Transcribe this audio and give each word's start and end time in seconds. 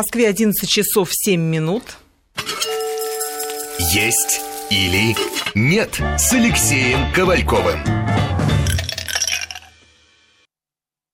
Москве 0.00 0.28
11 0.28 0.66
часов 0.66 1.10
7 1.12 1.38
минут. 1.38 1.82
Есть 3.92 4.40
или 4.70 5.14
нет 5.54 6.00
с 6.16 6.32
Алексеем 6.32 7.12
Ковальковым. 7.12 7.78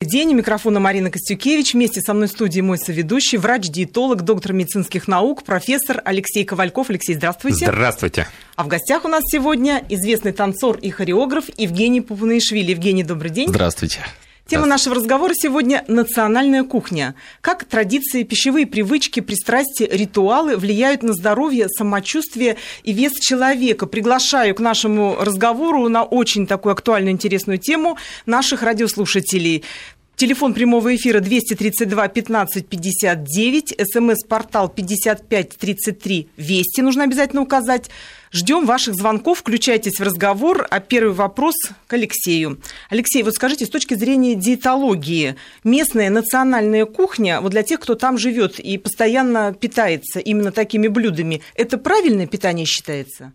День. 0.00 0.34
У 0.34 0.36
микрофона 0.36 0.78
Марина 0.78 1.10
Костюкевич. 1.10 1.74
Вместе 1.74 2.00
со 2.00 2.14
мной 2.14 2.28
в 2.28 2.30
студии 2.30 2.60
мой 2.60 2.78
соведущий, 2.78 3.38
врач-диетолог, 3.38 4.22
доктор 4.22 4.52
медицинских 4.52 5.08
наук, 5.08 5.42
профессор 5.42 6.00
Алексей 6.04 6.44
Ковальков. 6.44 6.88
Алексей, 6.88 7.16
здравствуйте. 7.16 7.66
Здравствуйте. 7.66 8.28
А 8.54 8.62
в 8.62 8.68
гостях 8.68 9.04
у 9.04 9.08
нас 9.08 9.24
сегодня 9.26 9.84
известный 9.88 10.30
танцор 10.30 10.78
и 10.78 10.90
хореограф 10.90 11.46
Евгений 11.56 12.02
Пупанаишвили. 12.02 12.70
Евгений, 12.70 13.02
добрый 13.02 13.32
день. 13.32 13.48
Здравствуйте. 13.48 14.02
Тема 14.48 14.66
нашего 14.66 14.94
разговора 14.94 15.32
сегодня– 15.34 15.84
национальная 15.88 16.62
кухня. 16.62 17.16
Как 17.40 17.64
традиции, 17.64 18.22
пищевые 18.22 18.64
привычки, 18.64 19.18
пристрастия, 19.18 19.88
ритуалы 19.88 20.56
влияют 20.56 21.02
на 21.02 21.14
здоровье, 21.14 21.68
самочувствие 21.68 22.56
и 22.84 22.92
вес 22.92 23.14
человека. 23.14 23.86
Приглашаю 23.86 24.54
к 24.54 24.60
нашему 24.60 25.16
разговору 25.18 25.88
на 25.88 26.04
очень 26.04 26.46
такую 26.46 26.74
актуальную, 26.74 27.10
интересную 27.10 27.58
тему 27.58 27.98
наших 28.24 28.62
радиослушателей. 28.62 29.64
Телефон 30.14 30.54
прямого 30.54 30.94
эфира 30.94 31.18
232 31.18 32.08
15 32.08 32.66
59, 32.68 33.74
смс-портал 33.92 34.68
55 34.68 35.58
33 35.58 36.28
Вести 36.36 36.82
нужно 36.82 37.02
обязательно 37.02 37.42
указать. 37.42 37.90
Ждем 38.36 38.66
ваших 38.66 38.94
звонков, 38.96 39.38
включайтесь 39.38 39.98
в 39.98 40.02
разговор. 40.02 40.66
А 40.68 40.80
первый 40.80 41.14
вопрос 41.14 41.54
к 41.86 41.92
Алексею. 41.94 42.60
Алексей, 42.90 43.22
вот 43.22 43.32
скажите, 43.32 43.64
с 43.64 43.70
точки 43.70 43.94
зрения 43.94 44.34
диетологии, 44.34 45.36
местная 45.64 46.10
национальная 46.10 46.84
кухня, 46.84 47.40
вот 47.40 47.52
для 47.52 47.62
тех, 47.62 47.80
кто 47.80 47.94
там 47.94 48.18
живет 48.18 48.60
и 48.60 48.76
постоянно 48.76 49.54
питается 49.58 50.20
именно 50.20 50.52
такими 50.52 50.88
блюдами, 50.88 51.40
это 51.54 51.78
правильное 51.78 52.26
питание 52.26 52.66
считается? 52.66 53.32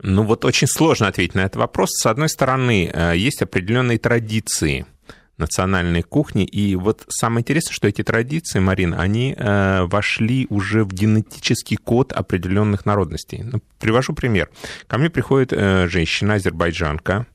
Ну 0.00 0.22
вот 0.22 0.46
очень 0.46 0.68
сложно 0.68 1.08
ответить 1.08 1.34
на 1.34 1.40
этот 1.40 1.56
вопрос. 1.56 1.90
С 1.92 2.06
одной 2.06 2.30
стороны, 2.30 2.90
э, 2.90 3.12
есть 3.14 3.42
определенные 3.42 3.98
традиции– 3.98 4.86
национальной 5.38 6.02
кухни. 6.02 6.44
И 6.44 6.76
вот 6.76 7.04
самое 7.08 7.42
интересное, 7.42 7.72
что 7.72 7.88
эти 7.88 8.02
традиции, 8.02 8.58
Марина, 8.58 9.00
они 9.00 9.34
э, 9.36 9.82
вошли 9.84 10.46
уже 10.50 10.84
в 10.84 10.92
генетический 10.92 11.76
код 11.76 12.12
определенных 12.12 12.86
народностей. 12.86 13.42
Ну, 13.44 13.60
привожу 13.78 14.12
пример. 14.12 14.48
Ко 14.86 14.98
мне 14.98 15.10
приходит 15.10 15.52
э, 15.52 15.88
женщина, 15.88 16.34
азербайджанка, 16.34 17.26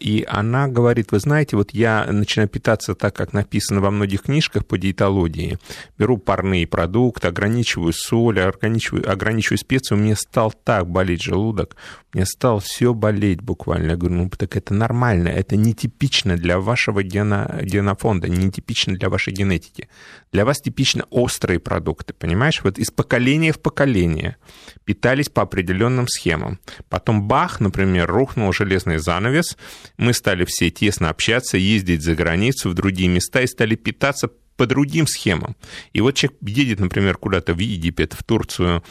и 0.00 0.26
она 0.28 0.68
говорит, 0.68 1.12
вы 1.12 1.18
знаете, 1.18 1.56
вот 1.56 1.70
я 1.72 2.06
начинаю 2.10 2.48
питаться 2.48 2.94
так, 2.94 3.14
как 3.14 3.32
написано 3.32 3.80
во 3.80 3.90
многих 3.90 4.22
книжках 4.22 4.66
по 4.66 4.76
диетологии. 4.76 5.58
Беру 5.96 6.18
парные 6.18 6.66
продукты, 6.66 7.28
ограничиваю 7.28 7.92
соль, 7.94 8.40
ограничиваю, 8.40 9.10
ограничиваю 9.10 9.58
специи. 9.58 9.94
У 9.94 9.98
меня 9.98 10.14
стал 10.16 10.52
так 10.52 10.88
болеть 10.88 11.22
желудок, 11.22 11.76
мне 12.12 12.26
стало 12.26 12.60
все 12.60 12.92
болеть 12.92 13.40
буквально. 13.40 13.92
Я 13.92 13.96
говорю, 13.96 14.16
ну 14.16 14.30
так 14.30 14.56
это 14.56 14.74
нормально, 14.74 15.28
это 15.28 15.56
нетипично 15.56 16.36
для 16.36 16.58
вашего 16.58 17.02
гено, 17.02 17.58
генофонда, 17.62 18.28
нетипично 18.28 18.94
для 18.94 19.08
вашей 19.08 19.32
генетики. 19.32 19.88
Для 20.36 20.44
вас 20.44 20.60
типично 20.60 21.06
острые 21.08 21.58
продукты, 21.58 22.12
понимаешь? 22.12 22.60
Вот 22.62 22.78
из 22.78 22.90
поколения 22.90 23.52
в 23.52 23.58
поколение 23.58 24.36
питались 24.84 25.30
по 25.30 25.40
определенным 25.40 26.08
схемам. 26.08 26.58
Потом 26.90 27.26
бах, 27.26 27.58
например, 27.58 28.06
рухнул 28.06 28.52
железный 28.52 28.98
занавес, 28.98 29.56
мы 29.96 30.12
стали 30.12 30.44
все 30.44 30.70
тесно 30.70 31.08
общаться, 31.08 31.56
ездить 31.56 32.02
за 32.02 32.14
границу, 32.14 32.68
в 32.68 32.74
другие 32.74 33.08
места 33.08 33.40
и 33.40 33.46
стали 33.46 33.76
питаться 33.76 34.28
по 34.58 34.66
другим 34.66 35.06
схемам. 35.06 35.56
И 35.94 36.02
вот 36.02 36.16
человек 36.16 36.36
едет, 36.42 36.80
например, 36.80 37.16
куда-то 37.16 37.54
в 37.54 37.58
Египет, 37.58 38.12
в 38.12 38.22
Турцию, 38.22 38.84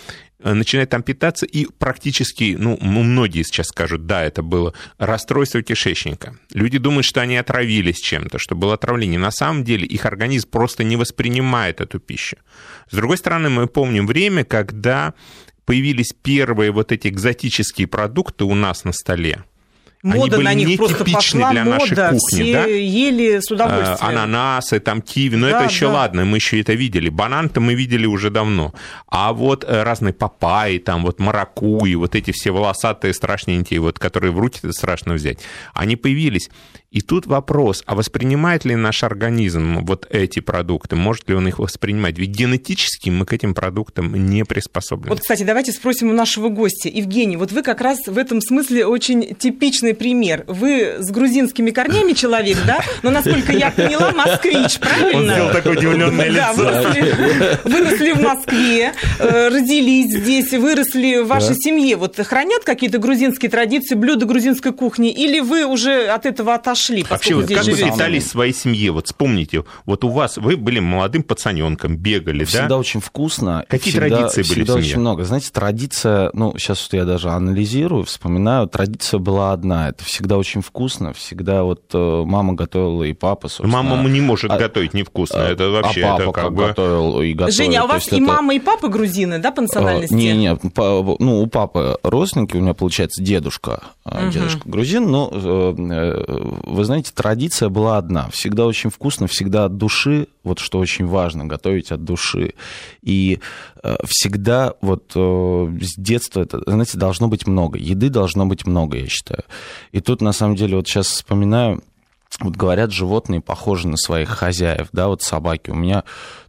начинает 0.54 0.90
там 0.90 1.04
питаться, 1.04 1.46
и 1.46 1.66
практически, 1.66 2.56
ну, 2.58 2.78
многие 2.82 3.44
сейчас 3.44 3.68
скажут, 3.68 4.06
да, 4.06 4.24
это 4.24 4.44
было 4.44 4.74
расстройство 4.98 5.62
кишечника. 5.62 6.38
Люди 6.54 6.78
думают, 6.78 7.06
что 7.06 7.22
они 7.22 7.38
отравились 7.38 8.00
чем-то, 8.00 8.38
что 8.38 8.56
было 8.56 8.76
отравление. 8.76 9.20
На 9.20 9.32
самом 9.32 9.64
деле 9.64 9.86
их 9.86 10.06
организм 10.06 10.50
просто 10.50 10.84
не 10.84 10.98
воспринимает 10.98 11.82
эту 11.82 12.00
пищу. 12.00 12.38
С 12.90 12.96
другой 12.96 13.18
стороны, 13.18 13.50
мы 13.50 13.68
помним 13.68 14.06
время, 14.06 14.44
когда 14.44 15.14
появились 15.66 16.14
первые 16.14 16.72
вот 16.72 16.92
эти 16.92 17.08
экзотические 17.08 17.88
продукты 17.88 18.44
у 18.46 18.54
нас 18.54 18.84
на 18.84 18.92
столе 18.92 19.44
мода 20.06 20.40
на 20.40 20.54
них 20.54 20.78
просто 20.78 21.04
пошла, 21.06 21.52
для 21.52 21.64
мода, 21.64 21.80
нашей 21.80 21.96
кухни, 21.96 22.18
все 22.18 22.54
да? 22.54 22.66
ели 22.66 23.40
с 23.40 23.52
удовольствием. 23.52 23.98
А, 24.00 24.10
ананасы, 24.10 24.80
там 24.80 25.02
киви, 25.02 25.36
но 25.36 25.50
да, 25.50 25.62
это 25.62 25.72
еще 25.72 25.88
да. 25.88 25.94
ладно, 25.94 26.26
мы 26.26 26.38
еще 26.38 26.62
это 26.62 26.74
видели. 26.74 27.10
Банан-то 27.10 27.60
мы 27.60 27.74
видели 27.74 28.06
уже 28.06 28.30
давно. 28.30 28.74
А 29.08 29.34
вот 29.34 29.64
э, 29.64 29.84
разные 29.84 30.14
папайи, 30.14 30.78
там 30.78 31.04
вот 31.04 31.20
маракуи, 31.20 31.96
вот 31.96 32.16
эти 32.16 32.32
все 32.32 32.52
волосатые 32.52 33.14
страшненькие, 33.14 33.80
вот, 33.80 34.00
которые 34.00 34.32
в 34.32 34.40
руки 34.40 34.60
страшно 34.72 35.14
взять, 35.14 35.40
они 35.74 35.96
появились. 35.96 36.50
И 36.96 37.02
тут 37.02 37.26
вопрос, 37.26 37.84
а 37.88 37.94
воспринимает 37.94 38.64
ли 38.64 38.74
наш 38.76 39.04
организм 39.04 39.80
вот 39.82 40.08
эти 40.10 40.40
продукты? 40.40 40.96
Может 40.96 41.28
ли 41.28 41.36
он 41.36 41.46
их 41.46 41.60
воспринимать? 41.60 42.18
Ведь 42.18 42.30
генетически 42.30 43.10
мы 43.10 43.26
к 43.26 43.34
этим 43.34 43.54
продуктам 43.54 44.16
не 44.16 44.46
приспособлены. 44.46 45.10
Вот, 45.10 45.20
кстати, 45.20 45.44
давайте 45.44 45.74
спросим 45.74 46.10
у 46.10 46.14
нашего 46.14 46.48
гостя. 46.48 46.88
Евгений, 46.88 47.36
вот 47.36 47.52
вы 47.52 47.64
как 47.64 47.82
раз 47.82 47.98
в 48.08 48.18
этом 48.18 48.40
смысле 48.40 48.86
очень 48.86 49.36
типичный 49.36 49.94
пример. 49.96 50.44
Вы 50.48 50.98
с 51.00 51.10
грузинскими 51.10 51.72
корнями 51.72 52.14
человек, 52.14 52.58
да? 52.66 52.80
Но, 53.04 53.12
насколько 53.12 53.52
я 53.52 53.72
поняла, 53.72 54.12
москвич, 54.12 54.80
правильно? 54.80 55.18
Он 55.18 55.24
сделал 55.24 55.52
такое 55.52 55.78
удивленное 55.78 56.32
да, 56.32 56.52
лицо. 56.52 56.64
Выросли, 56.64 57.60
выросли 57.64 58.12
в 58.12 58.22
Москве, 58.22 58.94
э, 59.20 59.48
родились 59.50 60.16
здесь, 60.16 60.52
выросли 60.52 61.24
в 61.24 61.28
вашей 61.28 61.50
да. 61.50 61.56
семье. 61.56 61.96
Вот 61.96 62.18
хранят 62.18 62.64
какие-то 62.64 62.98
грузинские 62.98 63.50
традиции, 63.50 63.96
блюда 63.96 64.26
грузинской 64.26 64.74
кухни? 64.74 65.12
Или 65.12 65.40
вы 65.40 65.66
уже 65.66 66.08
от 66.08 66.26
этого 66.26 66.54
отошли? 66.54 67.06
Вообще, 67.10 67.36
вот 67.36 67.48
как 67.48 67.66
вы 67.66 67.78
питались 67.78 68.26
в 68.26 68.30
своей 68.30 68.54
семье? 68.54 68.92
Вот 68.92 69.08
вспомните, 69.08 69.64
вот 69.86 70.04
у 70.04 70.10
вас, 70.10 70.38
вы 70.38 70.58
были 70.58 70.80
молодым 70.80 71.24
пацаненком, 71.24 71.98
бегали, 71.98 72.44
всегда 72.44 72.68
да? 72.68 72.78
очень 72.78 73.02
вкусно. 73.02 73.66
Какие 73.68 73.92
всегда, 73.94 74.10
традиции 74.10 74.42
были 74.42 74.64
всегда 74.64 74.74
в 74.74 74.76
семье? 74.78 74.90
очень 74.90 75.00
много. 75.00 75.24
Знаете, 75.24 75.50
традиция, 75.52 76.30
ну, 76.34 76.58
сейчас 76.58 76.80
что 76.80 76.98
я 76.98 77.06
даже 77.06 77.30
анализирую, 77.30 78.04
вспоминаю, 78.06 78.68
традиция 78.68 79.20
была 79.20 79.54
одна. 79.54 79.85
Это 79.90 80.04
всегда 80.04 80.38
очень 80.38 80.62
вкусно, 80.62 81.14
всегда 81.14 81.64
вот 81.64 81.84
э, 81.94 82.24
мама 82.26 82.54
готовила 82.54 83.04
и 83.04 83.14
папа, 83.14 83.48
собственно. 83.48 83.84
Мама 83.84 84.10
не 84.10 84.22
может 84.22 84.52
а, 84.52 84.58
готовить 84.58 84.94
невкусно, 84.94 85.46
а, 85.46 85.50
это 85.50 85.70
вообще 85.70 86.04
а 86.04 86.12
папа 86.12 86.22
это 86.22 86.32
как, 86.32 86.44
как 86.44 86.54
бы... 86.54 86.68
готовил 86.68 87.22
и 87.22 87.34
готовит. 87.34 87.56
Женя, 87.56 87.82
а 87.82 87.86
у 87.86 87.88
вас 87.88 88.08
и 88.12 88.16
это... 88.16 88.24
мама, 88.24 88.56
и 88.56 88.60
папа 88.60 88.88
грузины, 88.88 89.40
да, 89.40 89.52
по 89.52 89.62
национальности? 89.62 90.14
Не, 90.14 90.34
не, 90.34 90.58
ну, 91.20 91.42
у 91.42 91.48
папы 91.48 91.98
родственники, 92.04 92.56
у 92.58 92.62
меня, 92.62 92.74
получается, 92.74 93.22
дедушка, 93.24 93.82
угу. 94.06 94.30
дедушка 94.32 94.62
грузин, 94.66 95.10
но, 95.10 95.30
э, 95.32 96.54
вы 96.64 96.84
знаете, 96.84 97.12
традиция 97.14 97.70
была 97.70 97.98
одна. 97.98 98.30
Всегда 98.32 98.66
очень 98.66 98.90
вкусно, 98.90 99.28
всегда 99.28 99.66
от 99.66 99.78
души, 99.78 100.28
вот 100.44 100.60
что 100.60 100.80
очень 100.80 101.08
важно, 101.08 101.46
готовить 101.46 101.92
от 101.92 102.04
души. 102.04 102.54
И 103.02 103.40
э, 103.84 103.96
всегда 104.06 104.74
вот 104.82 105.12
э, 105.16 105.78
с 105.82 106.00
детства, 106.00 106.42
это, 106.42 106.62
знаете, 106.66 106.98
должно 106.98 107.28
быть 107.28 107.48
много. 107.48 107.78
Еды 107.78 108.10
должно 108.10 108.46
быть 108.46 108.66
много, 108.66 108.98
я 108.98 109.08
считаю. 109.08 109.44
И 109.92 110.02
тут, 110.02 110.22
на 110.22 110.34
самом 110.34 110.56
деле, 110.56 110.78
вот 110.78 110.88
сейчас 110.88 111.08
вспоминаю, 111.08 111.84
вот 112.40 112.56
говорят, 112.56 112.92
животные 112.92 113.42
похожи 113.42 113.88
на 113.88 113.98
своих 113.98 114.30
хозяев, 114.30 114.90
да, 114.92 115.08
вот 115.08 115.22
собаки. 115.22 115.70
У 115.70 115.76
меня 115.76 116.04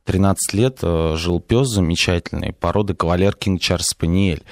13 0.05 0.55
лет 0.55 0.79
э, 0.83 1.15
жил 1.17 1.41
пес 1.41 1.69
замечательный, 1.69 2.53
породы 2.53 2.95
кавалер 2.95 3.35
Кинг 3.35 3.61
Чарс 3.61 3.87
Спаниель. 3.89 4.45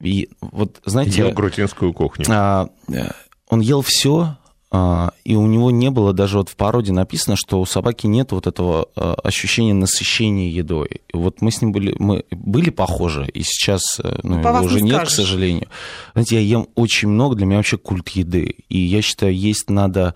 И 0.00 0.30
вот, 0.40 0.80
знаете... 0.84 1.18
Ел 1.18 1.30
грузинскую 1.32 1.92
кухню. 1.92 2.24
А, 2.28 2.68
он 3.48 3.60
ел 3.60 3.82
все, 3.82 4.14
а, 4.20 4.39
и 5.24 5.34
у 5.34 5.46
него 5.46 5.72
не 5.72 5.90
было 5.90 6.12
даже 6.12 6.38
вот 6.38 6.48
в 6.48 6.54
породе 6.54 6.92
написано, 6.92 7.34
что 7.34 7.60
у 7.60 7.66
собаки 7.66 8.06
нет 8.06 8.30
вот 8.30 8.46
этого 8.46 8.88
а, 8.94 9.14
ощущения 9.24 9.74
насыщения 9.74 10.48
едой. 10.48 11.00
И 11.12 11.16
вот 11.16 11.42
мы 11.42 11.50
с 11.50 11.60
ним 11.60 11.72
были, 11.72 11.96
мы 11.98 12.24
были 12.30 12.70
похожи, 12.70 13.28
и 13.34 13.42
сейчас 13.42 13.82
э, 13.98 14.20
ну, 14.22 14.36
ну, 14.36 14.48
его 14.48 14.64
уже 14.64 14.76
не 14.76 14.90
нет, 14.90 14.96
скажешь. 14.96 15.12
к 15.12 15.16
сожалению. 15.16 15.66
Знаете, 16.12 16.36
я 16.36 16.42
ем 16.42 16.68
очень 16.76 17.08
много, 17.08 17.34
для 17.34 17.46
меня 17.46 17.56
вообще 17.56 17.78
культ 17.78 18.10
еды. 18.10 18.54
И 18.68 18.78
я 18.78 19.02
считаю, 19.02 19.36
есть 19.36 19.70
надо 19.70 20.14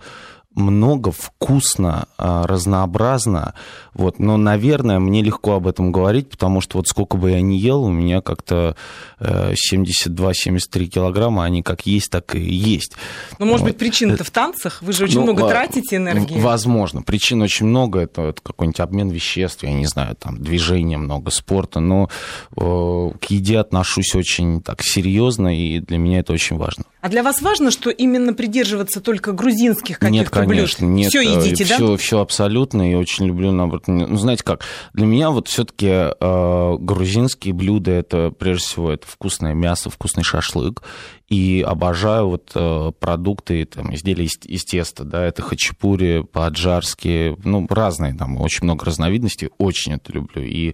много, 0.55 1.11
вкусно, 1.11 2.07
а, 2.17 2.47
разнообразно. 2.47 3.53
Вот. 3.93 4.19
Но, 4.19 4.37
наверное, 4.37 4.99
мне 4.99 5.21
легко 5.21 5.53
об 5.53 5.67
этом 5.67 5.91
говорить, 5.91 6.29
потому 6.29 6.61
что 6.61 6.77
вот 6.77 6.87
сколько 6.87 7.17
бы 7.17 7.31
я 7.31 7.41
ни 7.41 7.55
ел, 7.55 7.83
у 7.83 7.91
меня 7.91 8.21
как-то 8.21 8.75
72-73 9.19 10.59
э, 10.73 10.85
килограмма, 10.85 11.43
они 11.43 11.61
как 11.61 11.85
есть, 11.85 12.09
так 12.09 12.35
и 12.35 12.39
есть. 12.39 12.93
Ну, 13.39 13.45
может 13.45 13.61
вот. 13.61 13.71
быть, 13.71 13.77
причина-то 13.77 14.23
в 14.23 14.31
танцах? 14.31 14.81
Вы 14.81 14.93
же 14.93 15.03
очень 15.03 15.19
ну, 15.19 15.23
много 15.23 15.47
тратите 15.47 15.97
энергии. 15.97 16.39
Возможно. 16.39 17.01
Причин 17.01 17.41
очень 17.41 17.65
много. 17.65 17.99
Это, 17.99 18.23
это 18.23 18.41
какой-нибудь 18.41 18.79
обмен 18.79 19.09
веществ, 19.09 19.63
я 19.63 19.73
не 19.73 19.85
знаю, 19.85 20.15
там, 20.15 20.41
движения 20.41 20.97
много, 20.97 21.31
спорта. 21.31 21.79
Но 21.79 22.09
э, 22.55 23.11
к 23.19 23.25
еде 23.25 23.59
отношусь 23.59 24.15
очень 24.15 24.61
так 24.61 24.81
серьезно, 24.81 25.55
и 25.55 25.79
для 25.79 25.97
меня 25.97 26.19
это 26.19 26.33
очень 26.33 26.57
важно. 26.57 26.85
А 27.05 27.07
для 27.07 27.21
вас 27.21 27.39
важно, 27.43 27.69
что 27.69 27.91
именно 27.91 28.33
придерживаться 28.33 28.99
только 28.99 29.31
грузинских 29.31 29.99
каких-то 29.99 30.09
Нет, 30.09 30.29
конечно, 30.31 30.87
блюд? 30.87 30.97
нет. 30.97 31.09
Все 31.09 31.21
едите, 31.21 31.63
все, 31.63 31.91
да? 31.91 31.97
Все 31.97 32.19
абсолютно, 32.19 32.91
и 32.91 32.95
очень 32.95 33.27
люблю, 33.27 33.51
наоборот. 33.51 33.83
Ну, 33.85 34.17
знаете 34.17 34.43
как, 34.43 34.63
для 34.93 35.05
меня 35.05 35.29
вот 35.29 35.47
все-таки 35.47 35.85
э, 35.87 36.75
грузинские 36.79 37.53
блюда, 37.53 37.91
это 37.91 38.31
прежде 38.31 38.65
всего 38.65 38.91
это 38.91 39.05
вкусное 39.05 39.53
мясо, 39.53 39.91
вкусный 39.91 40.23
шашлык, 40.23 40.81
и 41.29 41.63
обожаю 41.63 42.29
вот 42.29 42.51
э, 42.55 42.91
продукты, 42.99 43.65
там, 43.65 43.93
изделия 43.93 44.25
из, 44.25 44.39
из 44.43 44.65
теста, 44.65 45.03
да, 45.03 45.23
это 45.25 45.43
хачапури, 45.43 46.23
по-аджарски, 46.23 47.37
ну, 47.43 47.67
разные, 47.69 48.15
там, 48.15 48.41
очень 48.41 48.63
много 48.63 48.83
разновидностей, 48.83 49.51
очень 49.59 49.93
это 49.93 50.11
люблю, 50.11 50.41
и, 50.41 50.73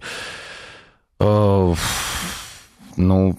э, 1.20 1.74
ну, 2.96 3.36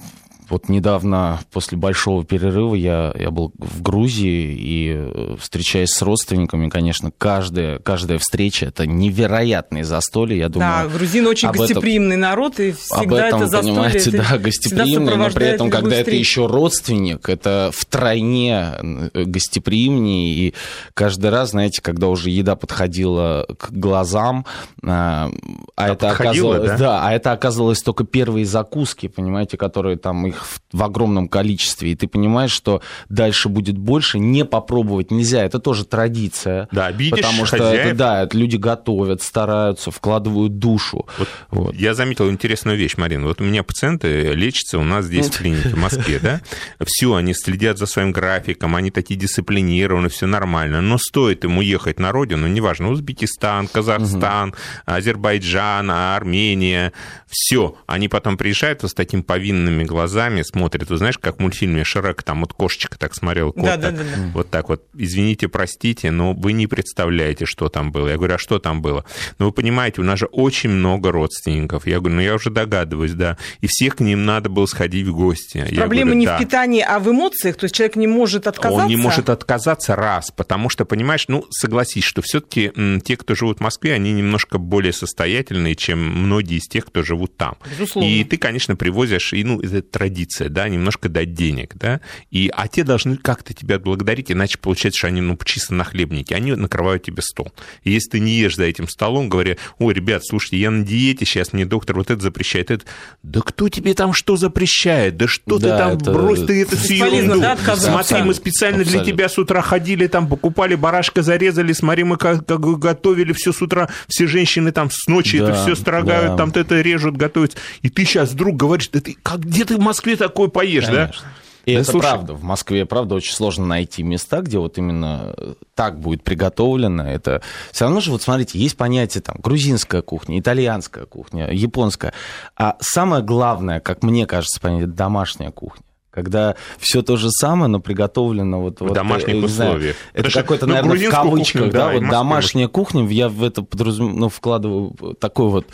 вот 0.50 0.70
недавно, 0.70 1.40
после 1.52 1.78
большого 1.78 2.26
перерыва, 2.26 2.76
я, 2.76 3.14
я 3.18 3.32
был 3.32 3.54
в 3.58 3.82
Грузии, 3.82 4.56
и 4.58 4.94
э, 4.96 5.36
встречаясь 5.40 5.90
с 5.90 6.02
родственниками, 6.02 6.70
конечно, 6.70 7.12
каждая, 7.18 7.80
каждая 7.80 8.20
встреча— 8.20 8.66
это 8.68 8.86
невероятные 8.86 9.84
застолья, 9.84 10.36
я 10.36 10.50
думаю... 10.50 10.90
Да, 10.90 10.98
грузины 10.98 11.30
очень 11.30 11.50
об 11.50 11.58
гостеприимный 11.58 12.16
этом, 12.16 12.22
народ, 12.22 12.60
и 12.60 12.72
всегда 12.72 13.00
об 13.00 13.14
этом, 13.14 13.42
это 13.42 13.50
застолье... 13.50 13.74
понимаете, 13.74 14.10
это 14.10 14.30
да, 14.30 14.38
гостеприимный, 14.38 15.16
но 15.16 15.30
при 15.30 15.46
этом, 15.48 15.70
когда 15.70 15.90
встречу. 15.90 16.10
это 16.10 16.16
еще 16.16 16.46
родственник, 16.48 17.30
это 17.30 17.72
втройне 17.74 18.74
э, 19.14 19.24
гостеприимнее, 19.26 20.34
и 20.34 20.54
каждый 20.94 21.30
раз, 21.30 21.52
знаете, 21.52 21.82
когда 21.82 22.08
уже 22.08 22.30
еда 22.30 22.56
подходила 22.56 23.46
к 23.58 23.72
глазам, 23.72 24.46
а, 24.84 25.32
а 25.76 25.90
это 25.90 26.12
оказывалось... 26.12 26.72
да? 26.72 26.78
да, 26.78 27.08
а 27.08 27.14
это 27.14 27.32
оказывалось 27.32 27.82
только 27.82 28.04
первые 28.04 28.46
закуски, 28.46 29.08
понимаете, 29.08 29.58
которые 29.58 29.98
там 29.98 30.28
их 30.28 30.43
в, 30.46 30.62
в 30.72 30.84
огромном 30.84 31.28
количестве, 31.28 31.92
и 31.92 31.96
ты 31.96 32.08
понимаешь, 32.08 32.52
что 32.52 32.82
дальше 33.10 33.50
будет 33.50 33.78
больше, 33.78 34.20
не 34.20 34.46
попробовать 34.46 35.12
нельзя, 35.12 35.44
это 35.44 35.60
тоже 35.60 35.86
традиция. 35.86 36.68
Да, 36.72 36.88
обидишь 36.88 37.20
Потому 37.20 37.46
что 37.46 37.58
хозяев. 37.58 37.86
это, 37.88 37.96
да, 37.96 38.24
это 38.24 38.38
люди 38.38 38.58
готовят, 38.58 39.22
стараются, 39.22 39.92
вкладывают 39.92 40.58
душу. 40.60 41.06
Вот, 41.18 41.30
Вот. 41.50 41.76
Я 41.76 41.94
заметил 41.94 42.30
интересную 42.30 42.78
вещь, 42.78 42.96
Марина. 42.98 43.28
Вот 43.28 43.42
у 43.42 43.44
меня 43.44 43.64
пациенты 43.64 44.34
лечатся 44.34 44.78
у 44.80 44.84
нас 44.84 45.06
здесь 45.06 45.28
в 45.30 45.38
клинике 45.38 45.70
в 45.70 45.78
Москве, 45.78 46.20
да? 46.20 46.42
Все, 46.86 47.16
они 47.16 47.34
следят 47.34 47.78
за 47.78 47.86
своим 47.86 48.12
графиком, 48.12 48.76
они 48.76 48.92
такие 48.92 49.20
дисциплинированы, 49.20 50.10
все 50.10 50.28
нормально. 50.28 50.82
Но 50.82 50.98
стоит 50.98 51.44
им 51.46 51.58
уехать 51.58 52.00
на 52.00 52.12
родину, 52.12 52.48
неважно, 52.48 52.90
Узбекистан, 52.90 53.68
Казахстан, 53.68 54.54
Азербайджан, 54.86 55.90
Армения, 55.92 56.94
все. 57.34 57.76
Они 57.88 58.08
потом 58.08 58.38
приезжают 58.38 58.84
вот 58.84 58.92
с 58.92 58.94
такими 58.94 59.22
повинными 59.22 59.84
глазами, 59.84 60.42
смотрят. 60.44 60.90
Вы 60.90 60.98
знаешь, 60.98 61.18
как 61.18 61.38
в 61.38 61.40
мультфильме 61.40 61.84
Шрек, 61.84 62.24
там 62.24 62.42
вот 62.42 62.54
кошечка 62.54 62.98
так 62.98 63.16
смотрел, 63.16 63.52
кот 63.52 63.64
Да, 63.64 63.78
да, 63.78 63.88
так, 63.88 63.98
да, 63.98 64.04
да. 64.04 64.32
вот 64.34 64.50
так 64.50 64.70
вот, 64.70 64.84
извините, 64.96 65.48
простите, 65.48 66.12
но 66.12 66.34
вы 66.34 66.54
не 66.54 66.68
представляете, 66.68 67.46
что 67.46 67.70
там 67.70 67.92
было. 67.92 68.08
Я 68.08 68.18
говорю, 68.18 68.36
а 68.36 68.38
что 68.38 68.60
там 68.60 68.82
было? 68.82 69.06
Ну, 69.40 69.48
вы 69.48 69.52
понимаете, 69.52 70.02
у 70.02 70.04
нас 70.04 70.20
же 70.20 70.26
очень 70.28 70.70
много 70.70 71.12
родственников. 71.12 71.88
Я 71.88 72.00
говорю, 72.00 72.16
ну, 72.16 72.22
я 72.22 72.36
уже 72.36 72.50
догадываюсь, 72.50 73.14
да. 73.14 73.38
И 73.62 73.68
всех 73.68 73.98
к 73.98 74.00
ним 74.00 74.26
надо 74.26 74.50
было 74.50 74.66
сходить 74.66 75.08
в 75.08 75.16
гости. 75.16 75.66
Я 75.70 75.82
Проблема 75.82 76.12
говорю, 76.12 76.20
не 76.20 76.26
да. 76.26 76.38
в 76.38 76.40
питании, 76.40 76.82
а 76.82 77.00
в 77.00 77.10
эмоциях. 77.10 77.58
То 77.58 77.66
есть 77.66 77.76
человек 77.76 77.96
не 77.96 78.08
может 78.08 78.48
отказаться. 78.48 78.84
Он 78.84 78.90
не 78.90 78.96
может 78.96 79.30
отказаться 79.30 79.96
раз, 79.96 80.32
потому 80.32 80.70
что, 80.70 80.86
понимаешь, 80.86 81.26
ну, 81.28 81.46
согласись, 81.50 82.04
что 82.04 82.22
все-таки 82.22 82.72
те, 83.04 83.18
кто 83.18 83.36
живут 83.36 83.60
в 83.60 83.62
Москве, 83.62 83.94
они 83.94 84.12
немножко 84.14 84.58
более 84.58 84.94
состоятельные, 84.94 85.76
чем 85.76 86.00
многие 86.00 86.58
из 86.58 86.68
тех, 86.68 86.86
кто 86.86 87.04
живут 87.04 87.23
там. 87.28 87.56
Безусловно. 87.70 88.08
И 88.10 88.24
ты, 88.24 88.38
конечно, 88.38 88.76
привозишь, 88.76 89.34
и, 89.34 89.44
ну, 89.44 89.60
это 89.62 89.82
традиция, 89.82 90.50
да, 90.50 90.68
немножко 90.68 91.10
дать 91.10 91.34
денег, 91.34 91.76
да, 91.76 92.02
и, 92.32 92.50
а 92.54 92.68
те 92.68 92.84
должны 92.84 93.18
как-то 93.18 93.54
тебя 93.54 93.76
отблагодарить, 93.76 94.32
иначе 94.32 94.58
получается, 94.58 95.00
что 95.00 95.08
они, 95.08 95.22
ну, 95.22 95.38
чисто 95.44 95.74
нахлебники, 95.74 96.34
они 96.34 96.54
накрывают 96.54 97.04
тебе 97.04 97.22
стол. 97.22 97.52
И 97.84 97.92
если 97.92 98.10
ты 98.12 98.20
не 98.20 98.34
ешь 98.34 98.56
за 98.56 98.64
этим 98.66 98.88
столом, 98.88 99.30
говоря, 99.30 99.58
ой, 99.80 99.94
ребят, 99.94 100.24
слушайте, 100.26 100.58
я 100.58 100.72
на 100.72 100.84
диете, 100.86 101.26
сейчас 101.26 101.54
мне 101.54 101.66
доктор 101.66 101.96
вот 101.98 102.10
это 102.12 102.22
запрещает, 102.22 102.72
это, 102.72 102.86
да 103.24 103.42
кто 103.42 103.70
тебе 103.70 103.94
там 103.94 104.14
что 104.14 104.38
запрещает, 104.38 105.18
да 105.18 105.28
что 105.28 105.58
ты 105.60 105.68
Да, 105.68 105.78
там, 105.78 105.98
это 105.98 106.12
брось 106.12 106.44
ты 106.46 106.62
это 106.62 106.76
всю 106.78 106.94
ерунду. 106.96 107.40
да? 107.42 107.58
Смотри, 107.76 108.22
мы 108.24 108.34
специально 108.34 108.78
для 108.84 108.86
Абсолютно. 109.00 109.12
тебя 109.12 109.30
с 109.30 109.38
утра 109.38 109.62
ходили, 109.62 110.08
там 110.08 110.28
покупали, 110.28 110.76
барашка 110.76 111.22
зарезали, 111.22 111.74
смотри, 111.74 112.04
мы 112.04 112.18
как, 112.18 112.46
как 112.46 112.60
готовили 112.62 113.34
все 113.34 113.52
с 113.54 113.62
утра, 113.62 113.90
все 114.08 114.28
женщины 114.28 114.72
там 114.72 114.90
с 114.92 115.08
ночи 115.08 115.40
Да, 115.40 115.50
это 115.50 115.64
все 115.64 115.76
строгают, 115.76 116.32
да. 116.32 116.38
там 116.38 116.52
это 116.54 116.82
режут, 116.82 117.13
готовят. 117.18 117.56
И 117.82 117.90
ты 117.90 118.06
сейчас 118.06 118.32
вдруг 118.32 118.58
говоришь, 118.58 118.90
да 118.90 119.00
ты 119.00 119.16
как, 119.22 119.42
где 119.42 119.66
ты 119.66 119.78
в 119.78 119.82
Москве 119.82 120.16
такое 120.16 120.48
поешь, 120.48 120.86
да? 120.86 121.08
Конечно. 121.08 121.28
И 121.66 121.76
Да 121.76 121.82
это 121.82 121.92
слушай. 121.92 122.04
правда. 122.04 122.34
В 122.34 122.44
Москве, 122.44 122.86
правда, 122.86 123.16
очень 123.16 123.34
сложно 123.34 123.66
найти 123.66 124.04
места, 124.04 124.42
где 124.42 124.58
вот 124.58 124.78
именно 124.78 125.34
так 125.76 126.00
будет 126.00 126.24
приготовлено. 126.24 127.08
Это 127.08 127.42
все 127.72 127.86
равно 127.86 128.02
же, 128.02 128.12
вот 128.12 128.22
смотрите, 128.22 128.60
есть 128.60 128.76
понятие 128.76 129.22
там 129.22 129.38
грузинская 129.42 130.02
кухня, 130.02 130.40
итальянская 130.40 131.06
кухня, 131.06 131.50
японская. 131.52 132.14
А 132.58 132.76
самое 132.80 133.24
главное, 133.24 133.80
как 133.80 134.04
мне 134.04 134.26
кажется, 134.26 134.60
понятие, 134.60 134.88
это 134.88 134.96
домашняя 134.96 135.52
кухня. 135.52 135.84
Когда 136.12 136.56
все 136.78 137.02
то 137.02 137.18
же 137.18 137.32
самое, 137.32 137.70
но 137.70 137.80
приготовлено 137.80 138.62
вот... 138.62 138.80
В 138.80 138.82
вот, 138.82 138.94
домашних 138.94 139.30
э, 139.30 139.38
не 139.40 139.48
знаю, 139.48 139.72
условиях. 139.72 139.96
Это 140.14 140.16
Потому 140.16 140.30
что, 140.30 140.42
какой-то, 140.42 140.66
ну, 140.68 140.74
наверное, 140.74 141.10
в 141.10 141.12
кавычках, 141.12 141.62
кухню, 141.62 141.72
да, 141.72 141.88
да, 141.88 141.94
вот 141.94 142.10
домашняя 142.10 142.68
кухня, 142.68 143.08
я 143.08 143.30
в 143.30 143.44
это 143.44 143.64
подразум... 143.64 144.16
ну, 144.20 144.30
вкладываю 144.30 145.16
такой 145.20 145.50
вот 145.50 145.66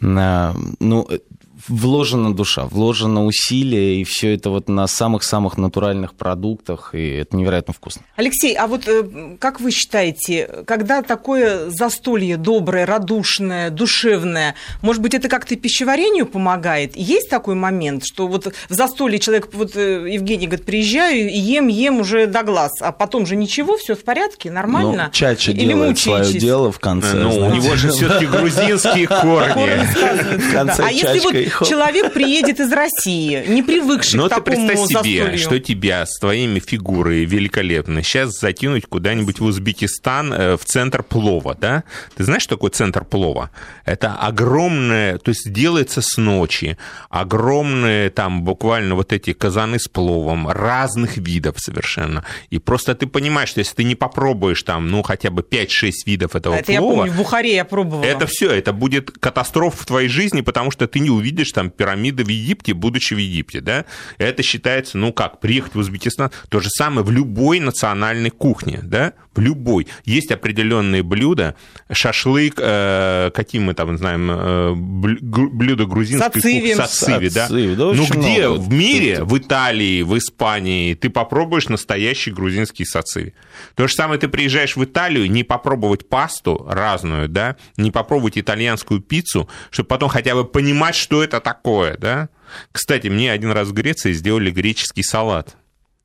ну, 0.00 1.06
э, 1.08 1.18
вложена 1.66 2.34
душа, 2.34 2.64
вложено 2.66 3.26
усилие, 3.26 4.00
и 4.00 4.04
все 4.04 4.34
это 4.34 4.50
вот 4.50 4.68
на 4.68 4.86
самых-самых 4.86 5.58
натуральных 5.58 6.14
продуктах, 6.14 6.94
и 6.94 7.16
это 7.16 7.36
невероятно 7.36 7.74
вкусно. 7.74 8.02
Алексей, 8.16 8.54
а 8.54 8.66
вот 8.66 8.86
э, 8.86 9.36
как 9.38 9.60
вы 9.60 9.70
считаете, 9.70 10.64
когда 10.66 11.02
такое 11.02 11.70
застолье 11.70 12.36
доброе, 12.36 12.86
радушное, 12.86 13.70
душевное, 13.70 14.54
может 14.82 15.02
быть, 15.02 15.14
это 15.14 15.28
как-то 15.28 15.56
пищеварению 15.56 16.26
помогает? 16.26 16.96
Есть 16.96 17.30
такой 17.30 17.54
момент, 17.54 18.04
что 18.04 18.28
вот 18.28 18.46
в 18.46 18.74
застолье 18.74 19.18
человек, 19.18 19.48
вот 19.52 19.74
э, 19.76 20.08
Евгений 20.10 20.46
говорит, 20.46 20.66
приезжаю 20.66 21.28
и 21.28 21.38
ем, 21.38 21.68
ем 21.68 22.00
уже 22.00 22.26
до 22.26 22.42
глаз, 22.42 22.72
а 22.80 22.92
потом 22.92 23.26
же 23.26 23.36
ничего, 23.36 23.76
все 23.76 23.94
в 23.94 24.04
порядке, 24.04 24.50
нормально? 24.50 25.04
Ну, 25.06 25.12
чача 25.12 25.52
Или 25.52 25.66
делает 25.66 25.98
свое 25.98 26.18
мучаетесь? 26.18 26.42
дело 26.42 26.72
в 26.72 26.78
конце. 26.78 27.14
Ну, 27.14 27.30
у 27.30 27.32
знаете. 27.32 27.56
него 27.56 27.76
же 27.76 27.90
все-таки 27.90 28.26
грузинские 28.26 29.06
Корни 29.08 30.38
В 30.38 30.52
конце. 30.52 30.84
А 30.84 30.90
если 30.90 31.20
вот 31.20 31.32
чачкой. 31.32 31.47
Человек 31.66 32.12
приедет 32.12 32.60
из 32.60 32.72
России, 32.72 33.44
не 33.48 33.62
привыкший 33.62 34.16
Но 34.18 34.26
к 34.26 34.30
ты 34.30 34.36
такому 34.36 34.66
представь 34.68 34.88
себе, 34.88 35.18
застолью? 35.22 35.38
что 35.38 35.60
тебя 35.60 36.06
с 36.06 36.18
твоими 36.18 36.58
фигурой 36.60 37.24
великолепно 37.24 38.02
сейчас 38.02 38.38
закинуть 38.38 38.86
куда-нибудь 38.86 39.40
в 39.40 39.44
Узбекистан, 39.44 40.32
э, 40.32 40.56
в 40.56 40.64
центр 40.64 41.02
плова, 41.02 41.56
да? 41.60 41.84
Ты 42.16 42.24
знаешь, 42.24 42.42
что 42.42 42.56
такое 42.56 42.70
центр 42.70 43.04
плова? 43.04 43.50
Это 43.84 44.14
огромное, 44.14 45.18
то 45.18 45.30
есть 45.30 45.52
делается 45.52 46.00
с 46.02 46.16
ночи, 46.16 46.76
огромные 47.10 48.10
там 48.10 48.42
буквально 48.42 48.94
вот 48.94 49.12
эти 49.12 49.32
казаны 49.32 49.78
с 49.78 49.88
пловом, 49.88 50.48
разных 50.48 51.16
видов 51.16 51.56
совершенно. 51.58 52.24
И 52.50 52.58
просто 52.58 52.94
ты 52.94 53.06
понимаешь, 53.06 53.50
что 53.50 53.60
если 53.60 53.74
ты 53.74 53.84
не 53.84 53.94
попробуешь 53.94 54.62
там, 54.62 54.90
ну, 54.90 55.02
хотя 55.02 55.30
бы 55.30 55.42
5-6 55.42 55.90
видов 56.06 56.34
этого 56.34 56.54
Это 56.54 56.72
я 56.72 56.80
плова, 56.80 56.96
помню, 56.96 57.12
в 57.12 57.16
Бухаре 57.16 57.54
я 57.54 57.64
пробовала. 57.64 58.04
это 58.04 58.26
все, 58.26 58.50
это 58.50 58.72
будет 58.72 59.10
катастрофа 59.10 59.76
в 59.82 59.86
твоей 59.86 60.08
жизни, 60.08 60.40
потому 60.40 60.70
что 60.70 60.86
ты 60.86 60.98
не 61.00 61.10
увидишь 61.10 61.37
там 61.46 61.70
пирамиды 61.70 62.24
в 62.24 62.28
Египте, 62.28 62.74
будучи 62.74 63.14
в 63.14 63.18
Египте, 63.18 63.60
да? 63.60 63.84
Это 64.18 64.42
считается, 64.42 64.98
ну 64.98 65.12
как, 65.12 65.40
приехать 65.40 65.74
в 65.74 65.78
Узбекистан, 65.78 66.30
то 66.48 66.60
же 66.60 66.68
самое 66.70 67.04
в 67.04 67.10
любой 67.10 67.60
национальной 67.60 68.30
кухне, 68.30 68.80
да? 68.82 69.12
В 69.34 69.40
любой. 69.40 69.86
Есть 70.04 70.32
определенные 70.32 71.02
блюда, 71.02 71.54
шашлык, 71.92 72.54
э, 72.58 73.30
какие 73.32 73.60
мы 73.60 73.74
там 73.74 73.96
знаем, 73.96 74.30
э, 74.30 74.74
блюда 74.74 75.86
грузинской 75.86 76.32
Сациви. 76.32 76.60
кухни, 76.60 76.74
сациви, 76.74 77.30
да? 77.30 77.46
Сациви, 77.46 77.74
да, 77.74 77.84
ну 77.84 78.02
очень 78.02 78.14
где 78.14 78.48
много. 78.48 78.60
в 78.60 78.72
мире, 78.72 79.24
в 79.24 79.38
Италии, 79.38 80.02
в 80.02 80.18
Испании 80.18 80.94
ты 80.94 81.10
попробуешь 81.10 81.68
настоящий 81.68 82.30
грузинский 82.32 82.84
сациви? 82.84 83.34
То 83.74 83.86
же 83.86 83.94
самое 83.94 84.18
ты 84.18 84.28
приезжаешь 84.28 84.76
в 84.76 84.84
Италию, 84.84 85.30
не 85.30 85.44
попробовать 85.44 86.08
пасту 86.08 86.66
разную, 86.68 87.28
да, 87.28 87.56
не 87.76 87.90
попробовать 87.90 88.38
итальянскую 88.38 89.00
пиццу, 89.00 89.48
чтобы 89.70 89.88
потом 89.88 90.08
хотя 90.08 90.34
бы 90.34 90.44
понимать, 90.44 90.94
что 90.94 91.22
это 91.22 91.27
такое, 91.28 91.96
да. 91.98 92.28
Кстати, 92.72 93.08
мне 93.08 93.30
один 93.30 93.52
раз 93.52 93.68
в 93.68 93.72
Греции 93.72 94.12
сделали 94.12 94.50
греческий 94.50 95.02
салат. 95.02 95.56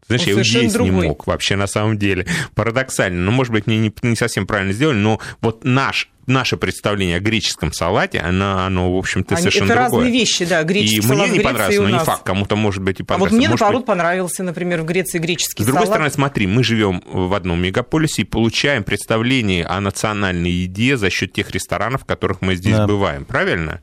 Знаешь, 0.07 0.21
Он 0.23 0.27
я 0.27 0.31
его 0.31 0.39
есть 0.41 0.53
не 0.55 0.69
другой. 0.69 1.07
мог 1.07 1.27
вообще 1.27 1.55
на 1.55 1.65
самом 1.67 1.97
деле. 1.97 2.27
Парадоксально. 2.55 3.21
Ну, 3.21 3.31
может 3.31 3.53
быть, 3.53 3.67
мне 3.67 3.77
не, 3.79 3.93
не 4.01 4.15
совсем 4.17 4.45
правильно 4.45 4.73
сделали, 4.73 4.97
но 4.97 5.19
вот 5.41 5.63
наш 5.63 6.09
наше 6.25 6.55
представление 6.55 7.17
о 7.17 7.19
греческом 7.19 7.73
салате, 7.73 8.19
оно, 8.19 8.59
оно 8.65 8.93
в 8.93 8.97
общем-то, 8.97 9.35
Они, 9.35 9.41
совершенно 9.41 9.71
это 9.73 9.81
другое. 9.81 10.03
разные 10.05 10.11
вещи, 10.19 10.45
да, 10.45 10.63
греческий 10.63 10.99
и 10.99 11.01
салат 11.01 11.17
мне 11.17 11.23
не 11.27 11.29
Греции 11.39 11.43
понравился, 11.43 11.81
но 11.81 11.89
не 11.89 11.99
факт, 11.99 12.23
кому-то, 12.23 12.55
может 12.55 12.81
быть, 12.81 12.99
и 13.01 13.05
А 13.09 13.17
вот 13.17 13.31
мне, 13.31 13.49
Может 13.49 13.59
наоборот, 13.59 13.81
быть, 13.81 13.87
понравился, 13.87 14.41
например, 14.43 14.81
в 14.83 14.85
Греции 14.85 15.17
греческий 15.19 15.63
С 15.63 15.65
другой 15.65 15.81
салат. 15.85 15.95
стороны, 15.95 16.11
смотри, 16.11 16.47
мы 16.47 16.63
живем 16.63 17.03
в 17.05 17.33
одном 17.33 17.61
мегаполисе 17.61 18.21
и 18.21 18.25
получаем 18.25 18.85
представление 18.85 19.65
о 19.65 19.81
национальной 19.81 20.49
еде 20.51 20.95
за 20.95 21.09
счет 21.09 21.33
тех 21.33 21.51
ресторанов, 21.51 22.03
в 22.03 22.05
которых 22.05 22.41
мы 22.41 22.55
здесь 22.55 22.77
Да. 22.77 22.87
бываем, 22.87 23.25
правильно? 23.25 23.81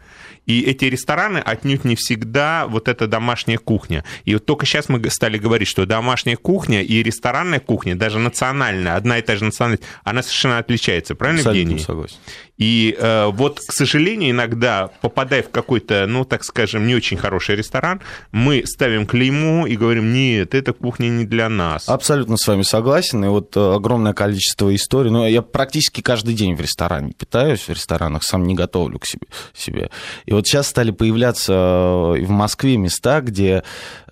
И 0.51 0.63
эти 0.63 0.87
рестораны 0.87 1.39
отнюдь 1.39 1.85
не 1.85 1.95
всегда 1.95 2.67
вот 2.67 2.89
эта 2.89 3.07
домашняя 3.07 3.57
кухня. 3.57 4.05
И 4.25 4.35
вот 4.35 4.47
только 4.47 4.67
сейчас 4.67 4.89
мы 4.89 5.01
стали 5.09 5.39
говорить, 5.39 5.69
что 5.69 5.87
домашняя 5.87 6.37
кухня 6.37 6.83
и 6.83 7.05
ресторанная 7.05 7.61
кухня, 7.61 7.95
даже 7.95 8.19
национальная, 8.19 8.97
одна 8.97 9.19
и 9.19 9.23
та 9.23 9.37
же 9.37 9.45
национальность, 9.45 9.85
она 10.03 10.25
совершенно 10.25 10.59
отличается, 10.59 11.15
правильно, 11.15 11.43
Абсолютно 11.43 11.61
Евгений? 11.61 11.85
согласен. 11.85 12.17
И 12.61 12.95
э, 12.99 13.27
вот, 13.33 13.61
к 13.61 13.73
сожалению, 13.73 14.33
иногда, 14.33 14.91
попадая 15.01 15.43
в 15.43 15.49
какой-то, 15.49 16.07
ну, 16.07 16.27
так 16.27 16.45
скажем, 16.45 16.87
не 16.87 16.95
очень 16.95 17.17
хороший 17.17 17.57
ресторан, 17.57 18.03
мы 18.33 18.65
ставим 18.67 19.07
клеймо 19.07 19.67
и 19.67 19.77
говорим, 19.77 20.13
нет, 20.13 20.55
эта 20.55 20.75
кухня 20.75 21.09
не 21.09 21.25
для 21.25 21.49
нас. 21.49 21.89
Абсолютно 21.89 22.37
с 22.37 22.47
вами 22.47 22.63
согласен. 22.63 23.25
И 23.25 23.29
вот 23.29 23.57
э, 23.57 23.75
огромное 23.75 24.13
количество 24.13 24.75
историй. 24.75 25.11
Ну, 25.11 25.27
я 25.27 25.41
практически 25.41 26.03
каждый 26.03 26.35
день 26.35 26.55
в 26.55 26.61
ресторане 26.61 27.13
питаюсь, 27.19 27.61
в 27.61 27.71
ресторанах, 27.71 28.25
сам 28.25 28.47
не 28.47 28.55
готовлю 28.55 28.99
к 28.99 29.07
себе. 29.07 29.27
себе. 29.55 29.91
И 30.27 30.35
вот 30.35 30.40
сейчас 30.47 30.69
стали 30.69 30.91
появляться 30.91 31.53
э, 31.53 32.25
в 32.25 32.31
Москве 32.31 32.77
места, 32.77 33.21
где 33.21 33.63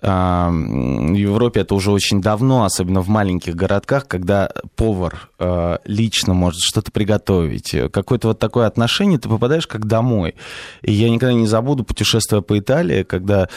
э, 0.01 0.07
в 0.07 1.13
Европе 1.13 1.61
это 1.61 1.75
уже 1.75 1.91
очень 1.91 2.21
давно, 2.21 2.63
особенно 2.63 3.01
в 3.01 3.09
маленьких 3.09 3.55
городках, 3.55 4.07
когда 4.07 4.51
повар 4.75 5.29
э, 5.39 5.77
лично 5.85 6.33
может 6.33 6.61
что-то 6.61 6.91
приготовить. 6.91 7.75
Какое-то 7.91 8.29
вот 8.29 8.39
такое 8.39 8.67
отношение, 8.67 9.19
ты 9.19 9.29
попадаешь 9.29 9.67
как 9.67 9.85
домой. 9.85 10.35
И 10.81 10.91
я 10.91 11.09
никогда 11.09 11.33
не 11.33 11.47
забуду, 11.47 11.83
путешествуя 11.83 12.41
по 12.41 12.57
Италии, 12.57 13.03
когда 13.03 13.49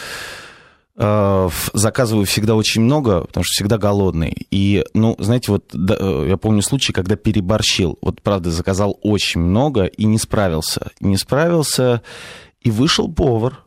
заказываю 0.95 2.27
всегда 2.27 2.55
очень 2.55 2.83
много, 2.83 3.23
потому 3.23 3.45
что 3.45 3.53
всегда 3.55 3.79
голодный. 3.79 4.47
И, 4.51 4.85
ну, 4.93 5.17
знаете, 5.19 5.51
вот 5.51 5.65
да, 5.73 5.97
я 6.27 6.37
помню 6.37 6.61
случай, 6.61 6.93
когда 6.93 7.17
переборщил. 7.17 7.99
Вот, 8.03 8.21
правда, 8.21 8.51
заказал 8.51 8.99
очень 9.03 9.41
много 9.41 9.87
и 9.87 10.05
не 10.05 10.19
справился. 10.19 10.91
Не 11.01 11.17
справился, 11.17 12.03
и 12.63 12.71
вышел 12.71 13.13
повар. 13.13 13.62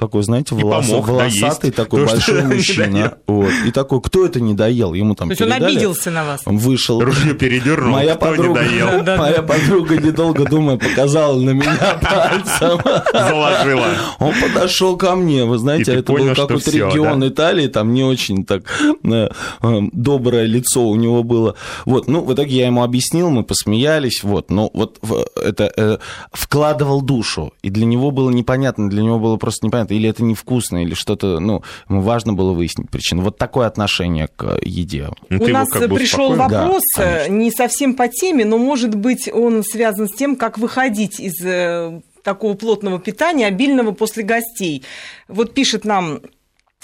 Такой, 0.00 0.22
знаете, 0.22 0.54
волос- 0.54 0.88
помог 0.88 1.08
волосатый 1.08 1.70
доесть 1.70 1.76
такой 1.76 2.06
то, 2.06 2.18
что 2.18 2.32
большой 2.32 2.56
мужчина. 2.56 3.18
Вот. 3.26 3.52
И 3.66 3.70
такой, 3.70 4.00
кто 4.00 4.24
это 4.24 4.40
не 4.40 4.54
доел? 4.54 4.94
Ему 4.94 5.14
там 5.14 5.28
То 5.28 5.32
есть 5.32 5.42
он 5.42 5.52
обиделся 5.52 6.10
на 6.10 6.24
вас. 6.24 6.40
Он 6.46 6.56
вышел. 6.56 7.02
Ружье 7.02 7.34
передернул, 7.34 7.92
Моя 7.92 8.14
кто 8.14 8.26
подруга, 8.26 8.62
не 8.62 8.78
доел, 8.78 9.02
моя 9.18 9.42
подруга, 9.42 9.98
недолго 9.98 10.46
думая, 10.46 10.78
показала 10.78 11.38
на 11.38 11.50
меня 11.50 12.00
пальцем. 12.00 12.80
заложила. 13.12 13.88
Он 14.18 14.32
подошел 14.40 14.96
ко 14.96 15.14
мне, 15.16 15.44
вы 15.44 15.58
знаете, 15.58 15.92
это 15.92 16.14
был 16.14 16.34
какой-то 16.34 16.70
регион? 16.70 17.28
Италии, 17.28 17.66
там 17.66 17.92
не 17.92 18.02
очень 18.02 18.46
так 18.46 18.62
э, 19.04 19.28
э, 19.62 19.80
доброе 19.92 20.46
лицо 20.46 20.82
у 20.82 20.96
него 20.96 21.22
было. 21.22 21.56
Вот, 21.84 22.08
ну, 22.08 22.22
в 22.22 22.32
итоге 22.32 22.56
я 22.56 22.66
ему 22.66 22.82
объяснил, 22.82 23.28
мы 23.28 23.44
посмеялись, 23.44 24.22
вот, 24.22 24.50
но 24.50 24.70
вот 24.72 24.98
это 25.36 25.70
э, 25.76 25.98
вкладывал 26.32 27.02
душу, 27.02 27.52
и 27.62 27.68
для 27.68 27.84
него 27.84 28.10
было 28.10 28.30
непонятно, 28.30 28.88
для 28.88 29.02
него 29.02 29.18
было 29.18 29.36
просто 29.36 29.66
непонятно, 29.66 29.89
или 29.94 30.08
это 30.08 30.22
невкусно, 30.22 30.82
или 30.82 30.94
что-то, 30.94 31.40
ну, 31.40 31.62
важно 31.88 32.32
было 32.32 32.52
выяснить 32.52 32.90
причину. 32.90 33.22
Вот 33.22 33.38
такое 33.38 33.66
отношение 33.66 34.28
к 34.28 34.58
еде. 34.62 35.08
Ну, 35.28 35.42
У 35.42 35.48
нас 35.48 35.68
как 35.68 35.88
бы 35.88 35.96
пришел 35.96 36.30
успокоил. 36.32 36.58
вопрос, 36.58 36.82
Да, 36.96 37.26
э, 37.26 37.28
не 37.28 37.50
совсем 37.50 37.94
по 37.94 38.08
теме, 38.08 38.44
но, 38.44 38.58
может 38.58 38.94
быть, 38.94 39.28
он 39.32 39.62
связан 39.64 40.08
с 40.08 40.12
тем, 40.12 40.36
как 40.36 40.58
выходить 40.58 41.20
из 41.20 41.44
э, 41.44 42.00
такого 42.22 42.54
плотного 42.54 42.98
питания, 42.98 43.46
обильного 43.46 43.92
после 43.92 44.22
гостей. 44.22 44.84
Вот 45.28 45.54
пишет 45.54 45.84
нам 45.84 46.20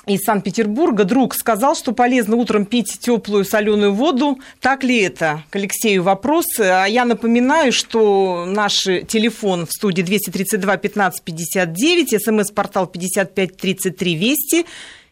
из 0.07 0.23
Санкт-Петербурга 0.23 1.05
друг 1.05 1.35
сказал, 1.35 1.75
что 1.75 1.93
полезно 1.93 2.37
утром 2.37 2.65
пить 2.65 2.99
теплую 3.01 3.45
соленую 3.45 3.93
воду. 3.93 4.39
Так 4.61 4.85
ли 4.85 5.01
это? 5.01 5.43
К 5.51 5.57
Алексею 5.57 6.05
вопрос. 6.05 6.47
А 6.61 6.87
я 6.87 7.05
напоминаю, 7.05 7.73
что 7.73 8.45
наш 8.47 8.85
телефон 8.85 9.67
в 9.67 9.73
студии 9.73 10.03
232 10.03 10.77
15 10.77 11.23
59, 11.23 12.23
смс-портал 12.23 12.87
55 12.87 13.57
33 13.57 14.15
Вести. 14.15 14.67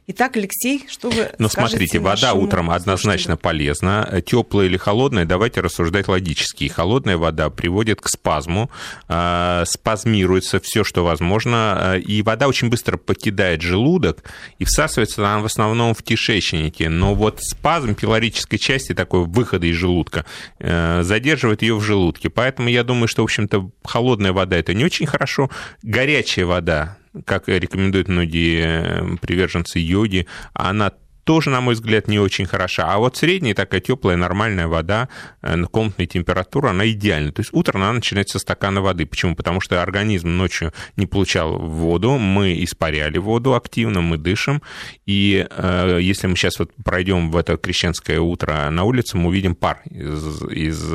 Итак, 0.07 0.37
Алексей, 0.37 0.85
что 0.87 1.09
вы 1.09 1.31
Ну, 1.39 1.49
смотрите, 1.49 1.99
вода 1.99 2.35
утром 2.35 2.71
однозначно 2.71 3.39
полезна. 3.39 4.23
Теплая 4.27 4.67
или 4.67 4.77
холодная, 4.77 5.25
давайте 5.25 5.63
рассуждать 5.63 6.09
логически. 6.09 6.69
Холодная 6.69 7.17
вода 7.17 7.49
приводит 7.49 8.03
к 8.03 8.09
спазму, 8.09 8.71
э, 9.09 9.65
спазмируется 9.67 10.61
все, 10.61 10.85
что 10.85 11.05
возможно, 11.05 11.95
э, 11.95 12.01
и 12.01 12.21
вода 12.21 12.49
очень 12.49 12.69
быстро 12.69 12.99
покидает 12.99 13.63
желудок, 13.63 14.25
и 14.59 14.67
всасывается 14.67 15.23
она 15.23 15.41
в 15.41 15.47
основном 15.47 15.95
в 15.95 16.03
кишечнике. 16.03 16.91
Но 16.91 17.15
вот 17.15 17.39
спазм 17.41 17.95
пилорической 17.95 18.59
части, 18.59 18.93
такой 18.93 19.25
выхода 19.25 19.67
из 19.67 19.77
желудка, 19.77 20.27
э, 20.59 21.03
задерживает 21.03 21.63
ее 21.63 21.77
в 21.77 21.81
желудке. 21.81 22.29
Поэтому 22.29 22.69
я 22.69 22.85
думаю, 22.85 23.09
что, 23.09 23.23
в 23.23 23.25
общем-то, 23.25 23.71
холодная 23.85 24.35
вода– 24.35 24.57
это 24.59 24.75
не 24.75 24.85
очень 24.85 25.07
хорошо. 25.07 25.49
Горячая 25.83 26.45
вода 26.45 26.99
как 27.25 27.49
рекомендуют 27.49 28.09
многие 28.09 29.17
приверженцы 29.19 29.79
йоги, 29.79 30.27
она 30.53 30.93
тоже, 31.25 31.51
на 31.51 31.61
мой 31.61 31.75
взгляд, 31.75 32.09
не 32.09 32.19
очень 32.19 32.47
хороша. 32.47 32.85
А 32.93 32.99
вот 32.99 33.17
средняя 33.17 33.55
такая 33.55 33.81
теплая, 33.81 34.17
нормальная 34.17 34.69
вода 34.69 35.09
э, 35.43 35.57
на 35.57 35.67
комнатной 35.67 36.07
температуре, 36.07 36.69
она 36.69 36.89
идеальна. 36.89 37.33
То 37.33 37.41
есть 37.41 37.51
утром 37.53 37.83
она 37.83 37.95
начинается 37.95 38.35
со 38.35 38.39
стакана 38.41 38.83
воды. 38.83 39.07
Почему? 39.07 39.35
Потому 39.35 39.61
что 39.61 39.83
организм 39.83 40.37
ночью 40.37 40.73
не 40.97 41.07
получал 41.07 41.59
воду, 41.59 42.19
мы 42.19 42.63
испаряли 42.63 43.19
воду 43.19 43.55
активно, 43.55 44.01
мы 44.01 44.19
дышим. 44.19 44.63
И 45.07 45.47
э, 45.51 45.99
если 46.01 46.27
мы 46.27 46.37
сейчас 46.37 46.59
вот 46.59 46.71
пройдем 46.85 47.31
в 47.31 47.37
это 47.37 47.57
крещенское 47.57 48.21
утро 48.21 48.69
на 48.71 48.85
улице, 48.85 49.17
мы 49.17 49.29
увидим 49.29 49.55
пар. 49.55 49.83
Из, 49.91 50.43
из, 50.45 50.95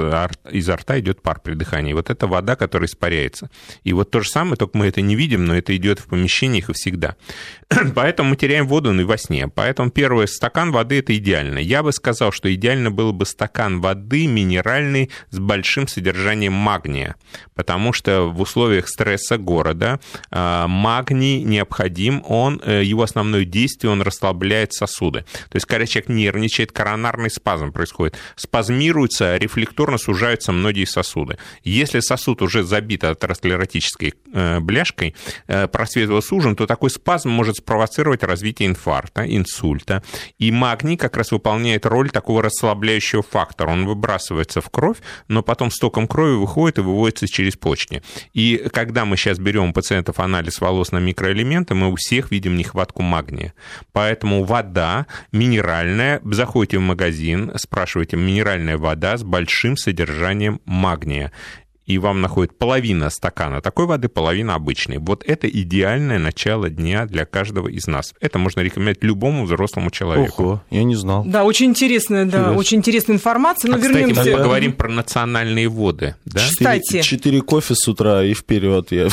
изо 0.51 0.75
рта 0.75 0.99
идет 0.99 1.21
пар 1.21 1.41
при 1.43 1.55
дыхании. 1.55 1.93
Вот 1.93 2.09
это 2.09 2.27
вода, 2.27 2.55
которая 2.55 2.87
испаряется. 2.87 3.49
И 3.83 3.93
вот 3.93 4.11
то 4.11 4.21
же 4.21 4.29
самое, 4.29 4.55
только 4.55 4.77
мы 4.77 4.87
это 4.87 5.01
не 5.01 5.15
видим, 5.15 5.45
но 5.45 5.55
это 5.55 5.75
идет 5.75 5.99
в 5.99 6.05
помещениях 6.05 6.69
и 6.69 6.73
всегда. 6.73 7.15
Поэтому 7.95 8.29
мы 8.29 8.35
теряем 8.35 8.67
воду 8.67 8.93
и 8.93 9.03
во 9.03 9.17
сне. 9.17 9.47
Поэтому 9.47 9.89
первый 10.19 10.27
стакан 10.27 10.71
воды 10.71 10.99
это 10.99 11.15
идеально. 11.15 11.59
Я 11.59 11.81
бы 11.81 11.93
сказал, 11.93 12.31
что 12.31 12.53
идеально 12.53 12.91
был 12.91 13.13
бы 13.13 13.25
стакан 13.25 13.79
воды 13.79 14.27
минеральный 14.27 15.09
с 15.29 15.39
большим 15.39 15.87
содержанием 15.87 16.51
магния. 16.53 17.15
Потому 17.55 17.93
что 17.93 18.23
в 18.23 18.41
условиях 18.41 18.89
стресса 18.89 19.37
города 19.37 19.99
э, 20.31 20.65
магний 20.67 21.43
необходим, 21.43 22.21
он, 22.27 22.61
э, 22.65 22.83
его 22.83 23.03
основное 23.03 23.45
действие, 23.45 23.91
он 23.91 24.01
расслабляет 24.01 24.73
сосуды. 24.73 25.21
То 25.49 25.55
есть, 25.55 25.65
когда 25.65 25.85
человек 25.85 26.09
нервничает, 26.09 26.71
коронарный 26.71 27.29
спазм 27.29 27.71
происходит. 27.71 28.17
Спазмируются, 28.35 29.37
рефлекторно 29.37 29.97
сужаются 29.97 30.51
многие 30.51 30.85
сосуды. 30.85 31.37
Если 31.63 32.01
сосуд 32.01 32.41
уже 32.41 32.63
забит 32.63 33.03
атеросклеротической 33.03 34.13
э, 34.33 34.59
бляшкой, 34.59 35.15
э, 35.47 35.67
просвет 35.67 36.09
его 36.09 36.21
сужен, 36.21 36.55
то 36.55 36.65
такой 36.65 36.89
спазм 36.89 37.29
может 37.29 37.57
спровоцировать 37.57 38.23
развитие 38.23 38.67
инфаркта, 38.67 39.25
инсульта. 39.25 40.03
И 40.37 40.51
магний 40.51 40.97
как 40.97 41.17
раз 41.17 41.31
выполняет 41.31 41.85
роль 41.85 42.09
такого 42.09 42.43
расслабляющего 42.43 43.23
фактора. 43.23 43.71
Он 43.71 43.85
выбрасывается 43.85 44.61
в 44.61 44.69
кровь, 44.69 44.97
но 45.27 45.43
потом 45.43 45.71
стоком 45.71 46.07
крови 46.07 46.35
выходит 46.35 46.79
и 46.79 46.81
выводится 46.81 47.27
через 47.27 47.55
почки. 47.55 48.01
И 48.33 48.69
когда 48.71 49.05
мы 49.05 49.17
сейчас 49.17 49.39
берем 49.39 49.69
у 49.69 49.73
пациентов 49.73 50.19
анализ 50.19 50.61
волос 50.61 50.91
на 50.91 50.97
микроэлементы, 50.97 51.75
мы 51.75 51.91
у 51.91 51.95
всех 51.95 52.31
видим 52.31 52.55
нехватку 52.55 53.01
магния. 53.01 53.53
Поэтому 53.91 54.43
вода 54.43 55.07
минеральная, 55.31 56.21
заходите 56.23 56.77
в 56.77 56.81
магазин, 56.81 57.51
спрашиваете, 57.55 58.17
минеральная 58.17 58.77
вода 58.77 59.17
с 59.17 59.23
большим 59.23 59.77
содержанием 59.77 60.61
магния 60.65 61.31
и 61.89 61.97
вам 61.97 62.21
находит 62.21 62.55
половина 62.55 63.09
стакана 63.09 63.61
такой 63.61 63.87
воды, 63.87 64.09
половина 64.09 64.53
обычной. 64.53 64.99
Вот 64.99 65.23
это 65.25 65.49
идеальное 65.49 66.19
начало 66.19 66.69
дня 66.69 67.07
для 67.07 67.25
каждого 67.25 67.67
из 67.67 67.87
нас. 67.87 68.13
Это 68.21 68.37
можно 68.37 68.59
рекомендовать 68.61 69.03
любому 69.03 69.45
взрослому 69.45 69.89
человеку. 69.89 70.43
Ого, 70.43 70.63
я 70.69 70.83
не 70.83 70.95
знал. 70.95 71.23
Да, 71.25 71.43
очень 71.45 71.65
интересная, 71.65 72.25
да, 72.25 72.37
Интересно. 72.37 72.57
очень 72.59 72.77
интересная 72.77 73.15
информация. 73.15 73.69
Но 73.71 73.77
А, 73.77 73.79
кстати, 73.79 73.93
мы 73.95 73.99
вернемся. 74.09 74.31
поговорим 74.37 74.73
про 74.73 74.87
национальные 74.89 75.67
воды. 75.67 76.15
Да? 76.25 76.39
Кстати. 76.41 77.01
Четыре, 77.01 77.41
кофе 77.41 77.73
с 77.73 77.87
утра 77.87 78.23
и 78.23 78.35
вперед. 78.35 78.91
Я, 78.91 79.07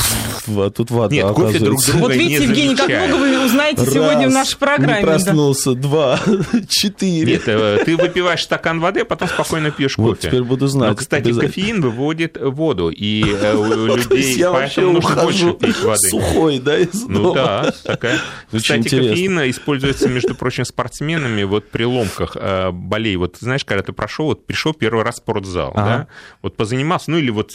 а 0.47 0.69
тут 0.69 0.91
вода, 0.91 1.15
Нет, 1.15 1.25
кофе 1.33 1.57
друг 1.57 1.83
друга 1.83 1.97
Вот 1.99 2.13
видите, 2.13 2.37
не 2.41 2.45
Евгений, 2.45 2.75
как 2.75 2.87
много 2.89 3.19
вы 3.19 3.43
узнаете 3.43 3.85
сегодня 3.87 4.29
в 4.29 4.33
Раз, 4.33 4.33
нашей 4.35 4.53
Не 4.53 4.59
программе. 4.59 5.01
да. 5.01 5.07
проснулся. 5.07 5.73
Два. 5.73 6.19
Четыре. 6.69 7.33
Нет, 7.33 7.47
э, 7.47 7.79
ты 7.85 7.97
выпиваешь 7.97 8.43
стакан 8.43 8.79
воды, 8.79 8.99
а 9.01 9.05
потом 9.05 9.27
спокойно 9.29 9.71
пьешь 9.71 9.97
Вот, 9.97 10.17
кофе. 10.17 10.27
теперь 10.27 10.43
буду 10.43 10.67
знать. 10.67 10.89
Но, 10.91 10.95
кстати, 10.95 11.33
кофеин 11.33 11.81
выводит 11.81 12.37
воду 12.39 12.66
воду, 12.67 12.89
и 12.89 13.23
э, 13.23 13.55
у 13.55 13.95
людей 13.95 14.43
поэтому 14.43 14.93
нужно 14.93 15.23
больше 15.23 15.53
пить 15.53 15.81
воды. 15.81 16.09
Сухой, 16.09 16.59
да, 16.59 16.77
из 16.77 17.07
Ну 17.07 17.33
да, 17.33 17.71
такая. 17.83 18.19
Кстати, 18.51 18.89
кофеин 18.89 19.39
используется, 19.49 20.09
между 20.09 20.35
прочим, 20.35 20.65
спортсменами 20.65 21.43
вот 21.43 21.69
при 21.69 21.83
ломках 21.83 22.35
э, 22.35 22.71
болей. 22.71 23.15
Вот 23.15 23.37
знаешь, 23.39 23.63
когда 23.63 23.83
ты 23.83 23.93
прошел, 23.93 24.27
вот 24.27 24.45
пришел 24.45 24.73
первый 24.73 25.03
раз 25.03 25.15
в 25.15 25.17
спортзал, 25.19 25.71
да, 25.75 26.07
вот 26.41 26.57
позанимался, 26.57 27.11
ну 27.11 27.17
или 27.17 27.29
вот 27.29 27.53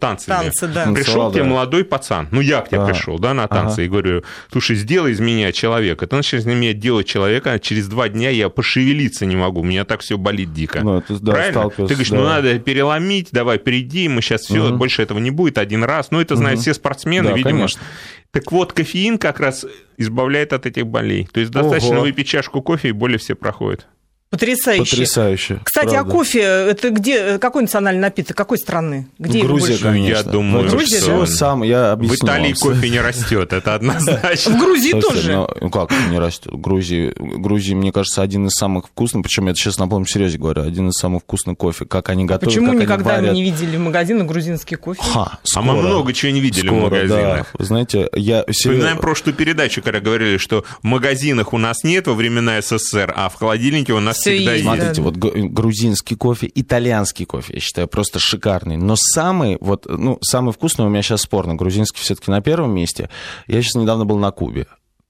танцами. 0.00 0.36
Танцы, 0.36 0.66
да. 0.68 0.86
Пришел 0.92 1.32
тебе 1.32 1.44
молодой 1.44 1.84
пацан, 1.84 2.28
ну 2.30 2.40
я 2.40 2.60
к 2.60 2.68
тебе 2.68 2.86
пришел, 2.86 3.18
да, 3.18 3.34
на 3.34 3.46
танцы, 3.48 3.84
и 3.84 3.88
говорю, 3.88 4.24
слушай, 4.50 4.76
сделай 4.76 5.12
из 5.12 5.20
меня 5.20 5.52
человека. 5.52 6.06
Ты 6.06 6.16
начинаешь 6.16 6.46
из 6.46 6.46
меня 6.46 6.72
делать 6.72 7.06
человека, 7.06 7.52
а 7.52 7.58
через 7.58 7.88
два 7.88 8.08
дня 8.08 8.30
я 8.30 8.48
пошевелиться 8.48 9.26
не 9.26 9.36
могу, 9.36 9.60
у 9.60 9.64
меня 9.64 9.84
так 9.84 10.00
все 10.00 10.16
болит 10.16 10.52
дико. 10.52 10.80
Ну, 10.82 10.98
это, 10.98 11.18
да, 11.20 11.32
Правильно? 11.32 11.70
Ты 11.70 11.82
говоришь, 11.82 12.10
да. 12.10 12.16
ну 12.16 12.24
надо 12.24 12.58
переломить, 12.58 13.28
давай, 13.32 13.58
перейди, 13.58 14.08
мы 14.08 14.22
сейчас 14.22 14.42
все, 14.42 14.53
угу. 14.60 14.76
больше 14.76 15.02
этого 15.02 15.18
не 15.18 15.30
будет 15.30 15.58
один 15.58 15.84
раз. 15.84 16.10
Ну, 16.10 16.20
это 16.20 16.36
знают 16.36 16.58
угу. 16.58 16.62
все 16.62 16.74
спортсмены, 16.74 17.30
да, 17.30 17.34
видимо. 17.34 17.52
Конечно. 17.52 17.82
Так 18.30 18.50
вот, 18.50 18.72
кофеин 18.72 19.18
как 19.18 19.40
раз 19.40 19.64
избавляет 19.96 20.52
от 20.52 20.66
этих 20.66 20.86
болей. 20.86 21.28
То 21.32 21.40
есть 21.40 21.52
достаточно 21.52 21.96
Ого. 21.96 22.02
выпить 22.02 22.26
чашку 22.26 22.62
кофе, 22.62 22.88
и 22.88 22.92
боли 22.92 23.16
все 23.16 23.34
проходят. 23.34 23.86
Потрясающе. 24.34 24.90
Потрясающе. 24.90 25.60
Кстати, 25.62 25.86
а 25.86 25.90
правда. 25.90 26.10
а 26.10 26.12
кофе 26.12 26.40
это 26.40 26.90
где? 26.90 27.38
Какой 27.38 27.62
национальный 27.62 28.00
напиток? 28.00 28.36
Какой 28.36 28.58
страны? 28.58 29.06
Где 29.20 29.42
Грузия, 29.42 29.74
его 29.74 29.90
больше? 29.90 29.98
Я 29.98 30.22
думаю, 30.24 30.68
Грузия, 30.68 30.98
что 30.98 31.20
да? 31.20 31.26
сам, 31.26 31.62
я 31.62 31.92
объясню 31.92 32.16
В 32.16 32.24
Италии 32.24 32.54
вам. 32.60 32.74
кофе 32.74 32.90
не 32.90 33.00
растет, 33.00 33.52
это 33.52 33.74
однозначно. 33.76 34.56
В 34.56 34.58
Грузии 34.58 35.00
тоже. 35.00 35.46
Ну 35.60 35.70
как 35.70 35.92
не 36.10 36.18
растет? 36.18 36.52
В 36.52 36.60
Грузии, 36.60 37.12
Грузии, 37.16 37.74
мне 37.74 37.92
кажется, 37.92 38.22
один 38.22 38.48
из 38.48 38.54
самых 38.54 38.86
вкусных, 38.86 39.22
причем 39.22 39.46
я 39.46 39.54
сейчас 39.54 39.78
на 39.78 39.86
полном 39.86 40.06
серьезе 40.06 40.36
говорю, 40.36 40.62
один 40.62 40.88
из 40.88 40.94
самых 40.94 41.22
вкусных 41.22 41.56
кофе, 41.56 41.84
как 41.84 42.08
они 42.08 42.24
готовят, 42.24 42.52
Почему 42.52 42.72
как 42.72 42.80
никогда 42.80 43.20
мы 43.20 43.28
не 43.28 43.44
видели 43.44 43.76
в 43.76 43.80
магазинах 43.80 44.26
грузинский 44.26 44.74
кофе? 44.74 45.00
Ха, 45.00 45.38
а 45.54 45.62
мы 45.62 45.74
много 45.74 46.12
чего 46.12 46.32
не 46.32 46.40
видели 46.40 46.68
в 46.68 46.72
магазинах. 46.72 47.54
Вы 47.56 47.64
знаете, 47.64 48.08
я... 48.14 48.44
Вспоминаем 48.48 48.98
прошлую 48.98 49.36
передачу, 49.36 49.80
когда 49.80 50.00
говорили, 50.00 50.38
что 50.38 50.64
в 50.82 50.84
магазинах 50.84 51.52
у 51.52 51.58
нас 51.58 51.84
нет 51.84 52.08
во 52.08 52.14
времена 52.14 52.60
СССР, 52.60 53.12
а 53.14 53.28
в 53.28 53.34
холодильнике 53.34 53.92
у 53.92 54.00
нас 54.00 54.23
всегда 54.32 54.52
есть. 54.52 54.64
Смотрите, 54.64 55.02
вот 55.02 55.16
грузинский 55.16 56.16
кофе, 56.16 56.50
итальянский 56.54 57.26
кофе, 57.26 57.54
я 57.54 57.60
считаю, 57.60 57.88
просто 57.88 58.18
шикарный. 58.18 58.76
Но 58.76 58.96
самый, 58.96 59.58
вот, 59.60 59.86
ну, 59.86 60.18
самый 60.20 60.52
вкусный 60.52 60.86
у 60.86 60.88
меня 60.88 61.02
сейчас 61.02 61.22
спорно. 61.22 61.54
Грузинский 61.54 62.00
все-таки 62.00 62.30
на 62.30 62.40
первом 62.40 62.74
месте. 62.74 63.10
Я 63.46 63.62
сейчас 63.62 63.74
недавно 63.74 64.04
был 64.04 64.18
на 64.18 64.30
Кубе. 64.30 64.66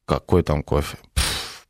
Какой 0.06 0.42
там 0.42 0.62
кофе? 0.62 0.98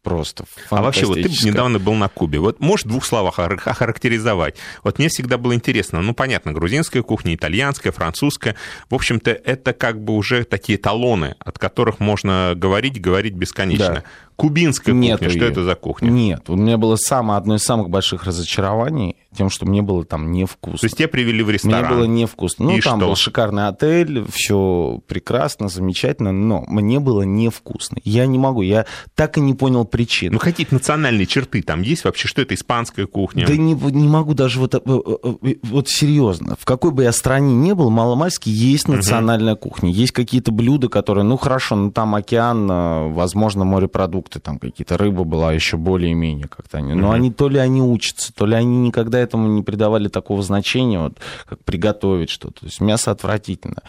Просто 0.04 0.44
А 0.70 0.82
вообще, 0.82 1.06
вот 1.06 1.14
ты 1.14 1.28
недавно 1.28 1.80
был 1.80 1.94
на 1.94 2.08
Кубе. 2.08 2.38
Вот 2.38 2.60
можешь 2.60 2.84
в 2.84 2.88
двух 2.88 3.04
словах 3.04 3.38
охарактеризовать? 3.38 4.56
Вот 4.84 4.98
мне 4.98 5.08
всегда 5.08 5.38
было 5.38 5.54
интересно, 5.54 6.00
ну, 6.02 6.14
понятно, 6.14 6.52
грузинская 6.52 7.02
кухня, 7.02 7.34
итальянская, 7.34 7.90
французская. 7.92 8.54
В 8.90 8.94
общем-то, 8.94 9.30
это 9.32 9.72
как 9.72 10.04
бы 10.04 10.14
уже 10.14 10.44
такие 10.44 10.78
талоны, 10.78 11.34
от 11.40 11.58
которых 11.58 11.98
можно 11.98 12.52
говорить, 12.54 13.00
говорить 13.00 13.34
бесконечно. 13.34 13.94
Да. 13.94 14.04
Кубинская 14.36 14.94
Нет 14.94 15.20
кухня, 15.20 15.36
что 15.36 15.44
это 15.44 15.62
за 15.62 15.74
кухня? 15.76 16.10
Нет, 16.10 16.50
у 16.50 16.56
меня 16.56 16.76
было 16.76 16.96
самое, 16.96 17.38
одно 17.38 17.54
из 17.54 17.62
самых 17.62 17.88
больших 17.88 18.24
разочарований 18.24 19.16
тем, 19.36 19.50
что 19.50 19.66
мне 19.66 19.82
было 19.82 20.04
там 20.04 20.32
невкусно. 20.32 20.78
То 20.78 20.86
есть 20.86 20.96
тебя 20.96 21.08
привели 21.08 21.42
в 21.42 21.50
ресторан? 21.50 21.86
Мне 21.86 21.94
было 21.94 22.04
невкусно. 22.04 22.66
Ну, 22.66 22.76
И 22.76 22.80
там 22.80 22.98
что? 22.98 23.08
был 23.08 23.16
шикарный 23.16 23.68
отель, 23.68 24.24
все 24.30 25.00
прекрасно, 25.06 25.68
замечательно, 25.68 26.32
но 26.32 26.64
мне 26.66 27.00
было 27.00 27.22
невкусно. 27.22 27.98
Я 28.04 28.26
не 28.26 28.38
могу, 28.38 28.62
я 28.62 28.86
так 29.14 29.36
и 29.38 29.40
не 29.40 29.54
понял 29.54 29.84
причин. 29.94 30.32
Ну, 30.32 30.40
какие-то 30.40 30.74
национальные 30.74 31.24
черты 31.24 31.62
там 31.62 31.82
есть 31.82 32.02
вообще? 32.02 32.26
Что 32.26 32.42
это, 32.42 32.56
испанская 32.56 33.06
кухня? 33.06 33.46
Да 33.46 33.56
не, 33.56 33.74
не 33.74 34.08
могу 34.08 34.34
даже 34.34 34.58
вот, 34.58 34.74
э, 34.74 34.80
э, 34.84 35.34
э, 35.40 35.54
вот 35.62 35.88
серьезно. 35.88 36.56
В 36.58 36.64
какой 36.64 36.90
бы 36.90 37.04
я 37.04 37.12
стране 37.12 37.54
не 37.54 37.76
был, 37.76 37.90
маломальски 37.90 38.48
есть 38.48 38.88
национальная 38.88 39.52
угу. 39.52 39.70
кухня. 39.70 39.92
Есть 39.92 40.10
какие-то 40.10 40.50
блюда, 40.50 40.88
которые, 40.88 41.22
ну, 41.22 41.36
хорошо, 41.36 41.76
ну, 41.76 41.92
там 41.92 42.16
океан, 42.16 43.12
возможно, 43.12 43.64
морепродукты, 43.64 44.40
там 44.40 44.58
какие-то 44.58 44.98
рыба 44.98 45.22
была 45.22 45.52
еще 45.52 45.76
более-менее 45.76 46.48
как-то. 46.48 46.80
Но 46.80 47.06
угу. 47.06 47.14
они 47.14 47.30
то 47.30 47.48
ли 47.48 47.60
они 47.60 47.80
учатся, 47.80 48.34
то 48.34 48.46
ли 48.46 48.56
они 48.56 48.78
никогда 48.78 49.20
этому 49.20 49.46
не 49.46 49.62
придавали 49.62 50.08
такого 50.08 50.42
значения, 50.42 50.98
вот, 50.98 51.18
как 51.48 51.62
приготовить 51.62 52.30
что-то. 52.30 52.62
То 52.62 52.66
есть 52.66 52.80
мясо 52.80 53.12
отвратительно. 53.12 53.82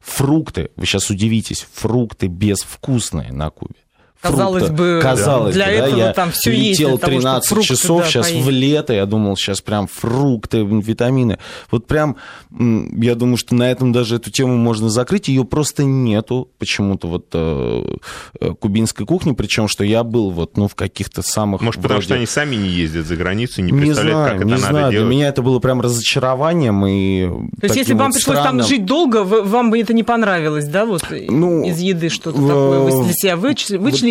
Фрукты, 0.00 0.70
вы 0.74 0.86
сейчас 0.86 1.08
удивитесь, 1.10 1.68
фрукты 1.72 2.26
безвкусные 2.26 3.30
на 3.32 3.50
Кубе. 3.50 3.76
Казалось 4.22 4.66
фрукта. 4.66 4.82
бы, 4.82 5.00
Казалось 5.02 5.54
для 5.54 5.66
бы, 5.66 5.72
этого 5.72 5.96
да, 5.98 6.12
там 6.12 6.30
все 6.30 6.52
есть. 6.52 6.78
Летел 6.78 6.96
13 6.96 7.48
того, 7.48 7.62
часов, 7.62 8.02
да, 8.02 8.06
сейчас 8.06 8.30
поесть. 8.30 8.46
в 8.46 8.50
лето, 8.50 8.92
я 8.92 9.04
думал, 9.04 9.36
сейчас 9.36 9.60
прям 9.60 9.88
фрукты, 9.88 10.58
витамины. 10.58 11.38
Вот 11.72 11.88
прям, 11.88 12.16
я 12.50 13.16
думаю, 13.16 13.36
что 13.36 13.56
на 13.56 13.68
этом 13.68 13.90
даже 13.90 14.16
эту 14.16 14.30
тему 14.30 14.56
можно 14.56 14.90
закрыть, 14.90 15.26
ее 15.26 15.44
просто 15.44 15.82
нету 15.82 16.48
почему-то 16.58 17.08
вот 17.08 17.26
э, 17.32 17.96
э, 18.40 18.54
кубинской 18.54 19.06
кухни, 19.06 19.32
причем, 19.32 19.66
что 19.66 19.82
я 19.82 20.04
был 20.04 20.30
вот, 20.30 20.56
ну, 20.56 20.68
в 20.68 20.76
каких-то 20.76 21.22
самых... 21.22 21.60
Может, 21.60 21.80
вроде... 21.80 21.82
потому 21.82 22.02
что 22.02 22.14
они 22.14 22.26
сами 22.26 22.54
не 22.54 22.68
ездят 22.68 23.06
за 23.06 23.16
границу, 23.16 23.60
не 23.60 23.72
представляют, 23.72 24.04
не 24.06 24.12
знаю, 24.12 24.38
как 24.38 24.46
не 24.46 24.52
это 24.52 24.60
знаю. 24.60 24.74
надо 24.74 24.88
Для 24.90 24.98
делать. 24.98 25.12
меня 25.12 25.28
это 25.28 25.42
было 25.42 25.58
прям 25.58 25.80
разочарованием 25.80 26.86
и 26.86 27.26
То 27.60 27.66
есть, 27.66 27.74
если 27.76 27.94
бы 27.94 27.98
вам 27.98 28.12
пришлось 28.12 28.38
странным... 28.38 28.60
там 28.60 28.68
жить 28.68 28.84
долго, 28.84 29.24
вам 29.24 29.70
бы 29.72 29.80
это 29.80 29.92
не 29.92 30.04
понравилось, 30.04 30.66
да, 30.66 30.86
вот 30.86 31.02
ну, 31.28 31.64
из 31.64 31.80
еды 31.80 32.08
что-то 32.08 32.38
такое 32.38 32.78
вы 32.80 33.04
для 33.04 33.12
себя 33.14 33.36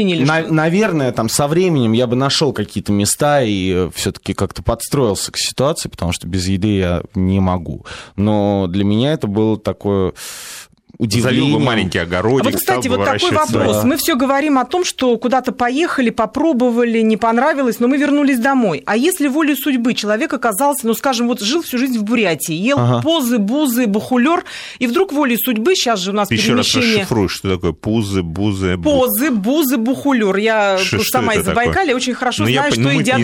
вычленили? 0.02 0.26
На, 0.26 0.48
наверное, 0.48 1.12
там 1.12 1.30
со 1.30 1.48
временем 1.48 1.94
я 1.94 2.08
бы 2.08 2.16
нашел 2.16 2.54
какие-то 2.54 2.92
места 2.92 3.42
и 3.42 3.72
э, 3.74 3.90
все-таки 3.94 4.34
как-то 4.34 4.64
подстроился 4.64 5.32
к 5.32 5.38
ситуации, 5.38 5.90
потому 5.90 6.12
что 6.12 6.28
без 6.28 6.48
еды 6.48 6.78
я 6.78 7.04
не 7.16 7.40
могу. 7.40 7.86
Но 8.16 8.68
для 8.68 8.84
меня 8.84 9.14
это 9.14 9.28
было 9.28 9.58
такое 9.58 10.14
удивлением. 10.98 11.44
Завел 11.44 11.60
бы 11.60 11.66
маленький 11.66 12.00
огородик, 12.00 12.48
а 12.48 12.52
вот, 12.52 12.60
кстати, 12.60 12.88
вот 12.88 13.06
такой 13.06 13.32
вопрос. 13.32 13.78
Да. 13.78 13.84
Мы 13.86 13.98
все 13.98 14.16
говорим 14.16 14.58
о 14.58 14.66
том, 14.66 14.86
что 14.86 15.18
куда-то 15.18 15.52
поехали, 15.52 16.10
попробовали, 16.10 17.00
не 17.02 17.18
понравилось, 17.18 17.80
но 17.80 17.88
мы 17.88 17.98
вернулись 17.98 18.40
домой. 18.40 18.84
А 18.86 18.96
если 18.98 19.28
волей 19.28 19.56
судьбы 19.56 19.94
человек 19.94 20.34
оказался, 20.34 20.88
ну, 20.88 20.94
скажем, 20.94 21.28
вот 21.28 21.42
жил 21.42 21.62
всю 21.62 21.78
жизнь 21.78 21.98
в 21.98 22.04
Бурятии, 22.04 22.54
ел 22.54 22.78
ага. 22.80 23.02
позы, 23.02 23.38
бузы, 23.38 23.88
бухулер, 23.88 24.44
и 24.80 24.88
вдруг 24.88 25.12
волей 25.12 25.38
судьбы, 25.38 25.76
сейчас 25.76 26.00
же 26.00 26.12
у 26.12 26.14
нас 26.14 26.28
Ты 26.28 26.38
перемещение... 26.38 26.62
еще 26.64 26.80
раз 26.80 27.00
расшифруй, 27.00 27.30
что 27.30 27.56
такое 27.56 27.72
пузы, 27.72 28.22
бузы, 28.24 28.78
бух... 28.78 29.02
Позы, 29.02 29.32
бузы, 29.32 29.78
бухулер. 29.78 30.36
Я 30.38 30.78
что, 30.78 31.04
сама 31.04 31.36
из 31.36 31.46
Забайкалья 31.46 31.96
очень 31.96 32.14
хорошо 32.14 32.44
ну, 32.44 32.52
знаю, 32.52 32.68
я, 32.68 32.72
что 32.72 32.82
ну, 32.82 32.90
едят, 32.92 33.20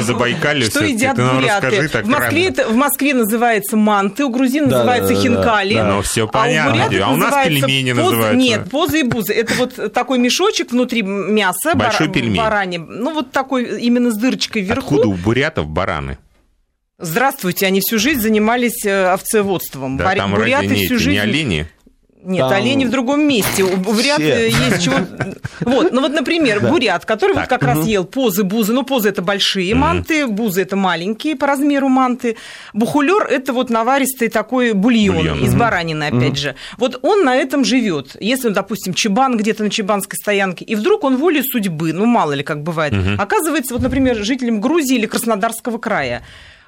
что 0.65 0.83
едят 0.83 1.17
буряты. 1.17 2.03
В 2.03 2.07
Москве, 2.07 2.47
это, 2.47 2.67
в 2.67 2.75
Москве 2.75 3.13
называется 3.13 3.77
манты, 3.77 4.25
у 4.25 4.29
грузин 4.29 4.69
да, 4.69 4.77
называется 4.77 5.13
да, 5.13 5.21
хинкали. 5.21 5.73
Да, 5.75 5.83
да. 5.83 5.95
Ну, 5.95 6.01
все 6.01 6.27
понятно. 6.27 6.83
А 6.83 6.87
у, 6.87 7.03
а 7.03 7.13
у 7.13 7.17
нас 7.17 7.47
пельмени 7.61 7.93
поз... 7.93 8.11
называются. 8.11 8.37
Нет, 8.37 8.69
позы 8.69 8.99
и 8.99 9.03
бузы. 9.03 9.33
Это 9.33 9.53
вот 9.55 9.93
такой 9.93 10.19
мешочек 10.19 10.71
внутри 10.71 11.01
мяса. 11.01 11.73
Большой 11.75 12.07
бар... 12.07 12.13
пельмень. 12.15 12.37
Баране. 12.37 12.79
Ну, 12.79 13.13
вот 13.13 13.31
такой 13.31 13.81
именно 13.81 14.11
с 14.11 14.17
дырочкой 14.17 14.61
вверху. 14.61 14.95
Откуда 14.95 15.07
у 15.07 15.13
бурятов 15.13 15.67
бараны? 15.67 16.17
Здравствуйте, 16.99 17.67
они 17.67 17.79
всю 17.79 17.99
жизнь 17.99 18.21
занимались 18.21 18.83
э, 18.83 19.05
овцеводством. 19.11 19.97
Да, 19.97 20.05
Бар... 20.05 20.17
там 20.17 20.33
Буряты 20.33 20.73
всю 20.73 20.97
жизнь... 20.97 21.11
не 21.11 21.19
олени? 21.19 21.67
Нет, 22.23 22.49
там... 22.49 22.53
олени 22.53 22.85
в 22.85 22.89
другом 22.89 23.27
месте. 23.27 23.63
Бурят 23.63 24.19
Все. 24.19 24.49
есть 24.49 24.83
чего... 24.83 24.95
Вот, 25.61 25.91
ну 25.91 26.01
вот, 26.01 26.11
например, 26.11 26.59
да. 26.59 26.69
бурят, 26.69 27.05
который 27.05 27.33
так. 27.33 27.43
вот 27.43 27.49
как 27.49 27.61
угу. 27.61 27.67
раз 27.67 27.87
ел 27.87 28.05
позы, 28.05 28.43
бузы. 28.43 28.73
Ну, 28.73 28.83
позы 28.83 29.09
это 29.09 29.21
большие 29.21 29.73
угу. 29.73 29.81
манты, 29.81 30.27
бузы 30.27 30.61
это 30.61 30.75
маленькие 30.75 31.35
по 31.35 31.47
размеру 31.47 31.89
манты. 31.89 32.37
Бухулер 32.73 33.25
это 33.27 33.53
вот 33.53 33.69
наваристый 33.69 34.29
такой 34.29 34.73
бульон, 34.73 35.17
бульон. 35.17 35.43
из 35.43 35.55
баранины, 35.55 36.05
опять 36.05 36.31
угу. 36.31 36.35
же. 36.35 36.55
Вот 36.77 36.99
он 37.01 37.23
на 37.23 37.35
этом 37.35 37.63
живет. 37.63 38.15
Если 38.19 38.47
он, 38.47 38.53
допустим, 38.53 38.93
чебан 38.93 39.37
где-то 39.37 39.63
на 39.63 39.69
чебанской 39.69 40.17
стоянке, 40.17 40.65
и 40.65 40.75
вдруг 40.75 41.03
он 41.03 41.17
волей 41.17 41.43
судьбы, 41.43 41.93
ну, 41.93 42.05
мало 42.05 42.33
ли 42.33 42.43
как 42.43 42.63
бывает, 42.63 42.93
угу. 42.93 43.21
оказывается, 43.21 43.73
вот, 43.73 43.83
например, 43.83 44.15
жителем 44.23 44.59
Грузии 44.59 44.97
или 44.97 45.05
Краснодарского 45.05 45.77
края. 45.77 46.23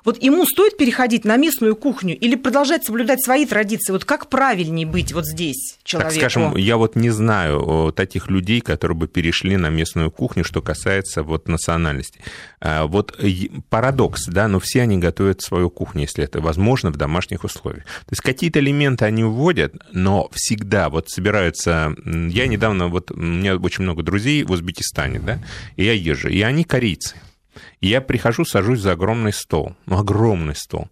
Вот 0.06 0.22
ему 0.22 0.46
стоит 0.46 0.78
переходить 0.78 1.26
на 1.26 1.38
местную 1.38 1.76
кухню 1.76 2.18
или 2.18 2.36
продолжать 2.36 2.86
соблюдать 2.86 3.24
свои 3.24 3.46
традиции? 3.46 3.92
Вот 3.92 4.06
как 4.06 4.30
правильнее 4.30 4.86
быть 4.86 5.14
вот 5.14 5.26
здесь 5.26 5.78
человеку? 5.84 6.14
Так 6.14 6.32
скажем, 6.32 6.56
я 6.56 6.78
вот 6.78 6.96
не 6.96 7.10
знаю 7.10 7.94
таких 7.96 8.30
людей, 8.30 8.62
которые 8.62 8.98
бы 8.98 9.08
перешли 9.08 9.58
на 9.58 9.70
местную 9.70 10.12
кухню, 10.12 10.44
что 10.44 10.62
касается 10.62 11.24
вот 11.24 11.48
национальности. 11.48 12.20
А, 12.62 12.86
вот 12.86 13.20
парадокс, 13.70 14.26
да, 14.28 14.48
но 14.48 14.60
все 14.60 14.82
они 14.82 14.98
готовят 14.98 15.42
свою 15.42 15.70
кухню, 15.70 16.02
если 16.02 16.24
это 16.24 16.42
возможно, 16.42 16.92
в 16.92 16.98
домашних 16.98 17.44
условиях. 17.44 17.84
То 17.84 18.12
есть 18.12 18.22
какие-то 18.22 18.60
элементы 18.60 19.06
они 19.06 19.24
вводят, 19.24 19.76
но 19.92 20.30
всегда 20.34 20.90
вот 20.90 21.10
собираются... 21.10 21.96
Я 22.06 22.48
недавно, 22.48 22.88
вот 22.88 23.12
у 23.12 23.16
меня 23.16 23.56
очень 23.56 23.84
много 23.84 24.04
друзей 24.04 24.44
в 24.44 24.52
Узбекистане, 24.52 25.20
да, 25.20 25.40
и 25.76 25.84
я 25.84 25.94
езжу, 25.94 26.30
и 26.30 26.42
они 26.42 26.64
корейцы. 26.64 27.16
Я 27.82 28.02
прихожу, 28.02 28.46
сажусь 28.46 28.80
за 28.80 28.94
огромный 28.94 29.34
стол, 29.34 29.76
ну, 29.86 29.98
огромный 30.00 30.56
стол. 30.56 30.90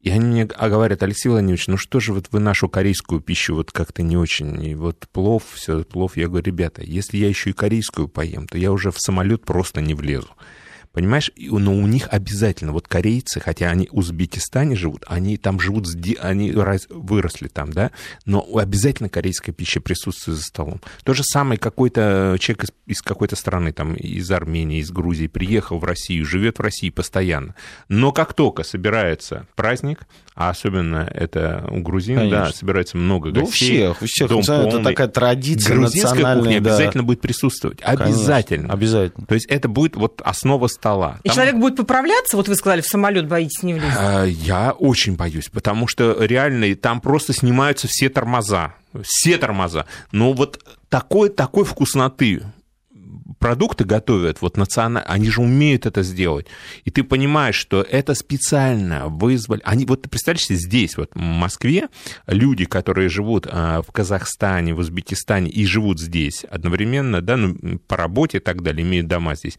И 0.00 0.08
они 0.08 0.24
мне 0.24 0.44
говорят, 0.46 1.02
Алексей 1.02 1.28
Владимирович, 1.28 1.66
ну 1.66 1.76
что 1.76 2.00
же 2.00 2.14
вот 2.14 2.28
вы 2.30 2.40
нашу 2.40 2.70
корейскую 2.70 3.20
пищу 3.20 3.54
вот 3.54 3.70
как-то 3.70 4.02
не 4.02 4.16
очень, 4.16 4.64
и 4.64 4.74
вот 4.74 5.06
плов, 5.12 5.44
все 5.52 5.84
плов. 5.84 6.16
Я 6.16 6.28
говорю, 6.28 6.46
ребята, 6.46 6.82
если 6.82 7.18
я 7.18 7.28
еще 7.28 7.50
и 7.50 7.54
корейскую 7.54 8.08
поем, 8.08 8.48
то 8.48 8.56
я 8.56 8.72
уже 8.72 8.92
в 8.92 8.98
самолет 8.98 9.44
просто 9.44 9.82
не 9.82 9.92
влезу. 9.92 10.30
Понимаешь? 10.92 11.30
Но 11.36 11.72
у 11.72 11.86
них 11.86 12.08
обязательно, 12.10 12.72
вот 12.72 12.88
корейцы, 12.88 13.38
хотя 13.38 13.70
они 13.70 13.88
в 13.90 13.98
Узбекистане 13.98 14.74
живут, 14.74 15.04
они 15.06 15.36
там 15.36 15.60
живут, 15.60 15.86
они 16.20 16.52
выросли 16.90 17.46
там, 17.46 17.72
да, 17.72 17.92
но 18.26 18.44
обязательно 18.56 19.08
корейская 19.08 19.52
пища 19.52 19.80
присутствует 19.80 20.38
за 20.38 20.44
столом. 20.44 20.80
То 21.04 21.14
же 21.14 21.22
самое 21.22 21.58
какой-то 21.58 22.36
человек 22.40 22.64
из, 22.64 22.72
из 22.86 23.02
какой-то 23.02 23.36
страны, 23.36 23.72
там, 23.72 23.94
из 23.94 24.28
Армении, 24.32 24.80
из 24.80 24.90
Грузии, 24.90 25.28
приехал 25.28 25.78
в 25.78 25.84
Россию, 25.84 26.26
живет 26.26 26.58
в 26.58 26.62
России 26.62 26.90
постоянно. 26.90 27.54
Но 27.88 28.10
как 28.10 28.34
только 28.34 28.64
собирается 28.64 29.46
праздник, 29.54 30.06
а 30.40 30.50
особенно 30.50 31.06
это 31.12 31.68
у 31.70 31.80
грузин, 31.80 32.16
Конечно. 32.16 32.46
да, 32.46 32.52
собирается 32.52 32.96
много 32.96 33.30
да 33.30 33.42
гостей. 33.42 33.88
у 33.88 33.92
всех, 33.94 34.02
у 34.02 34.06
всех. 34.06 34.28
Дом 34.28 34.40
это 34.40 34.82
такая 34.82 35.08
традиция 35.08 35.76
Грузинская 35.76 36.36
кухня 36.36 36.60
да. 36.60 36.70
обязательно 36.70 37.02
будет 37.04 37.20
присутствовать. 37.20 37.80
Обязательно. 37.82 38.68
Конечно, 38.68 38.72
обязательно. 38.72 39.26
То 39.26 39.34
есть 39.34 39.46
это 39.46 39.68
будет 39.68 39.96
вот 39.96 40.22
основа 40.24 40.68
стола. 40.80 41.18
И 41.22 41.28
Там... 41.28 41.34
человек 41.34 41.56
будет 41.56 41.76
поправляться, 41.76 42.36
вот 42.36 42.48
вы 42.48 42.54
сказали, 42.56 42.80
в 42.80 42.86
самолет 42.86 43.28
боитесь 43.28 43.62
не 43.62 43.74
влезть? 43.74 43.96
А, 43.98 44.24
я 44.24 44.72
очень 44.72 45.16
боюсь, 45.16 45.48
потому 45.48 45.86
что 45.86 46.24
реально 46.24 46.74
там 46.74 47.00
просто 47.00 47.32
снимаются 47.32 47.86
все 47.86 48.08
тормоза. 48.08 48.74
Все 49.02 49.36
тормоза. 49.36 49.84
Но 50.10 50.32
вот 50.32 50.64
такой, 50.88 51.28
такой 51.28 51.64
вкусноты 51.64 52.42
продукты 53.38 53.84
готовят, 53.84 54.42
вот 54.42 54.56
национально, 54.56 55.02
они 55.02 55.30
же 55.30 55.40
умеют 55.40 55.86
это 55.86 56.02
сделать. 56.02 56.46
И 56.84 56.90
ты 56.90 57.02
понимаешь, 57.02 57.56
что 57.56 57.80
это 57.80 58.14
специально 58.14 59.08
вызвали. 59.08 59.62
Они, 59.64 59.86
вот 59.86 60.02
ты 60.02 60.08
представляешь 60.08 60.44
себе, 60.44 60.58
здесь, 60.58 60.96
вот 60.96 61.10
в 61.14 61.18
Москве, 61.18 61.88
люди, 62.26 62.66
которые 62.66 63.08
живут 63.08 63.46
а, 63.50 63.80
в 63.82 63.90
Казахстане, 63.92 64.74
в 64.74 64.78
Узбекистане 64.78 65.50
и 65.50 65.64
живут 65.64 66.00
здесь 66.00 66.44
одновременно, 66.44 67.22
да, 67.22 67.36
ну, 67.36 67.78
по 67.88 67.96
работе 67.96 68.38
и 68.38 68.40
так 68.40 68.62
далее, 68.62 68.86
имеют 68.86 69.08
дома 69.08 69.34
здесь, 69.34 69.58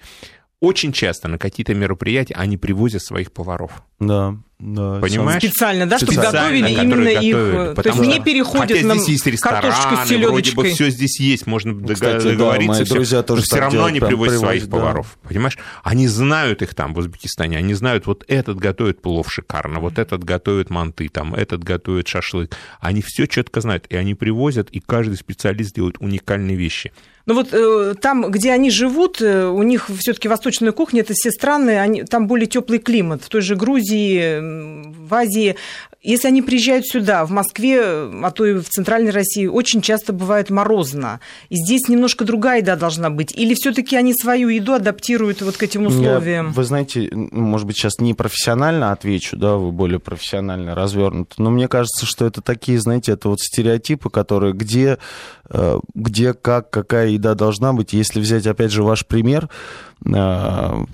очень 0.61 0.93
часто 0.93 1.27
на 1.27 1.39
какие-то 1.39 1.73
мероприятия 1.73 2.35
они 2.35 2.55
привозят 2.55 3.01
своих 3.01 3.33
поваров. 3.33 3.83
Да. 3.99 4.37
Да, 4.59 4.99
Понимаешь? 5.01 5.41
Специально, 5.41 5.87
да, 5.87 5.97
чтобы 5.97 6.13
готовили 6.13 6.69
именно 6.69 7.09
их. 7.09 7.35
Готовят, 7.35 7.81
то 7.81 7.89
есть 7.89 7.99
не 7.99 8.19
переходят 8.23 8.77
хотя 8.77 8.85
на 8.85 8.93
здесь 8.93 9.07
есть 9.09 9.25
рестораны, 9.25 9.71
с 9.71 10.11
вроде 10.27 10.51
бы 10.51 10.69
все 10.69 10.91
здесь 10.91 11.19
есть, 11.19 11.47
можно 11.47 11.73
Кстати, 11.91 12.25
договориться, 12.25 12.79
да, 12.81 12.85
все, 12.85 12.93
друзья 12.93 13.23
тоже 13.23 13.41
но 13.41 13.45
все 13.45 13.55
равно 13.57 13.85
они 13.85 13.99
привозят 13.99 14.39
своих 14.39 14.65
да. 14.67 14.77
поваров, 14.77 15.17
понимаешь? 15.27 15.57
Они 15.81 16.07
знают 16.07 16.61
их 16.61 16.75
там 16.75 16.93
в 16.93 16.99
Узбекистане, 16.99 17.57
они 17.57 17.73
знают, 17.73 18.05
вот 18.05 18.23
этот 18.27 18.59
готовит 18.59 19.01
плов 19.01 19.33
шикарно, 19.33 19.79
вот 19.79 19.97
этот 19.97 20.23
готовит 20.23 20.69
манты, 20.69 21.09
там, 21.09 21.33
этот 21.33 21.63
готовит 21.63 22.07
шашлык. 22.07 22.55
Они 22.79 23.01
все 23.01 23.25
четко 23.25 23.61
знают, 23.61 23.87
и 23.89 23.95
они 23.95 24.13
привозят, 24.13 24.69
и 24.69 24.79
каждый 24.79 25.15
специалист 25.15 25.73
делает 25.73 25.95
уникальные 25.99 26.55
вещи. 26.55 26.91
Ну 27.31 27.37
вот 27.37 27.53
э, 27.53 27.93
там, 28.01 28.29
где 28.29 28.51
они 28.51 28.69
живут, 28.69 29.21
э, 29.21 29.45
у 29.45 29.63
них 29.63 29.89
все-таки 29.99 30.27
восточная 30.27 30.73
кухня, 30.73 30.99
это 30.99 31.13
все 31.13 31.31
страны, 31.31 31.79
они, 31.79 32.03
там 32.03 32.27
более 32.27 32.45
теплый 32.45 32.77
климат. 32.77 33.23
В 33.23 33.29
той 33.29 33.39
же 33.39 33.55
Грузии, 33.55 34.37
в 34.41 35.13
Азии 35.13 35.55
если 36.01 36.27
они 36.27 36.41
приезжают 36.41 36.87
сюда, 36.87 37.25
в 37.25 37.31
Москве, 37.31 37.79
а 37.79 38.31
то 38.31 38.45
и 38.45 38.53
в 38.55 38.67
Центральной 38.69 39.11
России, 39.11 39.45
очень 39.45 39.81
часто 39.81 40.13
бывает 40.13 40.49
морозно. 40.49 41.19
И 41.49 41.55
здесь 41.55 41.87
немножко 41.87 42.25
другая 42.25 42.61
еда 42.61 42.75
должна 42.75 43.09
быть. 43.09 43.35
Или 43.35 43.53
все-таки 43.53 43.95
они 43.95 44.13
свою 44.13 44.49
еду 44.49 44.73
адаптируют 44.73 45.41
вот 45.41 45.57
к 45.57 45.63
этим 45.63 45.85
условиям? 45.85 46.47
Я, 46.47 46.53
вы 46.53 46.63
знаете, 46.63 47.09
может 47.13 47.67
быть, 47.67 47.77
сейчас 47.77 47.99
не 47.99 48.13
профессионально 48.15 48.91
отвечу, 48.91 49.37
да, 49.37 49.55
вы 49.57 49.71
более 49.71 49.99
профессионально 49.99 50.73
развернуты, 50.73 51.35
но 51.37 51.51
мне 51.51 51.67
кажется, 51.67 52.05
что 52.05 52.25
это 52.25 52.41
такие, 52.41 52.79
знаете, 52.79 53.11
это 53.11 53.29
вот 53.29 53.39
стереотипы, 53.39 54.09
которые 54.09 54.53
где, 54.53 54.97
э, 55.49 55.79
где 55.93 56.33
как, 56.33 56.71
какая 56.71 57.09
еда 57.09 57.35
должна 57.35 57.73
быть. 57.73 57.93
Если 57.93 58.19
взять, 58.19 58.47
опять 58.47 58.71
же, 58.71 58.81
ваш 58.81 59.05
пример, 59.05 59.49
э, 60.05 60.85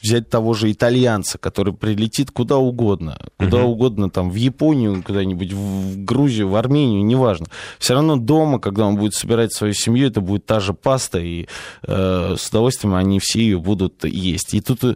взять 0.00 0.28
того 0.28 0.54
же 0.54 0.70
итальянца, 0.70 1.38
который 1.38 1.72
прилетит 1.72 2.30
куда 2.30 2.56
угодно, 2.56 3.18
куда 3.36 3.58
угу. 3.62 3.72
угодно, 3.72 4.10
там, 4.10 4.30
в 4.30 4.34
Японию, 4.34 5.02
куда-нибудь, 5.02 5.52
в 5.52 6.04
Грузию, 6.04 6.48
в 6.48 6.56
Армению, 6.56 7.04
неважно. 7.04 7.46
Все 7.78 7.94
равно 7.94 8.16
дома, 8.16 8.60
когда 8.60 8.86
он 8.86 8.96
будет 8.96 9.14
собирать 9.14 9.52
свою 9.52 9.74
семью, 9.74 10.06
это 10.08 10.20
будет 10.20 10.46
та 10.46 10.60
же 10.60 10.72
паста, 10.72 11.18
и 11.18 11.46
э, 11.82 12.34
с 12.38 12.48
удовольствием 12.48 12.94
они 12.94 13.18
все 13.20 13.40
ее 13.40 13.58
будут 13.58 14.04
есть. 14.04 14.54
И 14.54 14.60
тут 14.60 14.84
э, 14.84 14.94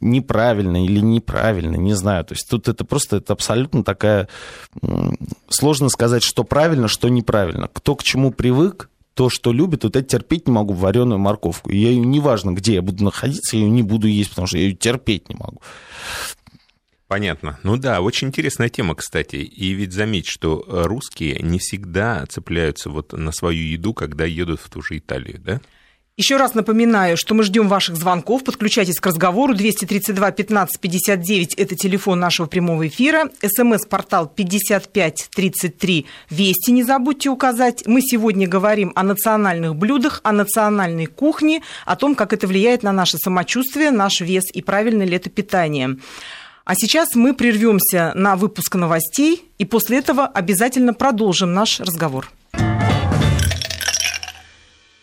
неправильно 0.00 0.84
или 0.84 1.00
неправильно, 1.00 1.76
не 1.76 1.94
знаю. 1.94 2.24
То 2.24 2.34
есть 2.34 2.48
тут 2.48 2.68
это 2.68 2.84
просто 2.84 3.16
это 3.16 3.32
абсолютно 3.32 3.84
такая... 3.84 4.28
Сложно 5.48 5.88
сказать, 5.88 6.22
что 6.22 6.44
правильно, 6.44 6.88
что 6.88 7.08
неправильно. 7.08 7.68
Кто 7.72 7.94
к 7.94 8.02
чему 8.02 8.32
привык, 8.32 8.88
то, 9.16 9.30
что 9.30 9.50
любит, 9.50 9.82
вот 9.82 9.96
это 9.96 10.06
терпеть 10.06 10.46
не 10.46 10.52
могу, 10.52 10.74
вареную 10.74 11.18
морковку. 11.18 11.72
Я 11.72 11.88
ее, 11.88 12.04
неважно, 12.04 12.50
где 12.50 12.74
я 12.74 12.82
буду 12.82 13.02
находиться, 13.02 13.56
я 13.56 13.62
ее 13.62 13.70
не 13.70 13.82
буду 13.82 14.06
есть, 14.06 14.28
потому 14.28 14.46
что 14.46 14.58
я 14.58 14.64
ее 14.64 14.74
терпеть 14.74 15.30
не 15.30 15.34
могу. 15.34 15.62
Понятно. 17.08 17.58
Ну 17.62 17.78
да, 17.78 18.02
очень 18.02 18.28
интересная 18.28 18.68
тема, 18.68 18.94
кстати. 18.94 19.36
И 19.36 19.72
ведь 19.72 19.94
заметь, 19.94 20.26
что 20.26 20.62
русские 20.68 21.38
не 21.40 21.58
всегда 21.58 22.26
цепляются 22.26 22.90
вот 22.90 23.14
на 23.14 23.32
свою 23.32 23.62
еду, 23.62 23.94
когда 23.94 24.26
едут 24.26 24.60
в 24.60 24.68
ту 24.68 24.82
же 24.82 24.98
Италию, 24.98 25.40
да? 25.40 25.60
Еще 26.18 26.38
раз 26.38 26.54
напоминаю, 26.54 27.18
что 27.18 27.34
мы 27.34 27.42
ждем 27.42 27.68
ваших 27.68 27.96
звонков. 27.96 28.42
Подключайтесь 28.42 29.00
к 29.00 29.06
разговору. 29.06 29.52
232 29.52 30.30
15 30.30 30.80
59– 30.80 31.54
это 31.56 31.76
телефон 31.76 32.20
нашего 32.20 32.46
прямого 32.46 32.88
эфира. 32.88 33.28
СМС-портал 33.42 34.26
5533 34.26 36.06
Вести 36.30 36.72
не 36.72 36.84
забудьте 36.84 37.28
указать. 37.28 37.86
Мы 37.86 38.00
сегодня 38.00 38.48
говорим 38.48 38.92
о 38.94 39.02
национальных 39.02 39.76
блюдах, 39.76 40.22
о 40.24 40.32
национальной 40.32 41.04
кухне, 41.04 41.60
о 41.84 41.96
том, 41.96 42.14
как 42.14 42.32
это 42.32 42.46
влияет 42.46 42.82
на 42.82 42.92
наше 42.92 43.18
самочувствие, 43.18 43.90
наш 43.90 44.22
вес 44.22 44.44
и 44.54 44.62
правильное 44.62 45.04
ли 45.04 45.16
это 45.16 45.28
питание. 45.28 45.98
А 46.64 46.74
сейчас 46.76 47.14
мы 47.14 47.34
прервемся 47.34 48.12
на 48.14 48.36
выпуск 48.36 48.74
новостей 48.74 49.44
и 49.58 49.66
после 49.66 49.98
этого 49.98 50.26
обязательно 50.26 50.94
продолжим 50.94 51.52
наш 51.52 51.78
разговор. 51.78 52.30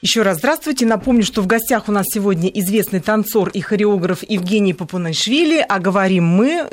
Еще 0.03 0.21
раз 0.21 0.39
здравствуйте. 0.39 0.85
Напомню, 0.85 1.23
что 1.23 1.41
в 1.41 1.47
гостях 1.47 1.87
у 1.87 1.93
нас 1.93 2.05
сегодня 2.13 2.49
известный 2.49 2.99
танцор 2.99 3.47
и 3.47 3.61
хореограф 3.61 4.21
Евгений 4.27 4.73
Папунашвили, 4.73 5.65
а 5.65 5.79
говорим 5.79 6.25
мы, 6.25 6.67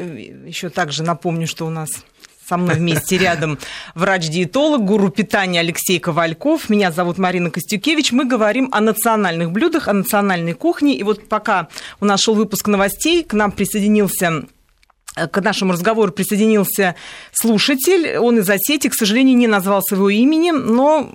еще 0.49 0.69
также 0.69 1.05
напомню, 1.05 1.47
что 1.47 1.65
у 1.65 1.71
нас 1.71 1.91
со 2.49 2.57
мной 2.57 2.75
вместе 2.75 3.19
рядом 3.19 3.61
врач-диетолог, 3.95 4.85
гуру 4.85 5.11
питания 5.11 5.61
Алексей 5.61 6.01
Ковальков. 6.01 6.69
Меня 6.69 6.91
зовут 6.91 7.19
Марина 7.19 7.53
Костюкевич. 7.53 8.11
Мы 8.11 8.25
говорим 8.25 8.69
о 8.73 8.81
национальных 8.81 9.53
блюдах, 9.53 9.87
о 9.87 9.93
национальной 9.93 10.55
кухне. 10.55 10.97
И 10.97 11.05
вот 11.05 11.29
пока 11.29 11.69
у 12.01 12.07
нас 12.07 12.21
шел 12.21 12.35
выпуск 12.35 12.67
новостей, 12.67 13.23
к 13.23 13.33
нам 13.33 13.53
присоединился 13.53 14.43
к 15.15 15.41
нашему 15.41 15.73
разговору 15.73 16.13
присоединился 16.13 16.95
слушатель. 17.33 18.17
Он 18.19 18.39
из 18.39 18.49
Осетии, 18.49 18.89
к 18.89 18.95
сожалению, 18.95 19.37
не 19.37 19.49
назвал 19.49 19.83
своего 19.83 20.09
имени, 20.09 20.53
но 20.53 21.11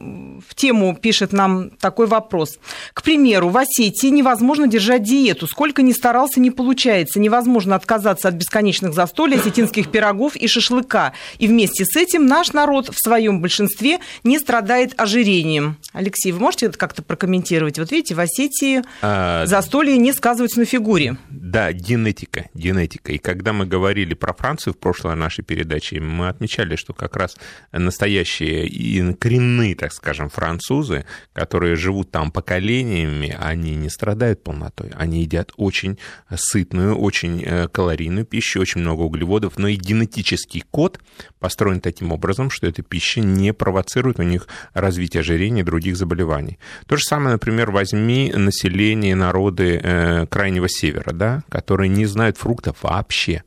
в 0.48 0.54
тему 0.56 0.96
пишет 0.96 1.32
нам 1.32 1.70
такой 1.70 2.06
вопрос. 2.08 2.60
К 2.94 3.04
примеру, 3.04 3.50
в 3.50 3.58
Осетии 3.58 4.08
невозможно 4.08 4.68
держать 4.68 5.04
диету. 5.04 5.48
Сколько 5.48 5.82
ни 5.82 5.94
старался, 5.94 6.40
не 6.40 6.52
получается. 6.52 7.20
Невозможно 7.20 7.76
отказаться 7.76 8.28
от 8.28 8.36
бесконечных 8.36 8.94
застолий, 8.94 9.38
осетинских 9.38 9.90
пирогов 9.90 10.36
и 10.36 10.48
шашлыка. 10.48 11.14
И 11.40 11.48
вместе 11.48 11.86
с 11.86 11.96
этим 11.96 12.26
наш 12.26 12.52
народ 12.52 12.90
в 12.90 13.02
своем 13.02 13.42
большинстве 13.42 14.00
не 14.24 14.40
страдает 14.40 14.94
ожирением. 14.98 15.78
Алексей, 15.94 16.34
вы 16.34 16.40
можете 16.40 16.66
это 16.66 16.78
как-то 16.78 17.02
прокомментировать? 17.02 17.80
Вот 17.80 17.92
видите, 17.92 18.14
в 18.14 18.20
Осетии 18.20 18.84
а... 19.02 19.46
застолье 19.46 19.98
не 19.98 20.12
сказывается 20.12 20.60
на 20.60 20.66
фигуре. 20.66 21.18
Да, 21.30 21.72
генетика, 21.72 22.50
генетика. 22.54 23.14
И 23.14 23.18
когда 23.18 23.54
мы 23.54 23.66
говорим 23.66 23.85
говорили 23.86 24.16
про 24.16 24.34
Францию 24.34 24.74
в 24.74 24.78
прошлой 24.78 25.16
нашей 25.16 25.44
передаче, 25.44 26.00
мы 26.00 26.28
отмечали, 26.28 26.76
что 26.76 26.94
как 26.94 27.16
раз 27.16 27.38
настоящие 27.72 28.66
и 28.66 29.14
коренные, 29.14 29.76
так 29.76 29.94
скажем, 29.94 30.30
французы, 30.30 31.06
которые 31.34 31.76
живут 31.76 32.10
там 32.10 32.32
поколениями, 32.32 33.38
они 33.40 33.76
не 33.76 33.90
страдают 33.90 34.44
полнотой. 34.44 34.90
Они 34.96 35.22
едят 35.22 35.52
очень 35.58 36.00
сытную, 36.36 36.96
очень 36.96 37.44
э, 37.46 37.68
калорийную 37.68 38.26
пищу, 38.26 38.60
очень 38.60 38.82
много 38.82 39.02
углеводов, 39.02 39.60
но 39.60 39.68
и 39.68 39.76
генетический 39.76 40.64
код 40.72 41.00
построен 41.40 41.80
таким 41.80 42.12
образом, 42.12 42.50
что 42.50 42.66
эта 42.66 42.82
пища 42.82 43.22
не 43.22 43.54
провоцирует 43.54 44.20
у 44.20 44.24
них 44.24 44.48
развитие 44.74 45.22
ожирения 45.22 45.62
и 45.62 45.66
других 45.66 45.96
заболеваний. 45.96 46.58
То 46.88 46.98
же 46.98 47.04
самое, 47.04 47.34
например, 47.34 47.70
возьми 47.70 48.34
население 48.36 49.14
народы 49.14 49.80
э, 49.84 50.26
Крайнего 50.26 50.68
Севера, 50.68 51.14
да, 51.14 51.44
которые 51.50 51.90
не 51.90 52.08
знают 52.08 52.38
фруктов 52.38 52.78
вообще. 52.82 53.44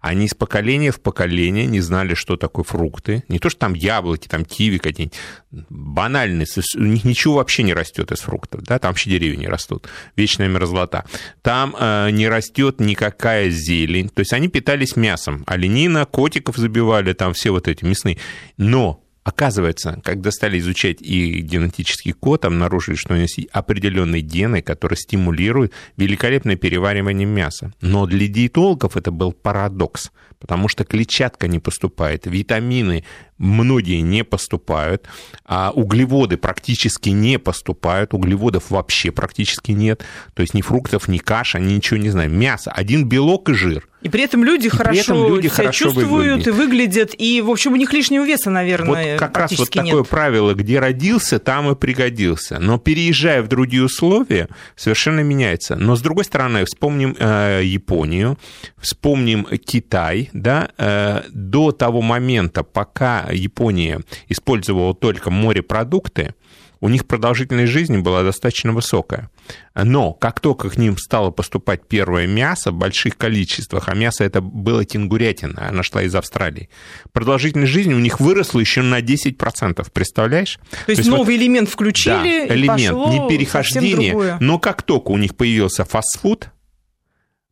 Они 0.00 0.26
из 0.26 0.34
поколения 0.34 0.92
в 0.92 1.00
поколение 1.00 1.66
не 1.66 1.80
знали, 1.80 2.14
что 2.14 2.36
такое 2.36 2.64
фрукты. 2.64 3.22
Не 3.28 3.38
то, 3.38 3.50
что 3.50 3.60
там 3.60 3.74
яблоки, 3.74 4.28
там 4.28 4.44
киви 4.44 4.78
какие-нибудь. 4.78 5.18
Банальные. 5.50 6.46
У 6.76 6.82
них 6.82 7.04
ничего 7.04 7.34
вообще 7.34 7.62
не 7.62 7.74
растет 7.74 8.10
из 8.10 8.20
фруктов. 8.20 8.62
Да? 8.62 8.78
Там 8.78 8.90
вообще 8.92 9.10
деревья 9.10 9.36
не 9.36 9.46
растут. 9.46 9.88
Вечная 10.16 10.48
мерзлота. 10.48 11.04
Там 11.42 11.76
э, 11.78 12.10
не 12.12 12.28
растет 12.28 12.80
никакая 12.80 13.50
зелень. 13.50 14.08
То 14.08 14.20
есть 14.20 14.32
они 14.32 14.48
питались 14.48 14.96
мясом. 14.96 15.44
Оленина, 15.46 16.06
котиков 16.06 16.56
забивали, 16.56 17.12
там 17.12 17.34
все 17.34 17.50
вот 17.50 17.68
эти 17.68 17.84
мясные. 17.84 18.18
Но 18.56 19.02
Оказывается, 19.22 20.00
когда 20.02 20.30
стали 20.30 20.58
изучать 20.58 21.02
и 21.02 21.40
генетический 21.40 22.12
код, 22.12 22.46
обнаружили, 22.46 22.96
что 22.96 23.12
у 23.12 23.16
него 23.16 23.22
есть 23.22 23.46
определенные 23.52 24.22
гены, 24.22 24.62
которые 24.62 24.96
стимулируют 24.96 25.72
великолепное 25.98 26.56
переваривание 26.56 27.26
мяса. 27.26 27.72
Но 27.82 28.06
для 28.06 28.28
диетологов 28.28 28.96
это 28.96 29.10
был 29.10 29.32
парадокс, 29.32 30.10
потому 30.38 30.68
что 30.68 30.84
клетчатка 30.84 31.48
не 31.48 31.58
поступает, 31.58 32.26
витамины 32.26 33.04
многие 33.36 34.00
не 34.00 34.24
поступают, 34.24 35.06
а 35.44 35.70
углеводы 35.74 36.38
практически 36.38 37.10
не 37.10 37.38
поступают, 37.38 38.14
углеводов 38.14 38.70
вообще 38.70 39.10
практически 39.10 39.72
нет, 39.72 40.02
то 40.32 40.40
есть 40.40 40.54
ни 40.54 40.62
фруктов, 40.62 41.08
ни 41.08 41.18
каша, 41.18 41.58
ни 41.58 41.74
ничего 41.74 41.98
не 41.98 42.08
знаю. 42.08 42.30
Мясо, 42.30 42.70
один 42.70 43.06
белок 43.06 43.50
и 43.50 43.52
жир. 43.54 43.89
И 44.02 44.08
при 44.08 44.22
этом 44.24 44.44
люди 44.44 44.66
и 44.66 44.70
хорошо 44.70 45.00
этом 45.00 45.28
люди 45.28 45.48
себя 45.48 45.56
хорошо 45.56 45.84
чувствуют 45.84 46.08
выглядят. 46.08 46.46
и 46.46 46.50
выглядят, 46.50 47.14
и, 47.18 47.40
в 47.42 47.50
общем, 47.50 47.72
у 47.72 47.76
них 47.76 47.92
лишнего 47.92 48.24
веса, 48.24 48.50
наверное, 48.50 49.12
Вот 49.12 49.18
как 49.18 49.36
раз 49.36 49.52
вот 49.58 49.74
нет. 49.74 49.86
такое 49.86 50.04
правило, 50.04 50.54
где 50.54 50.78
родился, 50.78 51.38
там 51.38 51.70
и 51.70 51.74
пригодился. 51.74 52.58
Но 52.58 52.78
переезжая 52.78 53.42
в 53.42 53.48
другие 53.48 53.84
условия, 53.84 54.48
совершенно 54.74 55.20
меняется. 55.20 55.76
Но, 55.76 55.96
с 55.96 56.00
другой 56.00 56.24
стороны, 56.24 56.64
вспомним 56.64 57.14
э, 57.18 57.60
Японию, 57.64 58.38
вспомним 58.78 59.46
Китай, 59.64 60.30
да, 60.32 60.70
э, 60.78 61.22
до 61.30 61.72
того 61.72 62.00
момента, 62.00 62.62
пока 62.62 63.28
Япония 63.30 64.00
использовала 64.28 64.94
только 64.94 65.30
морепродукты, 65.30 66.34
у 66.80 66.88
них 66.88 67.06
продолжительность 67.06 67.72
жизни 67.72 67.98
была 67.98 68.22
достаточно 68.22 68.72
высокая. 68.72 69.30
Но 69.74 70.12
как 70.12 70.40
только 70.40 70.70
к 70.70 70.76
ним 70.76 70.96
стало 70.96 71.30
поступать 71.30 71.86
первое 71.86 72.26
мясо 72.26 72.72
в 72.72 72.74
больших 72.74 73.16
количествах, 73.16 73.88
а 73.88 73.94
мясо 73.94 74.24
это 74.24 74.40
было 74.40 74.84
кенгурятина, 74.84 75.68
она 75.68 75.82
шла 75.82 76.02
из 76.02 76.14
Австралии, 76.14 76.70
продолжительность 77.12 77.72
жизни 77.72 77.94
у 77.94 77.98
них 77.98 78.20
выросла 78.20 78.60
еще 78.60 78.82
на 78.82 79.00
10%, 79.00 79.86
представляешь? 79.92 80.58
То 80.58 80.76
есть, 80.76 80.86
То 80.86 80.92
есть 80.92 81.08
новый 81.08 81.36
вот, 81.36 81.42
элемент 81.42 81.68
включили, 81.68 82.46
да, 82.48 82.54
элемент, 82.54 82.98
не 83.08 83.28
перехождение, 83.28 84.38
но 84.40 84.58
как 84.58 84.82
только 84.82 85.10
у 85.10 85.16
них 85.16 85.36
появился 85.36 85.84
фастфуд, 85.84 86.50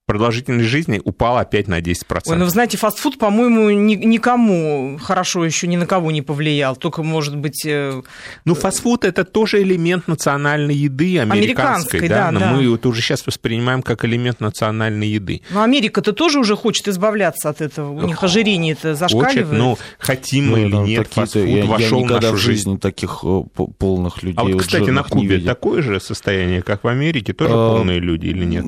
продолжительность 0.08 0.70
жизни 0.70 1.02
упала 1.04 1.40
опять 1.40 1.68
на 1.68 1.80
10%. 1.80 2.22
Ой, 2.26 2.36
ну, 2.36 2.46
вы 2.46 2.50
знаете, 2.50 2.78
фастфуд, 2.78 3.18
по-моему, 3.18 3.68
ни, 3.68 3.94
никому 3.94 4.98
хорошо 5.00 5.44
еще 5.44 5.66
ни 5.66 5.76
на 5.76 5.86
кого 5.86 6.10
не 6.10 6.22
повлиял, 6.22 6.76
только, 6.76 7.02
может 7.02 7.36
быть... 7.36 7.66
Э... 7.66 8.00
Ну, 8.46 8.54
фастфуд– 8.54 9.04
это 9.04 9.24
тоже 9.24 9.60
элемент 9.62 10.08
национальной 10.08 10.74
еды 10.74 11.18
американской, 11.18 12.00
американской 12.00 12.08
да, 12.08 12.16
да, 12.16 12.30
но 12.30 12.40
да. 12.40 12.52
мы 12.52 12.74
это 12.74 12.88
уже 12.88 13.02
сейчас 13.02 13.26
воспринимаем 13.26 13.82
как 13.82 14.06
элемент 14.06 14.40
национальной 14.40 15.08
еды. 15.08 15.42
Но 15.50 15.62
Америка-то 15.62 16.14
тоже 16.14 16.38
уже 16.38 16.56
хочет 16.56 16.88
избавляться 16.88 17.50
от 17.50 17.60
этого, 17.60 17.92
у 17.92 18.06
них 18.06 18.24
ожирение 18.24 18.72
это 18.72 18.94
зашкаливает. 18.94 19.48
Хочет, 19.48 19.52
но 19.52 19.78
хотим 19.98 20.52
мы 20.52 20.60
ну, 20.60 20.64
или 20.64 20.72
да, 20.72 20.82
нет, 20.84 21.08
фастфуд 21.08 21.44
я, 21.44 21.66
вошел 21.66 22.00
я 22.00 22.06
в 22.06 22.10
нашу 22.10 22.32
в 22.32 22.38
жизни 22.38 22.70
жизнь. 22.70 22.80
таких 22.80 23.20
э, 23.24 23.42
полных 23.78 24.22
людей. 24.22 24.38
А 24.38 24.44
вот, 24.44 24.62
кстати, 24.62 24.88
на 24.88 25.02
Кубе 25.02 25.38
такое 25.38 25.82
же 25.82 26.00
состояние, 26.00 26.62
как 26.62 26.84
в 26.84 26.88
Америке, 26.88 27.34
тоже 27.34 27.52
а, 27.52 27.74
полные 27.76 28.00
люди 28.00 28.28
или 28.28 28.46
нет? 28.46 28.64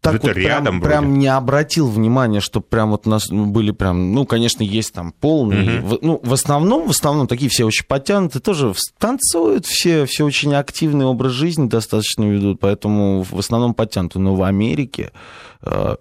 Так 0.00 0.14
это 0.14 0.26
вот 0.28 0.36
прям, 0.64 0.80
прям 0.80 1.18
не 1.18 1.28
обратил 1.28 1.88
внимания, 1.88 2.40
что 2.40 2.60
прям 2.60 2.90
вот 2.90 3.06
у 3.06 3.10
нас 3.10 3.28
были 3.30 3.70
прям, 3.70 4.14
ну, 4.14 4.26
конечно, 4.26 4.62
есть 4.62 4.92
там 4.92 5.12
полные. 5.12 5.80
Угу. 5.80 5.86
В, 5.86 5.98
ну, 6.02 6.20
в 6.22 6.32
основном, 6.32 6.86
в 6.86 6.90
основном 6.90 7.26
такие 7.26 7.50
все 7.50 7.64
очень 7.64 7.86
потянуты, 7.86 8.40
тоже 8.40 8.72
танцуют 8.98 9.66
все, 9.66 10.06
все 10.06 10.24
очень 10.24 10.54
активный 10.54 11.06
образ 11.06 11.32
жизни 11.32 11.68
достаточно 11.68 12.24
ведут, 12.24 12.60
поэтому 12.60 13.22
в 13.22 13.38
основном 13.38 13.74
потянуты. 13.74 14.18
Но 14.18 14.34
в 14.34 14.42
Америке 14.42 15.12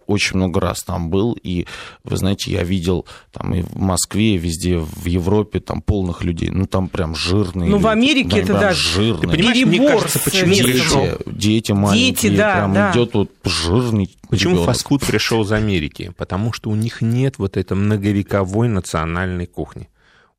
очень 0.08 0.38
много 0.38 0.60
раз 0.60 0.84
там 0.84 1.10
был, 1.10 1.38
и, 1.42 1.68
вы 2.04 2.18
знаете, 2.18 2.52
я 2.52 2.64
видел 2.64 3.06
там 3.32 3.54
и 3.54 3.62
в 3.62 3.76
Москве, 3.76 4.36
и 4.36 4.38
везде, 4.38 4.80
в 4.80 5.06
Европе, 5.06 5.60
там 5.60 5.82
полных 5.82 6.24
людей, 6.24 6.50
ну, 6.50 6.66
там 6.66 6.88
прям 6.88 7.16
жирные. 7.16 7.70
Ну, 7.70 7.78
в 7.78 7.88
Америке 7.88 8.30
да, 8.30 8.38
это, 8.38 8.54
да, 8.54 8.74
жирные. 8.74 9.22
Ты 9.22 9.38
понимаешь, 9.38 9.66
мне 9.66 9.88
кажется, 9.88 10.20
почему 10.20 10.54
дети, 10.54 10.64
пришел? 10.64 11.08
Дети 11.26 11.72
маленькие, 11.72 12.12
дети, 12.12 12.36
да, 12.36 12.54
прям 12.54 12.74
да. 12.74 12.92
идет 12.92 13.14
вот 13.14 13.32
жирный 13.44 14.10
Почему 14.30 14.54
ребенок. 14.54 14.68
фастфуд 14.68 15.06
пришел 15.06 15.44
из 15.44 15.52
Америки? 15.52 16.14
Потому 16.18 16.54
что 16.54 16.70
у 16.70 16.76
них 16.76 17.02
нет 17.02 17.38
вот 17.38 17.58
этой 17.58 17.78
многовековой 17.78 18.68
национальной 18.68 19.46
кухни. 19.46 19.90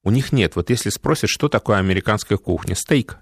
У 0.03 0.11
них 0.11 0.33
нет. 0.33 0.57
Вот 0.57 0.71
если 0.71 0.91
спросят, 0.91 1.31
что 1.31 1.49
такое 1.49 1.79
американская 1.79 2.39
кухня, 2.39 2.75
стейк. 2.75 3.19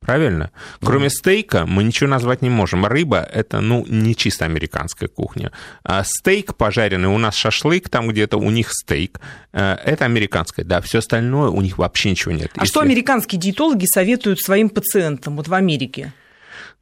Правильно? 0.00 0.50
Кроме 0.80 1.10
стейка 1.10 1.66
мы 1.66 1.84
ничего 1.84 2.08
назвать 2.08 2.40
не 2.40 2.50
можем. 2.50 2.86
Рыба– 2.86 3.18
это, 3.32 3.60
ну, 3.60 3.84
не 3.88 4.14
чисто 4.14 4.44
американская 4.44 5.08
кухня. 5.08 5.52
А 5.82 6.02
стейк 6.04 6.54
пожаренный, 6.56 7.08
у 7.08 7.18
нас 7.18 7.34
шашлык, 7.34 7.88
там 7.88 8.08
где-то 8.08 8.38
у 8.38 8.50
них 8.50 8.72
стейк. 8.72 9.20
Э, 9.52 9.74
это 9.84 10.04
американская, 10.04 10.64
да. 10.64 10.80
Все 10.80 10.98
остальное 10.98 11.50
у 11.50 11.60
них 11.60 11.78
вообще 11.78 12.10
ничего 12.10 12.32
нет. 12.32 12.50
А 12.54 12.62
Если... 12.62 12.72
что 12.72 12.80
американские 12.80 13.40
диетологи 13.40 13.86
советуют 13.86 14.40
своим 14.40 14.70
пациентам 14.70 15.36
вот 15.36 15.48
в 15.48 15.54
Америке? 15.54 16.12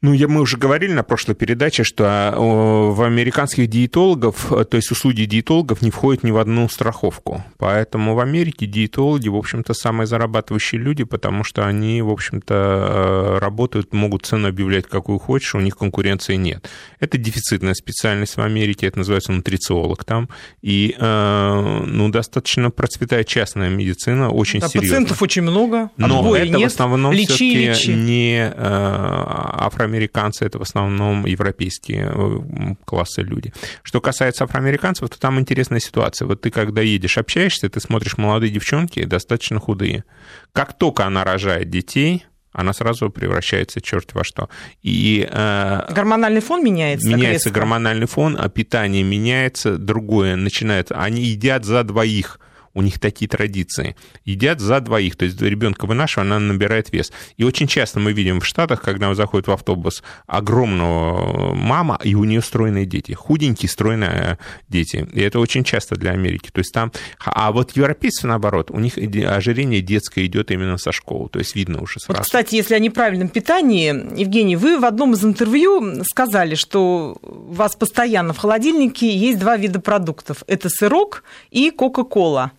Ну, 0.03 0.13
я, 0.13 0.29
мы 0.29 0.41
уже 0.41 0.57
говорили 0.57 0.93
на 0.93 1.03
прошлой 1.03 1.35
передаче, 1.35 1.83
что 1.83 2.05
а, 2.07 2.33
в 2.37 3.03
американских 3.03 3.69
диетологов, 3.69 4.53
то 4.71 4.77
есть 4.77 4.91
услуги 4.91 5.25
диетологов 5.25 5.83
не 5.83 5.91
входят 5.91 6.23
ни 6.23 6.31
в 6.31 6.39
одну 6.39 6.69
страховку. 6.69 7.45
Поэтому 7.59 8.15
в 8.15 8.21
Америке 8.21 8.67
диетологи, 8.67 9.29
в 9.29 9.37
общем-то, 9.37 9.75
самые 9.75 10.07
зарабатывающие 10.07 10.81
люди, 10.81 11.05
потому 11.05 11.45
что 11.45 11.67
они, 11.67 12.03
в 12.03 12.11
общем-то, 12.11 12.55
э, 12.55 13.39
работают, 13.39 13.93
могут 13.93 14.27
цену 14.27 14.49
объявлять 14.49 14.87
какую 14.87 15.19
хочешь, 15.19 15.55
у 15.55 15.61
них 15.61 15.77
конкуренции 15.77 16.37
нет. 16.37 16.69
Это 17.01 17.19
дефицитная 17.19 17.75
специальность 17.75 18.37
в 18.37 18.41
Америке, 18.41 18.87
это 18.87 18.99
называется 18.99 19.33
нутрициолог 19.33 20.05
там. 20.05 20.29
И, 20.63 20.95
э, 20.99 21.83
ну, 21.87 22.09
достаточно 22.11 22.71
процветает 22.71 23.27
частная 23.27 23.71
медицина, 23.71 24.31
очень 24.31 24.61
да, 24.61 24.69
серьезно. 24.69 24.89
Пациентов 24.89 25.23
очень 25.23 25.43
много, 25.43 25.91
Но 25.97 26.37
это 26.37 26.59
нет. 26.59 26.71
в 26.71 26.75
основном 26.75 27.13
лечи, 27.13 27.69
лечи. 27.69 27.91
не 27.91 28.53
э, 28.55 29.66
афроамериканцы 29.67 30.45
это 30.45 30.59
в 30.59 30.63
основном 30.63 31.27
европейские 31.27 32.11
э, 32.13 32.75
классы 32.85 33.23
люди. 33.23 33.53
Что 33.83 34.01
касается 34.01 34.45
афроамериканцев, 34.45 35.09
то 35.09 35.19
там 35.19 35.39
интересная 35.39 35.81
ситуация. 35.81 36.27
Вот 36.27 36.41
ты 36.41 36.51
когда 36.51 36.83
едешь, 36.83 37.19
общаешься, 37.19 37.69
ты 37.69 37.81
смотришь 37.81 38.17
молодые 38.19 38.51
девчонки, 38.51 39.05
достаточно 39.05 39.61
худые. 39.61 40.05
Как 40.53 40.77
только 40.79 41.05
она 41.05 41.25
рожает 41.25 41.71
детей, 41.71 42.27
она 42.57 42.73
сразу 42.73 43.11
превращается 43.11 43.83
черт 43.83 44.15
во 44.15 44.25
что. 44.25 44.49
И, 44.83 45.29
э, 45.31 45.83
гормональный 45.91 46.41
фон 46.41 46.65
меняется? 46.65 47.09
Меняется 47.09 47.51
гормональный 47.51 48.07
фон, 48.07 48.37
а 48.41 48.49
питание 48.49 49.03
меняется, 49.03 49.77
другое 49.77 50.37
начинает. 50.37 50.91
Они 50.91 51.23
едят 51.23 51.67
за 51.67 51.85
двоих 51.85 52.41
у 52.77 52.83
них 52.83 53.01
такие 53.01 53.27
традиции. 53.27 53.97
Едят 54.27 54.61
за 54.61 54.81
двоих, 54.81 55.17
то 55.17 55.25
есть 55.25 55.41
ребенка 55.41 55.87
вынашивая, 55.87 56.27
она 56.27 56.39
набирает 56.39 56.93
вес. 56.93 57.11
И 57.39 57.43
очень 57.43 57.67
часто 57.67 58.01
мы 58.01 58.13
видим 58.13 58.41
в 58.41 58.47
Штатах, 58.47 58.83
когда 58.83 59.13
заходит 59.15 59.49
в 59.49 59.51
автобус 59.51 60.03
огромного 60.27 61.55
мама, 61.55 61.99
и 62.05 62.15
у 62.15 62.25
нее 62.25 62.43
стройные 62.43 62.85
дети, 62.85 63.13
худенькие 63.13 63.71
стройные 63.71 64.39
дети. 64.69 65.09
И 65.15 65.21
это 65.21 65.41
очень 65.41 65.65
часто 65.65 65.97
для 65.97 66.11
Америки. 66.11 66.51
То 66.53 66.59
есть 66.59 66.73
там... 66.75 66.93
А 67.25 67.51
вот 67.51 67.75
европейцы, 67.75 68.27
наоборот, 68.27 68.71
у 68.71 68.79
них 68.79 68.99
ожирение 68.99 69.81
детское 69.81 70.27
идет 70.27 70.51
именно 70.51 70.77
со 70.77 70.93
школы, 70.93 71.31
то 71.31 71.39
есть 71.39 71.57
видно 71.57 71.81
уже 71.81 71.99
сразу. 71.99 72.19
Вот, 72.19 72.27
кстати, 72.27 72.57
если 72.57 72.75
о 72.75 72.79
неправильном 72.79 73.31
питании, 73.31 74.21
Евгений, 74.21 74.57
вы 74.57 74.79
в 74.79 74.85
одном 74.85 75.15
из 75.15 75.25
интервью 75.25 76.05
сказали, 76.05 76.57
что 76.57 77.17
у 77.23 77.55
вас 77.55 77.75
постоянно 77.75 78.35
в 78.35 78.39
холодильнике 78.39 79.17
есть 79.17 79.39
два 79.39 79.57
вида 79.57 79.81
продуктов. 79.81 80.43
Это 80.47 80.69
сырок 80.69 81.25
и 81.51 81.71
Кока-Кола. 81.71 82.53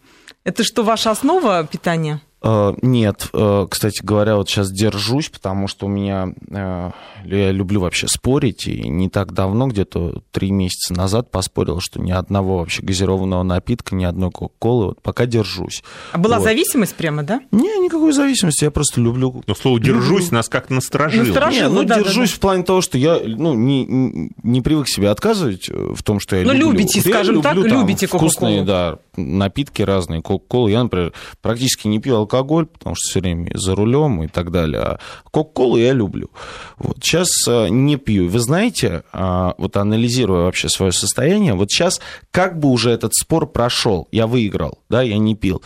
Это 0.48 0.64
что, 0.64 0.84
ваша 0.84 1.12
основа 1.12 1.62
питания? 1.66 2.22
Э, 2.44 2.74
нет, 2.82 3.30
э, 3.34 3.68
кстати 3.70 4.02
говоря, 4.04 4.36
вот 4.36 4.48
сейчас 4.48 4.72
держусь, 4.72 5.30
потому 5.30 5.68
что 5.68 5.88
у 5.88 5.90
меня, 5.90 6.34
э, 6.50 6.92
я 7.26 7.52
люблю 7.52 7.82
вообще 7.82 8.08
спорить, 8.08 8.68
и 8.68 8.88
не 8.88 9.10
так 9.10 9.34
давно, 9.34 9.68
где-то 9.68 10.22
три 10.32 10.52
месяца 10.52 10.94
назад 10.94 11.32
поспорил, 11.32 11.80
что 11.80 12.00
ни 12.00 12.12
одного 12.12 12.60
вообще 12.60 12.84
газированного 12.84 13.42
напитка, 13.42 13.96
ни 13.96 14.04
одной 14.04 14.30
кока-колы, 14.30 14.86
вот 14.88 15.02
пока 15.02 15.26
держусь. 15.26 15.84
А 16.12 16.20
была 16.20 16.38
вот. 16.38 16.44
зависимость 16.44 16.94
прямо, 16.96 17.24
да? 17.24 17.42
Не, 17.52 17.80
никакой 17.80 18.14
зависимости, 18.14 18.66
я 18.66 18.72
просто 18.72 19.02
люблю. 19.02 19.44
Ну, 19.48 19.56
слово 19.56 19.80
«держусь» 19.80 20.26
люблю. 20.26 20.38
нас 20.38 20.48
как-то 20.48 20.76
насторожило. 20.76 21.24
насторожило 21.24 21.70
не, 21.70 21.76
ну, 21.76 21.84
да, 21.84 21.98
держусь 21.98 22.30
да, 22.30 22.34
да. 22.34 22.38
в 22.38 22.40
плане 22.40 22.64
того, 22.64 22.82
что 22.82 23.00
я 23.00 23.20
ну, 23.26 23.56
не, 23.56 24.32
не 24.44 24.62
привык 24.62 24.88
себе 24.88 25.10
отказывать 25.10 25.70
в 25.70 26.04
том, 26.04 26.20
что 26.20 26.36
я 26.36 26.46
ну, 26.46 26.54
люблю. 26.54 26.66
Ну, 26.68 26.72
любите, 26.74 27.02
я 27.04 27.12
скажем 27.12 27.36
люблю, 27.36 27.64
так, 27.64 27.70
там, 27.70 27.82
любите 27.82 28.08
кока-колу. 28.08 28.30
Вкусные, 28.30 28.62
да, 28.62 29.00
напитки 29.16 29.82
разные, 29.82 30.22
кока-колы. 30.22 30.72
Я, 30.72 30.84
например, 30.84 31.14
практически 31.42 31.88
не 31.88 32.00
пью 32.00 32.27
алкоголь, 32.28 32.66
потому 32.66 32.96
что 32.96 33.10
все 33.10 33.20
время 33.22 33.50
за 33.54 33.76
рулем 33.76 34.24
и 34.24 34.28
так 34.28 34.52
далее. 34.52 34.82
А 34.82 35.00
кока-колу 35.32 35.78
я 35.78 35.94
люблю. 35.94 36.30
Вот 36.78 36.98
сейчас 37.02 37.30
э, 37.48 37.70
не 37.70 37.96
пью. 37.96 38.28
Вы 38.28 38.40
знаете, 38.40 39.04
а, 39.14 39.56
вот 39.58 39.78
анализируя 39.78 40.44
вообще 40.44 40.70
свое 40.70 40.92
состояние, 40.92 41.54
вот 41.54 41.72
сейчас 41.72 42.02
как 42.32 42.60
бы 42.60 42.70
уже 42.70 42.92
этот 42.92 43.14
спор 43.14 43.48
прошел, 43.48 44.08
я 44.12 44.28
выиграл, 44.28 44.80
да, 44.90 45.02
я 45.02 45.18
не 45.18 45.36
пил. 45.36 45.62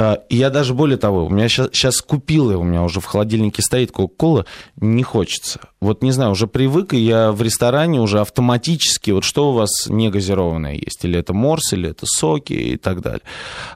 А, 0.00 0.22
я 0.28 0.50
даже 0.50 0.74
более 0.74 0.96
того, 0.96 1.26
у 1.26 1.28
меня 1.28 1.48
сейчас, 1.48 1.70
сейчас 1.72 2.00
купил, 2.00 2.58
у 2.58 2.62
меня 2.62 2.84
уже 2.84 3.00
в 3.00 3.04
холодильнике 3.04 3.62
стоит 3.62 3.90
Кока-Кола, 3.90 4.46
не 4.76 5.02
хочется. 5.02 5.60
Вот 5.80 6.02
не 6.02 6.12
знаю, 6.12 6.30
уже 6.30 6.46
привык, 6.46 6.94
и 6.94 6.98
я 6.98 7.32
в 7.32 7.42
ресторане 7.42 8.00
уже 8.00 8.20
автоматически, 8.20 9.10
вот 9.10 9.24
что 9.24 9.50
у 9.50 9.54
вас 9.54 9.88
не 9.88 10.08
газированное 10.08 10.74
есть, 10.74 11.04
или 11.04 11.18
это 11.18 11.34
морс, 11.34 11.72
или 11.72 11.90
это 11.90 12.06
соки 12.06 12.52
и 12.52 12.76
так 12.76 13.02
далее. 13.02 13.22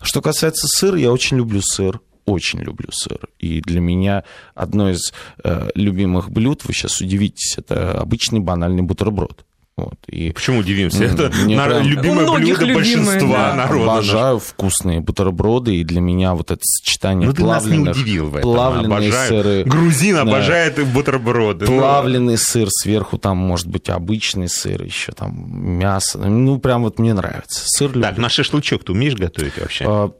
Что 0.00 0.22
касается 0.22 0.68
сыра, 0.68 0.96
я 0.96 1.10
очень 1.10 1.38
люблю 1.38 1.60
сыр. 1.60 2.00
Очень 2.24 2.60
люблю 2.60 2.88
сыр. 2.90 3.20
И 3.38 3.60
для 3.60 3.80
меня 3.80 4.24
одно 4.54 4.90
из 4.90 5.12
э, 5.44 5.70
любимых 5.74 6.30
блюд, 6.30 6.64
вы 6.64 6.72
сейчас 6.72 7.00
удивитесь, 7.00 7.58
это 7.58 8.00
обычный 8.00 8.40
банальный 8.40 8.82
бутерброд. 8.82 9.44
Вот, 9.74 9.94
и... 10.06 10.32
Почему 10.32 10.58
удивимся? 10.58 11.04
Это 11.04 11.30
на... 11.30 11.66
прям... 11.66 11.82
любимое 11.82 12.30
блюдо 12.30 12.60
любимое, 12.60 12.74
большинства 12.74 13.50
да. 13.50 13.54
народа. 13.54 13.92
Обожаю 13.92 14.38
вкусные 14.38 15.00
бутерброды, 15.00 15.76
и 15.76 15.82
для 15.84 16.02
меня 16.02 16.34
вот 16.34 16.50
это 16.50 16.60
сочетание 16.62 17.28
ну, 17.28 17.34
плавленных... 17.34 17.64
ты 17.64 17.88
нас 17.88 17.96
не 17.96 18.02
удивил 18.02 18.28
в 18.28 18.36
этом. 18.36 18.52
Плавленые 18.52 18.86
Обожаю. 18.86 19.28
сыры. 19.28 19.64
Грузин 19.64 20.16
да. 20.16 20.22
обожает 20.22 20.86
бутерброды. 20.88 21.66
Ну. 21.66 21.78
Плавленый 21.78 22.34
но... 22.34 22.38
сыр, 22.38 22.68
сверху 22.70 23.16
там 23.16 23.38
может 23.38 23.66
быть 23.66 23.88
обычный 23.88 24.48
сыр, 24.48 24.82
еще 24.82 25.12
там 25.12 25.32
мясо. 25.78 26.18
Ну, 26.18 26.58
прям 26.58 26.82
вот 26.82 26.98
мне 26.98 27.14
нравится. 27.14 27.62
Сыр 27.64 27.92
Так, 27.98 28.18
на 28.18 28.28
шашлычок 28.28 28.84
ты 28.84 28.92
умеешь 28.92 29.14
готовить 29.14 29.56
вообще? 29.58 29.84
А, 29.88 30.12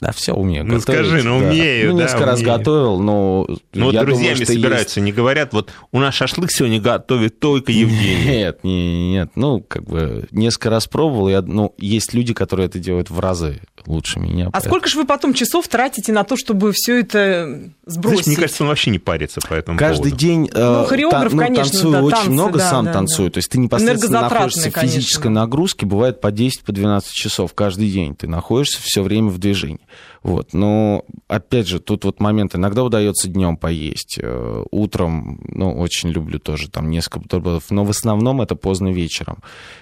да, 0.00 0.12
все 0.12 0.32
умею. 0.32 0.64
Ну 0.64 0.78
готовить, 0.78 1.06
скажи, 1.06 1.22
ну 1.22 1.40
да. 1.40 1.46
умею. 1.48 1.92
Ну, 1.92 1.98
да, 1.98 2.04
несколько 2.04 2.22
умею. 2.22 2.30
раз 2.30 2.42
готовил, 2.42 3.00
но. 3.00 3.46
Ну, 3.74 3.84
вот 3.84 3.94
друзьями 3.94 4.38
думаю, 4.38 4.46
собираются, 4.46 5.00
есть... 5.00 5.04
не 5.04 5.12
говорят, 5.12 5.52
вот 5.52 5.72
у 5.92 6.00
нас 6.00 6.14
шашлык 6.14 6.50
сегодня 6.50 6.80
готовит 6.80 7.38
только 7.38 7.70
Евгений. 7.70 8.24
Нет, 8.24 8.60
нет, 8.64 9.10
нет. 9.10 9.30
Ну, 9.34 9.60
как 9.60 9.84
бы 9.84 10.26
несколько 10.30 10.70
раз 10.70 10.86
пробовал. 10.86 11.28
Я, 11.28 11.42
ну, 11.42 11.74
есть 11.78 12.14
люди, 12.14 12.32
которые 12.32 12.66
это 12.66 12.78
делают 12.78 13.10
в 13.10 13.20
разы 13.20 13.60
лучше 13.86 14.20
меня. 14.20 14.48
А 14.48 14.50
поэтому... 14.50 14.70
сколько 14.70 14.88
же 14.88 14.98
вы 14.98 15.06
потом 15.06 15.34
часов 15.34 15.68
тратите 15.68 16.12
на 16.12 16.24
то, 16.24 16.36
чтобы 16.36 16.72
все 16.72 17.00
это 17.00 17.70
сбросить? 17.86 18.24
Знаешь, 18.24 18.26
мне 18.26 18.36
кажется, 18.36 18.62
он 18.62 18.68
вообще 18.68 18.90
не 18.90 18.98
парится 18.98 19.40
по 19.40 19.54
этому 19.54 19.78
Каждый 19.78 20.10
поводу. 20.10 20.16
день 20.16 20.50
э, 20.52 20.78
ну, 20.78 20.84
хореограф, 20.84 21.30
та, 21.30 21.36
ну, 21.36 21.42
конечно, 21.42 21.64
танцую 21.64 21.92
да, 21.92 22.02
очень 22.02 22.16
танцы, 22.16 22.30
много, 22.30 22.58
да, 22.58 22.70
сам 22.70 22.84
да, 22.84 22.92
танцую. 22.92 23.28
Да. 23.28 23.32
То 23.34 23.38
есть 23.38 23.50
ты 23.50 23.58
непосредственно 23.58 24.20
находишься 24.22 24.70
в 24.70 24.74
физической 24.74 25.22
конечно. 25.22 25.30
нагрузке, 25.30 25.86
бывает 25.86 26.20
по 26.20 26.28
10-12 26.28 26.64
по 26.64 26.72
12 26.72 27.12
часов 27.12 27.54
каждый 27.54 27.90
день. 27.90 28.14
Ты 28.14 28.26
находишься 28.26 28.78
все 28.82 29.02
время 29.02 29.28
в 29.28 29.38
движении. 29.38 29.80
Вот. 30.22 30.52
Но, 30.52 31.04
опять 31.28 31.66
же, 31.66 31.80
тут 31.80 32.04
вот 32.04 32.20
момент, 32.20 32.54
иногда 32.54 32.84
удается 32.84 33.28
днем 33.28 33.56
поесть, 33.56 34.18
э, 34.20 34.64
утром, 34.70 35.40
ну, 35.48 35.72
очень 35.72 36.10
люблю 36.10 36.38
тоже 36.38 36.70
там 36.70 36.90
несколько 36.90 37.20
бутербродов, 37.20 37.70
но 37.70 37.84
в 37.84 37.90
основном 37.90 38.42
это 38.42 38.54
поздно 38.54 38.92
вечером. 38.92 39.38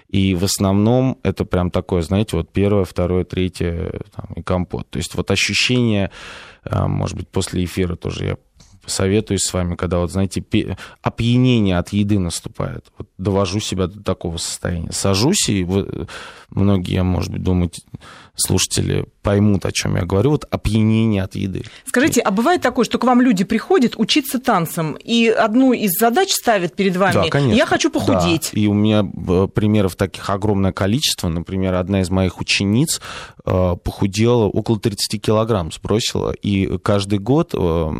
И 0.08 0.34
в 0.34 0.44
основном 0.44 1.18
это 1.22 1.44
прям 1.44 1.70
такое, 1.70 2.02
знаете, 2.02 2.36
вот 2.36 2.52
первое, 2.52 2.84
второе, 2.84 3.24
третье 3.24 4.00
там, 4.14 4.26
и 4.36 4.42
компот. 4.42 4.88
То 4.90 4.98
есть 4.98 5.14
вот 5.16 5.30
ощущение, 5.30 6.10
э, 6.64 6.86
может 6.86 7.16
быть, 7.16 7.28
после 7.28 7.64
эфира 7.64 7.96
тоже 7.96 8.24
я 8.24 8.36
советуюсь 8.86 9.42
с 9.42 9.52
вами, 9.52 9.74
когда, 9.74 9.98
вот, 9.98 10.12
знаете, 10.12 10.44
опьянение 11.02 11.78
от 11.78 11.90
еды 11.90 12.18
наступает. 12.18 12.86
Вот 12.96 13.07
довожу 13.18 13.60
себя 13.60 13.88
до 13.88 14.02
такого 14.02 14.36
состояния. 14.36 14.92
Сажусь, 14.92 15.48
и 15.48 15.66
многие, 16.50 17.02
может 17.02 17.32
быть, 17.32 17.42
думают, 17.42 17.74
слушатели 18.38 19.06
поймут, 19.22 19.66
о 19.66 19.72
чем 19.72 19.96
я 19.96 20.04
говорю, 20.04 20.30
вот 20.30 20.46
опьянение 20.50 21.22
от 21.22 21.34
еды. 21.34 21.64
Скажите, 21.84 22.20
а 22.20 22.30
бывает 22.30 22.62
такое, 22.62 22.84
что 22.84 22.98
к 22.98 23.04
вам 23.04 23.20
люди 23.20 23.44
приходят 23.44 23.94
учиться 23.96 24.38
танцам, 24.38 24.96
и 25.02 25.26
одну 25.26 25.72
из 25.72 25.90
задач 25.98 26.30
ставят 26.32 26.74
перед 26.74 26.96
вами, 26.96 27.14
да, 27.14 27.28
конечно. 27.28 27.56
я 27.56 27.66
хочу 27.66 27.90
похудеть. 27.90 28.50
Да. 28.52 28.60
И 28.60 28.66
у 28.66 28.74
меня 28.74 29.04
э, 29.04 29.48
примеров 29.52 29.96
таких 29.96 30.30
огромное 30.30 30.72
количество. 30.72 31.28
Например, 31.28 31.74
одна 31.74 32.00
из 32.00 32.10
моих 32.10 32.40
учениц 32.40 33.00
э, 33.44 33.76
похудела 33.82 34.44
около 34.44 34.78
30 34.78 35.20
килограмм, 35.20 35.72
сбросила, 35.72 36.30
и 36.30 36.78
каждый 36.78 37.18
год, 37.18 37.54
э, 37.54 37.90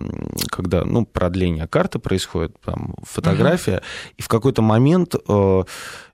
когда 0.50 0.84
ну, 0.84 1.04
продление 1.04 1.66
карты 1.66 1.98
происходит, 1.98 2.56
там, 2.64 2.94
фотография, 3.02 3.78
угу. 3.78 3.84
и 4.18 4.22
в 4.22 4.28
какой-то 4.28 4.62
момент 4.62 5.07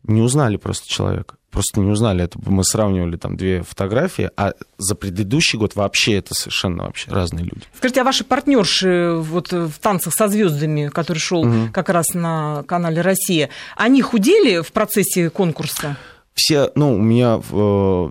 не 0.04 0.20
узнали 0.22 0.57
просто 0.57 0.88
человека 0.88 1.37
просто 1.54 1.80
не 1.80 1.90
узнали. 1.90 2.24
Это 2.24 2.38
мы 2.44 2.64
сравнивали 2.64 3.16
там 3.16 3.37
две 3.37 3.62
фотографии, 3.62 4.28
а 4.37 4.52
за 4.76 4.96
предыдущий 4.96 5.57
год 5.57 5.76
вообще 5.76 6.14
это 6.16 6.35
совершенно 6.35 6.85
вообще 6.85 7.11
разные 7.11 7.44
люди. 7.44 7.62
Скажите, 7.76 8.00
а 8.00 8.04
ваши 8.04 8.24
партнерши 8.24 9.14
вот 9.14 9.52
в 9.52 9.78
танцах 9.80 10.12
со 10.14 10.28
звездами, 10.28 10.88
который 10.88 11.18
шел 11.18 11.42
угу. 11.42 11.70
как 11.72 11.88
раз 11.88 12.12
на 12.12 12.64
канале 12.64 13.00
Россия, 13.00 13.50
они 13.76 14.02
худели 14.02 14.62
в 14.62 14.72
процессе 14.72 15.30
конкурса? 15.30 15.96
Все, 16.35 16.72
ну, 16.74 16.96
у 16.96 17.00
меня 17.00 17.40
э, 17.48 18.11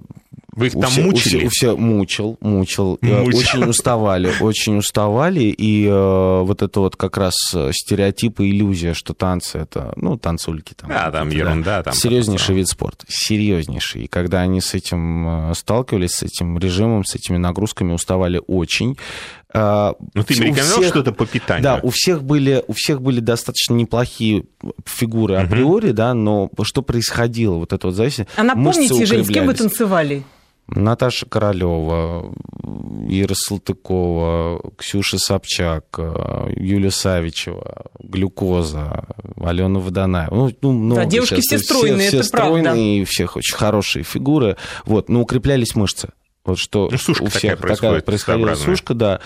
вы 0.56 0.68
их 0.68 0.74
там 0.74 0.90
все, 0.90 1.02
мучили? 1.02 1.46
У 1.46 1.50
все, 1.50 1.76
мучил, 1.76 2.38
мучил. 2.42 3.00
мучил. 3.02 3.40
Очень 3.40 3.66
уставали, 3.66 4.32
очень 4.40 4.78
уставали. 4.78 5.44
И 5.44 5.86
э, 5.86 6.42
вот 6.42 6.62
это 6.62 6.80
вот 6.80 6.96
как 6.96 7.18
раз 7.18 7.36
стереотип 7.72 8.40
и 8.40 8.52
иллюзия, 8.52 8.94
что 8.94 9.14
танцы 9.14 9.60
это, 9.60 9.94
ну, 9.96 10.18
танцульки 10.18 10.74
там. 10.74 10.90
Да, 10.90 11.12
там 11.12 11.30
ерунда. 11.30 11.78
Да. 11.78 11.84
Там 11.84 11.94
Серьезнейший 11.94 12.56
вид 12.56 12.68
спорта. 12.68 13.06
Серьезнейший. 13.08 14.04
И 14.04 14.08
когда 14.08 14.42
они 14.42 14.62
с 14.62 14.74
этим 14.74 15.50
э, 15.52 15.54
сталкивались, 15.56 16.12
с 16.16 16.24
этим 16.24 16.58
режимом, 16.58 17.06
с 17.06 17.16
этими 17.16 17.38
нагрузками, 17.38 17.94
уставали 17.94 18.42
очень. 18.48 18.98
А, 19.56 19.94
ну, 20.14 20.24
ты 20.24 20.34
мне 20.36 20.48
рекомендовал 20.48 20.84
что-то 20.84 21.12
по 21.12 21.26
питанию? 21.26 21.64
Да, 21.64 21.80
у 21.84 21.90
всех 21.90 22.24
были, 22.24 22.64
у 22.68 22.74
всех 22.74 23.02
были 23.02 23.20
достаточно 23.20 23.76
неплохие 23.76 24.46
фигуры 24.86 25.36
априори, 25.36 25.88
угу. 25.88 25.96
да, 25.96 26.14
но 26.14 26.50
что 26.64 26.82
происходило, 26.82 27.56
вот 27.56 27.72
это 27.72 27.88
вот 27.88 27.96
зависит. 27.96 28.28
А 28.36 28.44
напомните, 28.44 29.06
Жень, 29.06 29.24
с 29.24 29.28
кем 29.28 29.46
вы 29.46 29.54
танцевали? 29.54 30.24
Наташа 30.68 31.26
Королева, 31.26 32.34
Ира 33.08 33.36
Салтыкова, 33.36 34.62
Ксюша 34.78 35.18
Собчак, 35.18 36.00
Юлия 36.56 36.92
Савичева, 36.92 37.88
Глюкоза, 38.00 39.06
Алена 39.42 39.80
Водонаева. 39.80 40.34
Ну, 40.34 40.52
ну, 40.62 40.72
много 40.72 41.02
да, 41.02 41.06
девушки 41.06 41.42
сейчас. 41.42 41.46
все 41.46 41.60
стройные, 41.60 42.08
все, 42.08 42.18
это 42.18 42.26
все 42.26 42.32
правда. 42.32 42.60
стройные, 42.60 43.02
у 43.02 43.06
всех 43.06 43.36
очень 43.36 43.56
хорошие 43.56 44.04
фигуры. 44.04 44.58
Вот, 44.86 45.10
но 45.10 45.22
укреплялись 45.22 45.76
мышцы. 45.76 46.10
Вот 46.46 46.60
что 46.60 46.90
ну, 46.92 46.98
сушка 46.98 47.24
у 47.24 47.28
всех 47.28 47.58
такая, 47.58 47.76
такая 47.76 48.02
происходила 48.02 48.56
сушка, 48.56 48.94
да. 48.94 49.22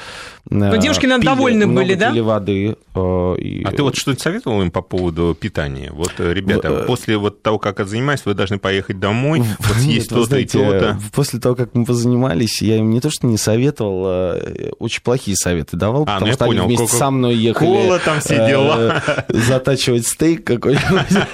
Но 0.50 0.76
девушки, 0.76 1.08
наверное, 1.08 1.36
довольны 1.36 1.66
были, 1.68 1.96
да? 1.96 2.12
пили 2.12 2.20
воды. 2.20 2.78
Э, 2.94 3.36
и... 3.40 3.64
А 3.64 3.72
ты 3.72 3.82
вот 3.82 3.98
что-нибудь 3.98 4.22
советовал 4.22 4.62
им 4.62 4.70
по 4.70 4.82
поводу 4.82 5.36
питания? 5.38 5.92
Вот, 5.92 6.14
э, 6.20 6.32
ребята, 6.32 6.70
в... 6.70 6.74
Э, 6.74 6.86
после 6.86 7.18
вот 7.18 7.42
того, 7.42 7.58
как 7.58 7.86
занимаюсь, 7.88 8.22
вы 8.24 8.36
должны 8.36 8.60
поехать 8.60 9.00
домой, 9.00 9.44
вот 9.60 9.78
съесть 9.78 10.10
то-то 10.10 10.38
и 10.38 10.46
то-то. 10.46 11.00
После 11.12 11.40
того, 11.40 11.56
как 11.56 11.74
мы 11.74 11.86
позанимались, 11.86 12.62
я 12.62 12.78
им 12.78 12.92
не 12.92 13.02
то, 13.02 13.10
что 13.10 13.26
не 13.26 13.38
советовал, 13.38 14.04
а 14.06 14.72
очень 14.78 15.02
плохие 15.02 15.36
советы 15.36 15.76
давал, 15.76 16.04
а, 16.08 16.20
ну 16.20 16.28
потому 16.28 16.28
ну, 16.28 16.34
что 16.34 16.46
понял. 16.46 16.64
они 16.66 16.76
вместе 16.76 16.96
со 16.96 17.10
мной 17.10 17.36
ехали. 17.36 17.68
Кола 17.68 18.00
там 18.00 18.20
все 18.20 18.48
дела. 18.48 19.04
Затачивать 19.28 20.06
стейк 20.06 20.46
какой-нибудь. 20.46 21.28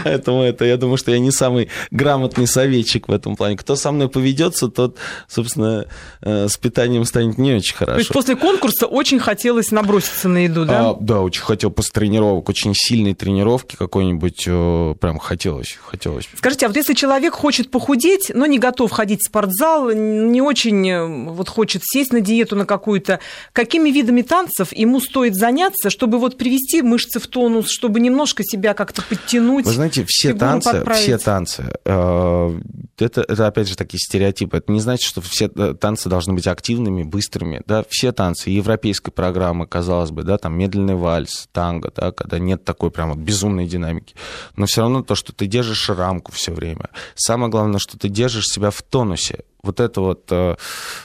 Поэтому 0.04 0.42
это, 0.42 0.64
я 0.64 0.78
думаю, 0.78 0.96
что 0.96 1.10
я 1.10 1.18
не 1.18 1.30
самый 1.30 1.68
грамотный 1.90 2.46
советчик 2.46 3.06
в 3.06 3.12
этом 3.12 3.36
плане. 3.36 3.56
Кто 3.56 3.76
со 3.76 3.92
мной 3.92 4.08
поведет 4.08 4.29
ведется, 4.30 4.68
тот, 4.68 4.96
собственно, 5.28 5.86
э, 6.22 6.48
с 6.48 6.56
питанием 6.56 7.04
станет 7.04 7.38
не 7.38 7.54
очень 7.54 7.74
хорошо. 7.74 7.94
То 7.94 7.98
есть 7.98 8.12
после 8.12 8.36
конкурса 8.36 8.86
очень 8.86 9.18
хотелось 9.18 9.70
наброситься 9.70 10.28
на 10.28 10.44
еду, 10.44 10.64
да? 10.64 10.90
А, 10.90 10.96
да, 11.00 11.20
очень 11.20 11.42
хотел 11.42 11.70
после 11.70 11.92
тренировок, 11.92 12.48
очень 12.48 12.72
сильной 12.74 13.14
тренировки 13.14 13.76
какой-нибудь, 13.76 14.44
э, 14.46 14.94
прям 15.00 15.18
хотелось, 15.18 15.78
хотелось. 15.82 16.28
Скажите, 16.36 16.66
а 16.66 16.68
вот 16.68 16.76
если 16.76 16.94
человек 16.94 17.34
хочет 17.34 17.70
похудеть, 17.70 18.30
но 18.34 18.46
не 18.46 18.58
готов 18.58 18.90
ходить 18.90 19.20
в 19.20 19.26
спортзал, 19.26 19.90
не 19.92 20.40
очень 20.40 20.88
э, 20.88 21.30
вот 21.30 21.48
хочет 21.48 21.82
сесть 21.84 22.12
на 22.12 22.20
диету 22.20 22.56
на 22.56 22.66
какую-то, 22.66 23.20
какими 23.52 23.90
видами 23.90 24.22
танцев 24.22 24.72
ему 24.72 25.00
стоит 25.00 25.34
заняться, 25.34 25.90
чтобы 25.90 26.18
вот 26.18 26.38
привести 26.38 26.82
мышцы 26.82 27.18
в 27.18 27.26
тонус, 27.26 27.70
чтобы 27.70 28.00
немножко 28.00 28.42
себя 28.44 28.74
как-то 28.74 29.02
подтянуть? 29.02 29.66
Вы 29.66 29.72
знаете, 29.72 30.04
все 30.06 30.34
танцы, 30.34 30.70
подправить? 30.72 31.02
все 31.02 31.18
танцы, 31.18 31.64
это, 31.84 33.24
это 33.26 33.46
опять 33.46 33.68
же 33.68 33.76
такие 33.76 33.98
стереотипы 33.98 34.19
стереотип. 34.20 34.54
Это 34.54 34.70
не 34.70 34.80
значит, 34.80 35.08
что 35.08 35.20
все 35.20 35.50
э, 35.54 35.74
танцы 35.74 36.08
должны 36.08 36.34
быть 36.34 36.46
активными, 36.46 37.02
быстрыми. 37.02 37.62
Да? 37.66 37.84
Все 37.88 38.12
танцы 38.12 38.50
европейской 38.50 39.10
программы, 39.10 39.66
казалось 39.66 40.10
бы, 40.10 40.22
да, 40.22 40.36
там 40.36 40.58
медленный 40.58 40.94
вальс, 40.94 41.48
танго, 41.52 41.90
да, 41.94 42.12
когда 42.12 42.38
нет 42.38 42.64
такой 42.64 42.90
прям 42.90 43.10
вот 43.10 43.18
безумной 43.18 43.66
динамики. 43.66 44.14
Но 44.56 44.66
все 44.66 44.82
равно 44.82 45.02
то, 45.02 45.14
что 45.14 45.32
ты 45.32 45.46
держишь 45.46 45.88
рамку 45.88 46.32
все 46.32 46.52
время. 46.52 46.90
Самое 47.14 47.50
главное, 47.50 47.78
что 47.78 47.98
ты 47.98 48.08
держишь 48.08 48.48
себя 48.48 48.70
в 48.70 48.82
тонусе 48.82 49.44
вот 49.62 49.80
это 49.80 50.00
вот 50.00 50.26
э, 50.30 50.56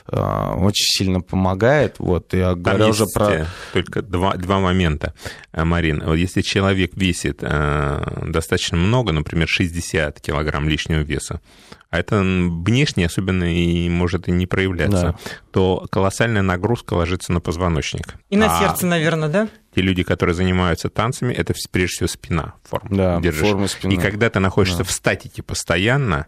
э, 0.07 0.53
очень 0.57 0.85
сильно 0.85 1.21
помогает. 1.21 1.99
Вот, 1.99 2.33
я 2.33 2.51
Там 2.51 2.61
говорю 2.61 2.89
уже 2.89 3.05
про... 3.07 3.47
Только 3.73 4.01
два, 4.01 4.35
два 4.35 4.59
момента, 4.59 5.13
э, 5.51 5.63
Марин. 5.63 6.01
Вот 6.05 6.15
если 6.15 6.41
человек 6.41 6.91
весит 6.95 7.39
э, 7.41 8.23
достаточно 8.27 8.77
много, 8.77 9.11
например, 9.11 9.47
60 9.47 10.21
килограмм 10.21 10.69
лишнего 10.69 11.01
веса, 11.01 11.41
а 11.89 11.99
это 11.99 12.19
внешне 12.19 13.05
особенно 13.05 13.45
и 13.45 13.87
может 13.89 14.27
и 14.27 14.31
не 14.31 14.47
проявляться, 14.47 15.01
да. 15.01 15.15
то 15.51 15.87
колоссальная 15.89 16.41
нагрузка 16.41 16.93
ложится 16.93 17.31
на 17.31 17.39
позвоночник. 17.39 18.15
И 18.29 18.35
на 18.35 18.57
а 18.57 18.59
сердце, 18.59 18.85
наверное, 18.85 19.29
да? 19.29 19.47
Те 19.73 19.81
люди, 19.81 20.03
которые 20.03 20.35
занимаются 20.35 20.89
танцами, 20.89 21.33
это 21.33 21.53
прежде 21.71 21.95
всего 21.95 22.07
спина 22.07 22.53
форма. 22.63 22.89
Да, 22.91 23.19
держишь. 23.21 23.47
форма 23.47 23.67
спины. 23.67 23.93
И 23.93 23.97
когда 23.97 24.29
ты 24.29 24.39
находишься 24.39 24.79
да. 24.79 24.83
в 24.83 24.91
статике 24.91 25.41
постоянно, 25.41 26.25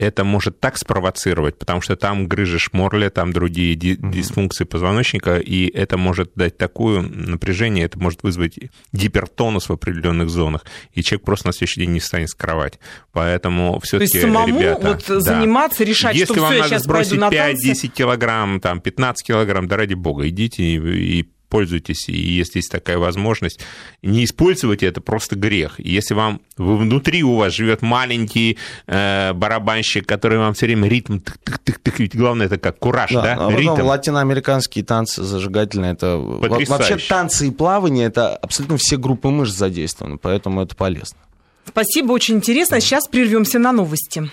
это 0.00 0.24
может 0.24 0.60
так 0.60 0.78
спровоцировать, 0.78 1.58
потому 1.58 1.82
что 1.82 1.94
там 1.94 2.26
грыжа 2.26 2.58
шморля, 2.58 3.10
там 3.10 3.34
другие 3.34 3.74
дисфункции 3.74 4.64
позвоночника, 4.64 5.36
и 5.36 5.68
это 5.68 5.98
может 5.98 6.32
дать 6.34 6.56
такое 6.56 7.02
напряжение, 7.02 7.84
это 7.84 7.98
может 7.98 8.22
вызвать 8.22 8.58
гипертонус 8.92 9.68
в 9.68 9.72
определенных 9.72 10.30
зонах, 10.30 10.64
и 10.94 11.02
человек 11.02 11.26
просто 11.26 11.48
на 11.48 11.52
следующий 11.52 11.80
день 11.80 11.90
не 11.90 12.00
встанет 12.00 12.30
с 12.30 12.34
кровати. 12.34 12.78
Поэтому 13.12 13.78
все-таки, 13.80 14.12
То 14.12 14.18
есть 14.18 14.32
самому 14.32 14.58
ребята, 14.58 14.88
вот 14.88 15.04
да. 15.06 15.20
заниматься, 15.20 15.84
решать, 15.84 16.16
Если 16.16 16.32
что 16.32 16.42
вам 16.42 16.52
все, 16.52 16.56
я 16.56 16.62
надо 16.62 16.74
сейчас 16.74 16.86
пойду 16.86 17.04
сбросить 17.04 17.20
на 17.20 17.28
5-10 17.28 17.88
килограмм, 17.88 18.60
там, 18.60 18.80
15 18.80 19.26
килограмм, 19.26 19.68
да 19.68 19.76
ради 19.76 19.94
бога, 19.94 20.26
идите 20.26 20.62
и, 20.62 20.78
и 20.78 21.28
пользуйтесь, 21.50 22.08
и 22.08 22.16
если 22.16 22.58
есть 22.58 22.70
такая 22.70 22.96
возможность, 22.96 23.60
не 24.02 24.24
используйте 24.24 24.86
это 24.86 25.00
просто 25.00 25.36
грех. 25.36 25.74
Если 25.78 26.14
вам 26.14 26.40
внутри 26.56 27.22
у 27.22 27.36
вас 27.36 27.52
живет 27.52 27.82
маленький 27.82 28.56
э, 28.86 29.32
барабанщик, 29.34 30.06
который 30.06 30.38
вам 30.38 30.54
все 30.54 30.66
время 30.66 30.88
ритм 30.88 31.18
тык-тык-тык, 31.18 31.94
ведь 31.98 32.16
главное 32.16 32.46
это 32.46 32.56
как 32.56 32.78
кураж, 32.78 33.10
да? 33.10 33.34
А 33.34 33.36
потом 33.36 33.56
ритм. 33.56 33.86
латиноамериканские 33.86 34.84
танцы 34.84 35.22
зажигательные, 35.22 35.92
это 35.92 36.18
Потрясающе. 36.40 36.92
вообще 36.92 37.08
танцы 37.08 37.48
и 37.48 37.50
плавание, 37.50 38.06
это 38.06 38.36
абсолютно 38.36 38.76
все 38.78 38.96
группы 38.96 39.28
мышц 39.28 39.56
задействованы, 39.56 40.16
поэтому 40.16 40.62
это 40.62 40.74
полезно. 40.76 41.18
Спасибо, 41.66 42.12
очень 42.12 42.36
интересно. 42.36 42.80
Сейчас 42.80 43.06
прервемся 43.06 43.58
на 43.58 43.72
новости. 43.72 44.30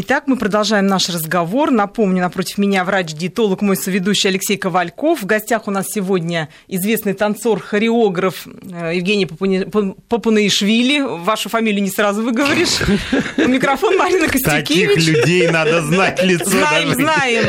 Итак, 0.00 0.28
мы 0.28 0.36
продолжаем 0.36 0.86
наш 0.86 1.08
разговор. 1.08 1.72
Напомню, 1.72 2.22
напротив 2.22 2.56
меня 2.56 2.84
врач-диетолог, 2.84 3.62
мой 3.62 3.76
соведущий 3.76 4.30
Алексей 4.30 4.56
Ковальков. 4.56 5.22
В 5.22 5.26
гостях 5.26 5.66
у 5.66 5.72
нас 5.72 5.86
сегодня 5.92 6.50
известный 6.68 7.14
танцор, 7.14 7.58
хореограф 7.58 8.46
э, 8.46 8.92
Евгений 8.94 9.26
Папунаишвили. 9.26 11.00
Вашу 11.00 11.48
фамилию 11.48 11.82
не 11.82 11.90
сразу 11.90 12.22
выговоришь. 12.22 12.78
Микрофон 13.38 13.96
Марина 13.96 14.28
Таких 14.28 14.44
Костякевич. 14.44 15.04
людей 15.04 15.50
надо 15.50 15.82
знать 15.82 16.22
лицо. 16.22 16.48
Знаем, 16.48 16.94
знаем. 16.94 17.46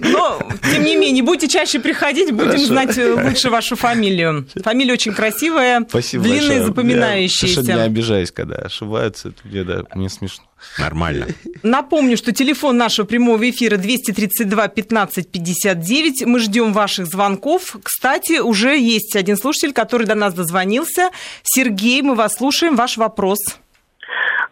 Но, 0.00 0.44
тем 0.72 0.82
не 0.82 0.96
менее, 0.96 1.22
будете 1.22 1.46
чаще 1.46 1.78
приходить, 1.78 2.32
будем 2.32 2.48
Хорошо. 2.48 2.66
знать 2.66 2.98
э, 2.98 3.12
лучше 3.12 3.48
вашу 3.48 3.76
фамилию. 3.76 4.48
Фамилия 4.64 4.94
очень 4.94 5.12
красивая, 5.12 5.86
Спасибо 5.88 6.24
длинная, 6.24 6.40
большое. 6.40 6.56
Я 6.56 6.64
совершенно 6.64 6.64
не 6.64 6.66
запоминающаяся. 6.66 7.82
обижаюсь, 7.84 8.32
когда 8.32 8.56
ошибаются, 8.56 9.28
это 9.28 9.38
мне, 9.44 9.62
да, 9.62 9.84
мне 9.94 10.08
смешно. 10.08 10.42
Нормально. 10.78 11.28
Напомню, 11.62 12.16
что 12.16 12.32
телефон 12.32 12.76
нашего 12.76 13.06
прямого 13.06 13.48
эфира 13.48 13.76
232 13.76 14.68
15 14.68 15.30
59. 15.30 16.26
Мы 16.26 16.40
ждем 16.40 16.72
ваших 16.72 17.06
звонков. 17.06 17.76
Кстати, 17.82 18.40
уже 18.40 18.78
есть 18.78 19.16
один 19.16 19.36
слушатель, 19.36 19.72
который 19.72 20.06
до 20.06 20.14
нас 20.14 20.34
дозвонился. 20.34 21.10
Сергей, 21.42 22.02
мы 22.02 22.14
вас 22.14 22.34
слушаем. 22.34 22.76
Ваш 22.76 22.96
вопрос. 22.96 23.38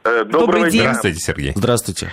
Э, 0.04 0.24
Добрый 0.24 0.40
Доброго 0.40 0.70
день. 0.70 0.80
Здравствуйте, 0.80 1.20
Сергей. 1.20 1.52
Здравствуйте. 1.54 2.10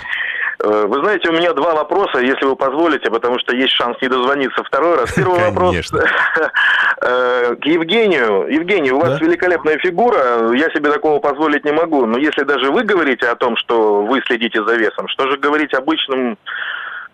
Э, 0.59 0.85
Вы 0.87 0.99
знаете, 1.01 1.29
у 1.29 1.33
меня 1.33 1.53
два 1.53 1.73
вопроса, 1.75 2.19
если 2.19 2.45
вы 2.45 2.55
позволите, 2.55 3.09
потому 3.11 3.37
что 3.39 3.55
есть 3.55 3.73
шанс 3.73 3.97
не 4.01 4.07
дозвониться 4.07 4.63
второй 4.63 4.97
раз. 4.97 5.13
Первый 5.13 5.39
вопрос 5.39 5.75
э, 7.01 7.55
к 7.55 7.65
Евгению. 7.65 8.47
Евгений, 8.49 8.91
у 8.91 8.99
вас 8.99 9.19
Да? 9.19 9.25
великолепная 9.25 9.77
фигура, 9.77 10.51
я 10.53 10.69
себе 10.71 10.91
такого 10.91 11.19
позволить 11.19 11.65
не 11.65 11.71
могу. 11.71 12.05
Но 12.05 12.17
если 12.17 12.43
даже 12.43 12.71
вы 12.71 12.83
говорите 12.83 13.27
о 13.27 13.35
том, 13.35 13.55
что 13.57 14.03
вы 14.03 14.21
следите 14.25 14.63
за 14.63 14.75
весом, 14.75 15.07
что 15.09 15.29
же 15.29 15.37
говорить 15.37 15.73
обычным, 15.73 16.37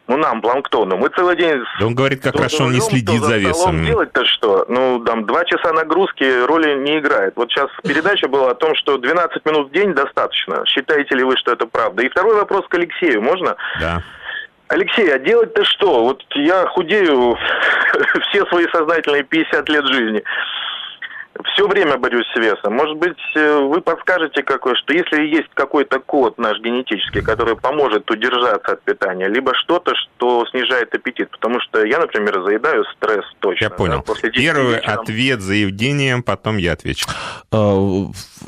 ну, 0.08 0.18
нам, 0.18 0.41
планктону? 0.41 0.97
Мы 0.97 1.10
целый 1.10 1.38
день... 1.38 1.64
Да 1.80 1.88
он 1.88 1.95
говорит, 1.95 2.22
как 2.22 2.49
что 2.49 2.66
он 2.66 2.74
не 2.74 2.82
следит 2.82 3.22
за 3.22 3.26
столом. 3.26 3.39
весом. 3.39 3.86
Делать-то 3.86 4.26
что? 4.26 4.66
Ну, 4.68 4.99
там, 4.99 5.26
два 5.26 5.45
часа 5.45 5.72
нагрузки 5.72 6.45
роли 6.45 6.78
не 6.80 6.99
играет. 6.99 7.34
Вот 7.36 7.49
сейчас 7.49 7.70
передача 7.84 8.28
была 8.28 8.51
о 8.51 8.56
том, 8.56 8.76
что 8.76 8.97
12 8.97 9.45
минут 9.45 9.70
в 9.70 9.72
день 9.72 9.93
достаточно. 9.93 10.66
Считаете 10.66 11.16
ли 11.16 11.24
вы, 11.24 11.38
что 11.38 11.54
это 11.54 11.68
правда? 11.68 12.04
И 12.04 12.10
второй 12.10 12.36
вопрос 12.36 12.68
к 12.68 12.74
Алексею, 12.74 13.22
можно? 13.22 13.56
Да. 13.80 14.04
Алексей, 14.68 15.14
а 15.14 15.20
делать-то 15.20 15.64
что? 15.64 16.04
Вот 16.04 16.24
я 16.36 16.66
худею 16.68 17.38
все 18.30 18.45
свои 18.47 18.68
сознательные 18.74 19.24
50 19.24 19.70
лет 19.70 19.86
жизни. 19.86 20.24
Все 21.54 21.68
время 21.68 21.98
борюсь 21.98 22.26
с 22.34 22.38
весом. 22.38 22.74
Может 22.74 22.98
быть, 22.98 23.18
э, 23.36 23.60
вы 23.60 23.82
подскажете 23.82 24.44
какой, 24.44 24.76
что 24.76 24.94
если 24.94 25.24
есть 25.24 25.50
какой-то 25.56 26.00
код 26.00 26.38
наш 26.38 26.60
генетический, 26.60 27.22
который 27.22 27.56
поможет 27.56 28.10
удержаться 28.12 28.74
от 28.74 28.84
питания, 28.84 29.28
либо 29.28 29.54
что-то, 29.56 29.94
что 29.96 30.46
снижает 30.52 30.94
аппетит. 30.94 31.32
Потому 31.32 31.60
что 31.62 31.84
я, 31.86 32.00
например, 32.00 32.44
заедаю 32.44 32.86
стресс 32.96 33.26
точно. 33.40 33.64
Я 33.64 33.70
да, 33.70 33.76
понял. 33.76 34.02
после 34.04 34.30
10 34.30 34.44
Первый 34.44 34.76
вечера. 34.76 34.94
ответ 34.94 35.42
за 35.42 35.54
Евгением, 35.56 36.22
потом 36.22 36.58
я 36.58 36.74
отвечу. 36.74 37.08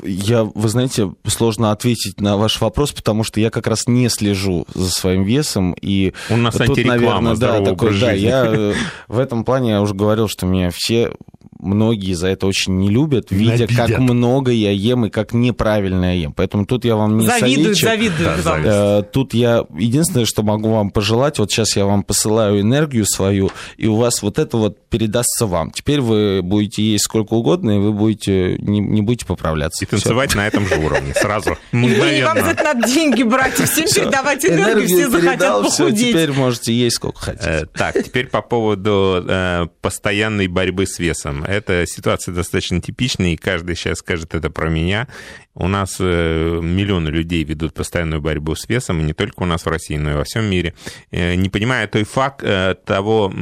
Я, 0.02 0.44
вы 0.44 0.68
знаете, 0.68 1.12
сложно 1.26 1.72
ответить 1.72 2.20
на 2.20 2.36
ваш 2.36 2.60
вопрос, 2.60 2.92
потому 2.92 3.24
что 3.24 3.40
я 3.40 3.50
как 3.50 3.66
раз 3.66 3.86
не 3.86 4.08
слежу 4.08 4.66
за 4.74 4.90
своим 4.90 5.24
весом. 5.24 5.74
И 5.80 6.12
У 6.30 6.36
нас 6.36 6.54
тут, 6.54 6.84
наверное, 6.84 7.36
да, 7.36 7.60
такой, 7.60 7.98
да, 7.98 8.12
я 8.12 8.44
э, 8.46 8.74
в 9.08 9.18
этом 9.18 9.44
плане 9.44 9.70
я 9.70 9.82
уже 9.82 9.94
говорил, 9.94 10.28
что 10.28 10.46
меня 10.46 10.70
все 10.72 11.12
многие 11.58 12.14
за 12.14 12.28
это 12.28 12.46
очень 12.46 12.78
не 12.78 12.88
любят, 12.88 13.30
видя, 13.30 13.64
Ненавидят. 13.64 13.76
как 13.76 13.98
много 13.98 14.50
я 14.52 14.70
ем 14.70 15.06
и 15.06 15.10
как 15.10 15.32
неправильно 15.32 16.14
я 16.14 16.22
ем. 16.22 16.32
Поэтому 16.32 16.66
тут 16.66 16.84
я 16.84 16.96
вам 16.96 17.18
не 17.18 17.26
завидуют, 17.26 17.78
советчик. 17.78 17.84
завидуют 17.84 18.44
Да, 18.44 18.50
вам. 18.50 18.62
Э, 18.64 19.02
Тут 19.12 19.34
я 19.34 19.64
единственное, 19.76 20.26
что 20.26 20.42
могу 20.42 20.70
вам 20.70 20.90
пожелать, 20.90 21.38
вот 21.38 21.50
сейчас 21.50 21.76
я 21.76 21.86
вам 21.86 22.02
посылаю 22.02 22.60
энергию 22.60 23.06
свою, 23.06 23.50
и 23.76 23.86
у 23.86 23.96
вас 23.96 24.22
вот 24.22 24.38
это 24.38 24.56
вот 24.56 24.78
передастся 24.88 25.46
вам. 25.46 25.70
Теперь 25.70 26.00
вы 26.00 26.42
будете 26.42 26.82
есть 26.82 27.04
сколько 27.04 27.34
угодно, 27.34 27.72
и 27.72 27.78
вы 27.78 27.92
будете 27.92 28.56
не, 28.58 28.80
не 28.80 29.02
будете 29.02 29.26
поправляться. 29.26 29.84
И 29.86 29.90
танцевать 29.90 30.34
на 30.34 30.46
этом 30.46 30.66
же 30.66 30.76
уровне. 30.76 31.14
Сразу. 31.14 31.56
Евгений, 31.72 32.22
вам 32.22 32.40
за 32.40 32.50
это 32.50 32.64
надо 32.64 32.88
деньги 32.88 33.22
брать, 33.22 33.58
и 33.60 33.64
всем 33.64 33.86
передавать 33.86 34.44
энергию, 34.44 34.86
все 34.86 35.08
захотят 35.08 35.62
похудеть. 35.62 36.08
теперь 36.12 36.32
можете 36.32 36.72
есть 36.72 36.96
сколько 36.96 37.18
хотите. 37.20 37.48
Э, 37.48 37.66
Так, 37.66 37.94
теперь 38.04 38.26
по 38.26 38.42
поводу 38.42 39.24
э, 39.26 39.66
постоянной 39.80 40.48
борьбы 40.48 40.86
с 40.86 40.98
весом. 40.98 41.44
Эта 41.44 41.84
ситуация 41.86 42.34
достаточно 42.34 42.80
типичная, 42.80 43.30
и 43.34 43.36
каждый 43.36 43.76
сейчас 43.76 43.98
скажет 43.98 44.34
это 44.34 44.50
про 44.50 44.68
меня. 44.68 45.08
У 45.56 45.68
нас 45.68 45.96
э, 45.98 46.60
миллионы 46.62 47.08
людей 47.08 47.42
ведут 47.44 47.74
постоянную 47.74 48.20
борьбу 48.20 48.54
с 48.54 48.68
весом, 48.68 49.00
и 49.00 49.04
не 49.04 49.12
только 49.12 49.42
у 49.42 49.46
нас 49.46 49.64
в 49.64 49.68
России, 49.68 49.96
но 49.96 50.12
и 50.12 50.14
во 50.14 50.24
всем 50.24 50.44
мире, 50.44 50.74
Э, 51.10 51.34
не 51.34 51.48
понимая 51.48 51.86
той 51.86 52.04
факт 52.04 52.42
э, 52.42 52.74
того 52.84 53.32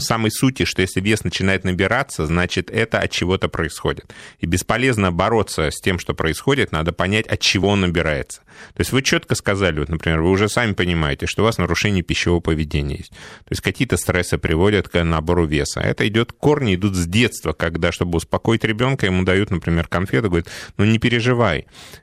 самой 0.00 0.30
сути, 0.30 0.64
что 0.64 0.82
если 0.82 1.00
вес 1.00 1.24
начинает 1.24 1.64
набираться, 1.64 2.26
значит, 2.26 2.70
это 2.70 2.98
от 2.98 3.10
чего-то 3.10 3.48
происходит. 3.48 4.12
И 4.40 4.46
бесполезно 4.46 5.12
бороться 5.12 5.70
с 5.70 5.80
тем, 5.80 5.98
что 5.98 6.14
происходит, 6.14 6.72
надо 6.72 6.92
понять, 6.92 7.26
от 7.26 7.40
чего 7.40 7.68
он 7.68 7.82
набирается. 7.82 8.42
То 8.74 8.80
есть 8.80 8.92
вы 8.92 9.02
четко 9.02 9.34
сказали, 9.34 9.78
вот, 9.78 9.88
например, 9.88 10.22
вы 10.22 10.30
уже 10.30 10.48
сами 10.48 10.72
понимаете, 10.72 11.26
что 11.26 11.42
у 11.42 11.44
вас 11.44 11.58
нарушение 11.58 12.02
пищевого 12.02 12.40
поведения 12.40 12.96
есть. 12.96 13.10
То 13.10 13.50
есть 13.50 13.62
какие-то 13.62 13.96
стрессы 13.96 14.38
приводят 14.38 14.88
к 14.88 15.02
набору 15.02 15.46
веса. 15.46 15.80
Это 15.80 16.06
идет, 16.08 16.32
корни 16.32 16.74
идут 16.74 16.94
с 16.94 17.06
детства, 17.06 17.52
когда, 17.52 17.92
чтобы 17.92 18.16
успокоить 18.16 18.64
ребенка, 18.64 19.06
ему 19.06 19.24
дают, 19.24 19.50
например, 19.50 19.86
конфеты, 19.88 20.28
говорят, 20.28 20.48
ну 20.76 20.84
не 20.84 20.98
переживай. 20.98 21.51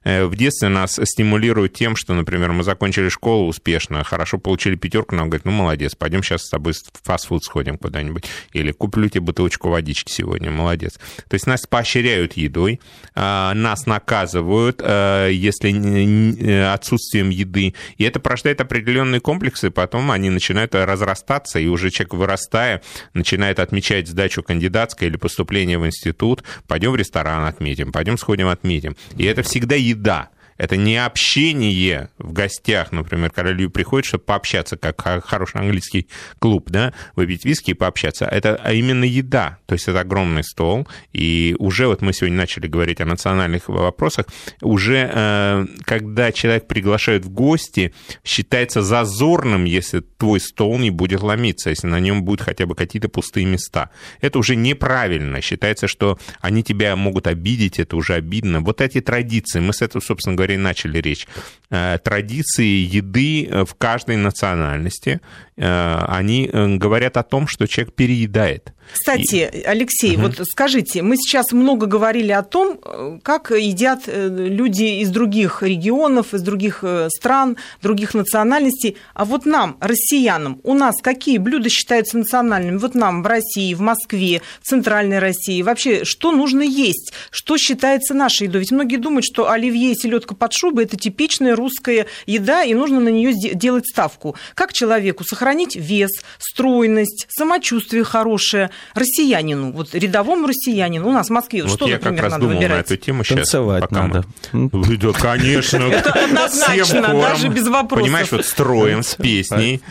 Э, 0.04 0.26
В 0.26 0.36
детстве 0.36 0.70
нас 0.70 1.00
стимулируют 1.04 1.74
тем, 1.74 1.96
что, 1.96 2.14
например, 2.14 2.52
мы 2.52 2.64
закончили 2.64 3.10
школу 3.10 3.48
успешно, 3.48 4.04
хорошо 4.04 4.38
получили 4.38 4.76
пятерку, 4.76 5.16
нам 5.16 5.30
говорят, 5.30 5.46
ну 5.46 5.52
молодец, 5.52 5.96
пойдем 5.96 6.24
сейчас 6.24 6.44
с 6.44 6.50
тобой 6.50 6.74
в 6.74 7.06
фастфуд 7.06 7.44
сходим 7.44 7.78
куда-нибудь, 7.78 8.26
или 8.54 8.72
куплю 8.72 9.10
тебе 9.10 9.22
бутылочку 9.22 9.70
водички 9.70 10.12
сегодня, 10.12 10.52
молодец. 10.52 11.00
То 11.28 11.36
есть 11.36 11.48
нас 11.48 11.66
поощряют 11.68 12.34
едой, 12.34 12.80
а, 13.16 13.54
нас 13.54 13.86
наказывают, 13.86 14.82
а, 14.84 15.28
если 15.28 15.72
не- 15.72 16.72
отсутствием 16.72 17.30
еды, 17.30 17.74
и 17.98 18.04
это 18.04 18.20
порождает 18.20 18.62
определенные 18.62 19.20
комплексы, 19.20 19.70
потом 19.72 20.12
они 20.12 20.30
начинают 20.30 20.76
разрастаться, 20.76 21.60
и 21.60 21.68
уже 21.68 21.90
человек, 21.90 22.14
вырастая, 22.14 22.82
начинает 23.14 23.60
отмечать 23.60 24.08
сдачу 24.08 24.44
кандидатской 24.44 25.08
или 25.08 25.18
поступление 25.18 25.78
в 25.78 25.86
институт, 25.86 26.44
пойдем 26.68 26.92
в 26.92 26.96
ресторан 26.96 27.46
отметим, 27.46 27.92
пойдем 27.92 28.18
сходим 28.18 28.48
отметим. 28.48 28.96
И 29.18 29.26
это 29.26 29.39
всегда 29.42 29.76
еда. 29.76 30.30
Это 30.60 30.76
не 30.76 30.98
общение 30.98 32.10
в 32.18 32.34
гостях, 32.34 32.92
например, 32.92 33.32
когда 33.32 33.52
люди 33.52 33.70
приходят, 33.70 34.06
чтобы 34.06 34.26
пообщаться, 34.26 34.76
как 34.76 35.02
хо- 35.02 35.22
хороший 35.22 35.62
английский 35.62 36.08
клуб, 36.38 36.70
да, 36.70 36.94
выпить 37.16 37.46
виски 37.46 37.72
и 37.72 37.74
пообщаться. 37.74 38.26
Это 38.26 38.60
а 38.62 38.74
именно 38.74 39.06
еда. 39.06 39.58
То 39.66 39.74
есть 39.74 39.88
это 39.88 40.02
огромный 40.02 40.44
стол. 40.44 40.88
И 41.14 41.56
уже 41.60 41.88
вот 41.88 42.02
мы 42.02 42.12
сегодня 42.14 42.38
начали 42.38 42.68
говорить 42.68 43.00
о 43.00 43.06
национальных 43.06 43.70
вопросах. 43.70 44.26
Уже 44.62 45.10
э, 45.12 45.66
когда 45.86 46.32
человек 46.34 46.68
приглашают 46.68 47.24
в 47.24 47.30
гости, 47.30 47.94
считается 48.26 48.82
зазорным, 48.82 49.64
если 49.64 50.02
твой 50.02 50.42
стол 50.42 50.78
не 50.78 50.90
будет 50.90 51.22
ломиться, 51.22 51.70
если 51.70 51.88
на 51.88 52.02
нем 52.02 52.24
будут 52.24 52.42
хотя 52.42 52.66
бы 52.66 52.76
какие-то 52.76 53.08
пустые 53.08 53.46
места. 53.46 53.92
Это 54.20 54.38
уже 54.40 54.58
неправильно. 54.58 55.40
Считается, 55.42 55.88
что 55.88 56.20
они 56.42 56.64
тебя 56.64 56.98
могут 56.98 57.28
обидеть, 57.28 57.80
это 57.80 57.96
уже 57.96 58.16
обидно. 58.16 58.60
Вот 58.60 58.82
эти 58.82 59.00
традиции, 59.00 59.62
мы 59.62 59.72
с 59.72 59.82
этого, 59.82 60.02
собственно 60.02 60.36
говоря, 60.36 60.49
и 60.54 60.58
начали 60.58 61.00
речь. 61.00 61.28
Э, 61.72 62.00
Традиции 62.04 62.98
еды 62.98 63.46
э, 63.46 63.64
в 63.64 63.76
каждой 63.76 64.18
национальности, 64.18 65.22
они 65.62 66.50
говорят 66.54 67.18
о 67.18 67.24
том, 67.24 67.46
что 67.46 67.68
человек 67.68 67.94
переедает. 67.94 68.72
Кстати, 68.94 69.52
и... 69.54 69.62
Алексей, 69.64 70.16
угу. 70.16 70.28
вот 70.28 70.40
скажите, 70.50 71.02
мы 71.02 71.18
сейчас 71.18 71.52
много 71.52 71.86
говорили 71.86 72.32
о 72.32 72.44
том, 72.44 73.20
как 73.22 73.52
едят 73.52 74.04
люди 74.08 75.02
из 75.02 75.10
других 75.10 75.62
регионов, 75.62 76.34
из 76.34 76.44
других 76.44 76.86
стран, 77.10 77.58
других 77.82 78.14
национальностей. 78.14 78.96
А 79.14 79.26
вот 79.26 79.46
нам, 79.46 79.78
россиянам, 79.82 80.62
у 80.64 80.74
нас 80.76 80.96
какие 81.02 81.40
блюда 81.40 81.68
считаются 81.68 82.18
национальными? 82.18 82.78
Вот 82.78 82.96
нам 82.96 83.22
в 83.22 83.28
России, 83.28 83.74
в 83.74 83.82
Москве, 83.82 84.42
в 84.62 84.66
Центральной 84.66 85.20
России. 85.20 85.62
Вообще, 85.62 86.06
что 86.06 86.32
нужно 86.32 86.62
есть? 86.62 87.12
Что 87.32 87.58
считается 87.58 88.14
нашей 88.14 88.48
едой? 88.48 88.62
Ведь 88.62 88.72
многие 88.72 88.96
думают, 88.96 89.26
что 89.26 89.52
оливье 89.52 89.92
и 89.92 89.96
селедка 89.96 90.36
под 90.36 90.54
шубой– 90.54 90.84
это 90.86 90.96
типичная 90.96 91.58
русская 91.60 92.08
еда, 92.26 92.64
и 92.64 92.74
нужно 92.74 93.00
на 93.00 93.10
нее 93.10 93.34
делать 93.34 93.88
ставку. 93.88 94.36
Как 94.56 94.74
человеку 94.74 95.24
сохранить 95.24 95.76
вес, 95.76 96.12
стройность, 96.40 97.28
самочувствие 97.30 98.04
хорошее? 98.04 98.72
Россиянину, 98.96 99.72
вот 99.72 99.94
рядовому 99.94 100.48
россиянину, 100.48 101.08
у 101.08 101.12
нас 101.12 101.28
в 101.28 101.32
Москве, 101.32 101.64
вот 101.64 101.72
что, 101.72 101.88
я 101.88 101.96
например, 101.96 102.16
как 102.16 102.24
раз 102.24 102.32
надо 102.34 102.42
думал 102.42 102.56
выбирать? 102.56 102.90
на 102.90 102.94
эту 102.94 103.04
тему 103.04 103.24
сейчас. 103.24 103.38
Танцевать 103.38 103.82
пока 103.82 104.08
надо. 104.08 104.26
Мы... 104.52 104.70
Да, 105.00 105.14
конечно. 105.14 105.84
Это 105.92 106.12
однозначно, 106.12 107.02
даже 107.02 107.48
без 107.50 107.68
вопросов. 107.68 108.06
Понимаешь, 108.06 108.32
вот 108.32 108.46
строим 108.46 109.04
с 109.04 109.16
песней, 109.16 109.82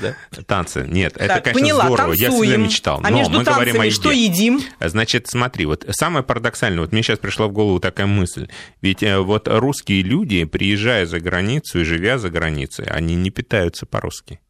танцы. 0.47 0.87
Нет, 0.89 1.15
это, 1.17 1.41
конечно, 1.41 1.85
здорово. 1.85 2.13
Я 2.13 2.31
всегда 2.31 2.57
мечтал. 2.57 3.01
А 3.03 3.11
Но 3.11 3.19
между 3.19 3.39
мы 3.39 3.45
говорим 3.45 3.77
о 3.77 3.79
танцами 3.79 3.87
еде. 3.87 3.95
что 3.95 4.11
едим? 4.11 4.61
Значит, 4.81 5.29
смотри, 5.29 5.67
вот 5.67 5.85
самое 5.91 6.25
парадоксальное, 6.25 6.81
вот 6.81 6.93
мне 6.93 7.03
сейчас 7.03 7.19
пришла 7.19 7.47
в 7.47 7.53
голову 7.53 7.81
такая 7.81 8.07
мысль. 8.07 8.49
Ведь 8.83 9.03
э, 9.03 9.19
вот 9.19 9.49
русские 9.49 10.03
люди, 10.03 10.45
приезжая 10.45 11.07
за 11.07 11.21
границу 11.21 11.58
и 11.75 11.85
живя 11.85 12.19
за 12.19 12.31
границей, 12.31 12.87
они 12.87 13.15
не 13.15 13.31
питаются 13.31 13.87
по-русски. 13.87 14.41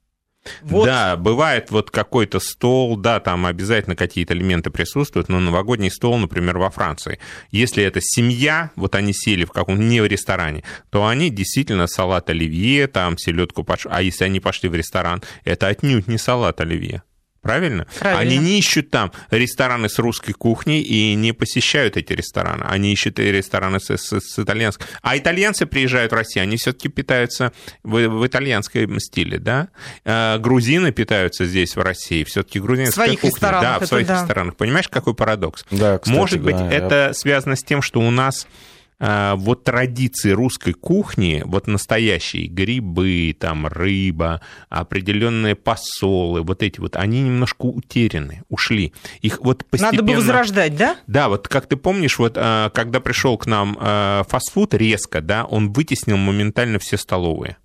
Вот. 0.63 0.87
Да, 0.87 1.17
бывает 1.17 1.71
вот 1.71 1.91
какой-то 1.91 2.41
стол, 2.41 2.97
да, 2.97 3.21
там 3.21 3.47
обязательно 3.47 3.97
какие-то 3.97 4.35
элементы 4.35 4.71
присутствуют, 4.71 5.29
но 5.29 5.41
новогодний 5.41 5.91
стол, 5.91 6.19
например, 6.19 6.59
во 6.59 6.71
Франции, 6.71 7.19
если 7.51 7.85
это 7.85 8.01
семья, 8.03 8.71
вот 8.77 8.95
они 8.95 9.13
сели 9.13 9.45
в 9.45 9.53
каком 9.53 9.89
не 9.89 10.01
в 10.01 10.07
ресторане, 10.07 10.65
то 10.91 11.07
они 11.07 11.31
действительно 11.31 11.87
салат 11.87 12.31
оливье, 12.31 12.87
там 12.87 13.19
селедку 13.19 13.67
А 13.85 14.03
если 14.03 14.25
они 14.25 14.41
пошли 14.41 14.69
в 14.69 14.75
ресторан, 14.75 15.23
это 15.45 15.69
отнюдь 15.69 16.09
не 16.09 16.19
салат 16.19 16.61
оливье. 16.61 17.03
Правильно? 17.43 17.87
Правильно. 17.99 18.21
Они 18.21 18.39
не 18.39 18.59
ищут 18.59 18.91
там 18.91 19.13
рестораны 19.31 19.89
с 19.89 19.99
русской 19.99 20.33
кухней 20.33 20.83
и 20.83 21.15
не 21.15 21.33
посещают 21.33 21.97
эти 21.97 22.13
рестораны. 22.13 22.65
Они 22.65 22.93
ищут 22.93 23.19
и 23.21 23.31
рестораны 23.31 23.79
с, 23.81 23.91
с, 23.91 24.21
с 24.21 24.39
итальянской. 24.39 24.87
А 25.03 25.17
итальянцы 25.17 25.67
приезжают 25.67 26.13
в 26.13 26.15
Россию, 26.15 26.43
они 26.45 26.57
все-таки 26.57 26.89
питаются 26.89 27.53
в, 27.83 28.09
в 28.09 28.27
итальянском 28.27 28.99
стиле, 28.99 29.39
да? 29.39 29.69
Э, 30.05 30.39
Грузины 30.39 30.93
питаются 30.93 31.47
здесь, 31.47 31.77
в 31.77 31.81
России, 31.81 32.25
все-таки 32.25 32.61
грузинская 32.61 33.07
своих 33.07 33.21
кухня. 33.21 33.51
да, 33.51 33.75
в 33.75 33.77
это 33.79 33.87
своих 33.87 34.07
да. 34.07 34.21
ресторанах. 34.21 34.57
Понимаешь, 34.57 34.89
какой 34.89 35.15
парадокс? 35.15 35.65
Да, 35.71 35.99
кстати 35.99 36.17
Может 36.17 36.41
быть, 36.41 36.57
говоря. 36.57 36.77
это 36.77 37.13
связано 37.15 37.57
с 37.57 37.63
тем, 37.63 37.83
что 37.83 38.01
у 38.01 38.11
нас 38.11 38.47
а, 38.47 38.78
вот 39.01 39.65
традиции 39.65 40.31
русской 40.31 40.73
кухни, 40.73 41.43
вот 41.45 41.67
настоящие 41.67 42.49
грибы, 42.49 43.37
там 43.39 43.67
рыба, 43.67 44.41
определенные 44.69 45.55
посолы, 45.55 46.43
вот 46.43 46.63
эти 46.63 46.81
вот, 46.81 46.97
они 46.97 47.23
немножко 47.23 47.67
утеряны, 47.67 48.43
ушли. 48.49 48.93
Их 49.21 49.41
вот 49.41 49.65
постепенно... 49.65 50.03
Надо 50.03 50.13
бы 50.13 50.17
возрождать, 50.17 50.77
да? 50.77 50.97
Да, 51.07 51.29
вот 51.29 51.49
как 51.49 51.67
ты 51.67 51.77
помнишь, 51.77 52.19
вот 52.19 52.35
а, 52.37 52.71
когда 52.71 53.01
пришел 53.01 53.39
к 53.39 53.47
нам 53.47 53.77
а, 53.81 54.25
фастфуд 54.29 54.75
резко, 54.75 55.21
да, 55.21 55.45
он 55.45 55.73
вытеснил 55.73 56.17
моментально 56.17 56.79
все 56.79 56.97
столовые. 56.97 57.57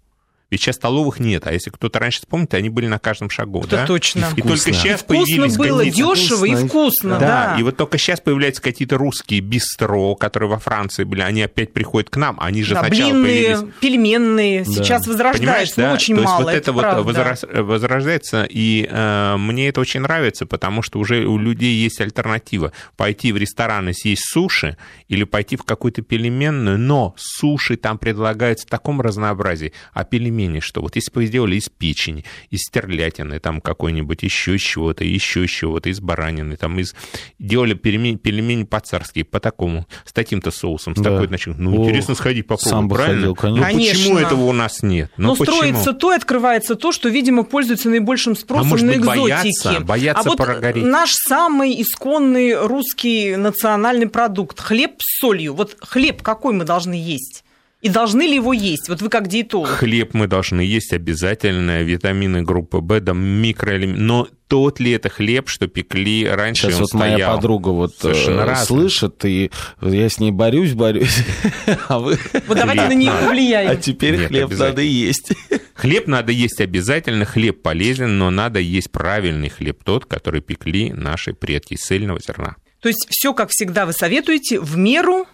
Ведь 0.53 0.61
сейчас 0.61 0.75
столовых 0.75 1.19
нет, 1.19 1.47
а 1.47 1.51
если 1.51 1.71
кто-то 1.71 1.97
раньше 1.97 2.19
вспомнит, 2.19 2.53
они 2.53 2.69
были 2.69 2.85
на 2.85 2.99
каждом 2.99 3.31
шагу, 3.31 3.61
Это 3.61 3.77
да? 3.77 3.87
точно. 3.87 4.27
И 4.35 4.41
только 4.43 4.57
сейчас 4.57 5.01
Вкусно 5.01 5.25
появились 5.25 5.57
было, 5.57 5.83
дешево 5.83 6.45
и 6.45 6.53
Вкусно. 6.67 7.17
да, 7.17 7.53
да. 7.53 7.59
и 7.59 7.63
вот 7.63 7.75
только 7.75 7.97
сейчас 7.97 8.19
появляются 8.19 8.61
какие-то 8.61 8.99
русские 8.99 9.39
бистро, 9.39 10.13
которые 10.13 10.49
во 10.51 10.59
Франции 10.59 11.05
были, 11.05 11.21
они 11.21 11.41
опять 11.41 11.73
приходят 11.73 12.11
к 12.11 12.17
нам, 12.17 12.37
они 12.39 12.61
же 12.61 12.75
Да, 12.75 12.81
сначала 12.85 13.09
блинные, 13.09 13.55
появились... 13.57 13.73
пельменные, 13.79 14.65
сейчас 14.65 15.05
Понимаешь, 15.05 15.07
возрождается, 15.07 15.81
но 15.81 15.87
да? 15.87 15.93
очень 15.93 16.15
То 16.15 16.21
есть 16.21 16.31
мало, 16.33 16.43
вот 16.43 16.53
это, 16.53 16.71
вот 16.71 16.81
правда. 16.81 17.01
возрас- 17.11 17.61
возрождается, 17.63 18.47
и 18.47 18.87
э, 18.87 19.35
мне 19.37 19.69
это 19.69 19.81
очень 19.81 20.01
нравится, 20.01 20.45
потому 20.45 20.83
что 20.83 20.99
уже 20.99 21.25
у 21.25 21.39
людей 21.39 21.73
есть 21.73 21.99
альтернатива. 21.99 22.71
Пойти 22.95 23.31
в 23.31 23.37
ресторан 23.37 23.89
и 23.89 23.93
съесть 23.93 24.29
суши, 24.29 24.77
или 25.07 25.23
пойти 25.23 25.55
в 25.55 25.63
какую-то 25.63 26.03
пельменную, 26.03 26.77
но 26.77 27.15
суши 27.17 27.75
там 27.75 27.97
предлагаются 27.97 28.67
в 28.67 28.69
таком 28.69 29.01
разнообразии. 29.01 29.73
А 29.93 30.03
пельмени 30.43 30.59
что? 30.59 30.81
Вот 30.81 30.95
если 30.95 31.11
бы 31.11 31.21
вы 31.21 31.25
сделали 31.27 31.55
из 31.55 31.69
печени, 31.69 32.25
из 32.49 32.61
стерлятины, 32.61 33.39
там 33.39 33.61
какой-нибудь 33.61 34.23
еще 34.23 34.57
чего-то, 34.57 35.03
еще 35.03 35.47
чего-то, 35.47 35.89
из 35.89 35.99
баранины, 35.99 36.55
там 36.57 36.79
из... 36.79 36.95
Делали 37.39 37.73
пельмени, 37.73 38.15
пельмени 38.17 38.63
по-царски, 38.63 39.23
по 39.23 39.39
такому, 39.39 39.87
с 40.05 40.13
таким-то 40.13 40.51
соусом, 40.51 40.95
с 40.95 40.99
Да. 40.99 41.11
такой 41.11 41.27
начинкой. 41.27 41.61
Ну, 41.63 41.71
О, 41.81 41.83
интересно 41.85 42.15
сходить 42.15 42.47
попробовать, 42.47 42.69
сам 42.69 42.87
бы 42.87 42.95
правильно? 42.95 43.21
ходил, 43.21 43.35
конечно. 43.35 43.69
Ну, 43.69 43.77
почему 43.79 44.17
этого 44.17 44.41
у 44.45 44.51
нас 44.53 44.83
нет? 44.83 45.11
Ну, 45.17 45.29
Но 45.29 45.35
почему? 45.35 45.57
строится 45.57 45.93
то 45.93 46.13
и 46.13 46.15
открывается 46.15 46.75
то, 46.75 46.91
что, 46.91 47.09
видимо, 47.09 47.43
пользуется 47.43 47.89
наибольшим 47.89 48.35
спросом 48.35 48.65
А 48.67 48.69
может 48.69 48.85
на 48.85 48.91
быть, 48.93 49.01
экзотики. 49.01 49.19
боятся? 49.21 49.79
Боятся 49.81 50.21
а 50.21 50.29
вот 50.29 50.37
прогореть? 50.37 50.83
наш 50.85 51.11
самый 51.11 51.81
исконный 51.81 52.55
русский 52.65 53.35
национальный 53.35 54.07
продукт– 54.07 54.59
хлеб 54.61 54.93
с 54.99 55.19
солью. 55.19 55.53
Вот 55.53 55.77
хлеб 55.81 56.21
какой 56.21 56.53
мы 56.53 56.63
должны 56.65 56.93
есть? 56.93 57.43
И 57.83 57.89
должны 57.89 58.21
ли 58.21 58.35
его 58.35 58.53
есть? 58.53 58.87
Вот 58.87 59.01
вы 59.01 59.09
как 59.09 59.27
диетолог. 59.27 59.67
Хлеб 59.67 60.13
мы 60.13 60.27
должны 60.27 60.61
есть 60.61 60.93
обязательно, 60.93 61.83
витамины 61.83 62.41
группы 62.41 62.77
В, 62.77 62.99
да, 63.01 63.11
микроэлементы. 63.11 64.01
Но 64.01 64.29
тот 64.47 64.79
ли 64.79 64.91
это 64.91 65.09
хлеб, 65.09 65.49
что 65.49 65.67
пекли 65.67 66.25
раньше, 66.25 66.67
Сейчас 66.67 66.75
он 66.75 66.81
вот 66.83 66.93
моя 66.93 67.13
стоял? 67.15 67.35
подруга 67.35 67.69
вот 67.69 67.93
Совершенно 67.99 68.51
э, 68.51 68.55
слышит, 68.55 69.25
и 69.25 69.51
я 69.81 70.07
с 70.07 70.17
ней 70.17 70.31
борюсь, 70.31 70.71
борюсь, 70.71 71.25
а 71.89 71.99
вы... 71.99 72.17
Вот 72.47 72.57
давайте 72.57 72.87
на 72.87 72.93
нее 72.93 73.11
надо. 73.11 73.25
А 73.25 73.27
повлияем. 73.27 73.81
теперь 73.81 74.17
Нет, 74.17 74.27
хлеб 74.29 74.51
надо 74.57 74.81
есть. 74.81 75.33
Хлеб 75.73 76.07
надо 76.07 76.31
есть 76.31 76.61
обязательно, 76.61 77.25
хлеб 77.25 77.61
полезен, 77.63 78.17
но 78.17 78.29
надо 78.29 78.59
есть 78.59 78.91
правильный 78.91 79.49
хлеб, 79.49 79.83
тот, 79.83 80.05
который 80.05 80.39
пекли 80.39 80.93
наши 80.93 81.33
предки 81.33 81.73
из 81.73 81.81
цельного 81.81 82.21
зерна. 82.21 82.55
То 82.79 82.89
есть 82.89 83.07
все, 83.09 83.33
как 83.33 83.49
всегда, 83.49 83.85
вы 83.85 83.93
советуете 83.93 84.59
в 84.59 84.77
меру, 84.77 85.25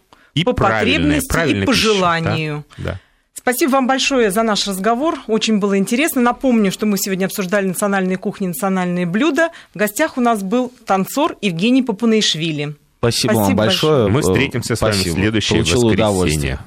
И 0.42 0.44
по 0.44 0.54
потребности 0.54 1.50
и 1.50 1.66
по 1.66 1.72
пища, 1.72 1.82
желанию. 1.82 2.66
Да, 2.78 2.84
да. 2.84 3.00
Спасибо 3.34 3.72
вам 3.72 3.88
большое 3.88 4.32
за 4.32 4.44
наш 4.44 4.68
разговор. 4.68 5.18
Очень 5.28 5.60
было 5.60 5.78
интересно. 5.78 6.22
Напомню, 6.22 6.72
что 6.72 6.86
мы 6.86 6.98
сегодня 6.98 7.26
обсуждали 7.26 7.68
национальные 7.68 8.18
кухни, 8.18 8.48
национальные 8.48 9.06
блюда. 9.06 9.50
В 9.74 9.78
гостях 9.78 10.18
у 10.18 10.22
нас 10.22 10.44
был 10.44 10.72
танцор 10.86 11.38
Евгений 11.42 11.82
Папунаишвили. 11.82 12.76
Спасибо, 13.00 13.32
Спасибо 13.32 13.46
вам 13.46 13.56
большое. 13.56 14.08
Мы 14.10 14.22
встретимся 14.22 14.76
с 14.76 14.82
вами 14.82 14.94
в 14.94 15.02
следующее 15.02 15.60
Получил 15.60 15.78
воскресенье. 15.78 15.94
удовольствие. 15.94 16.60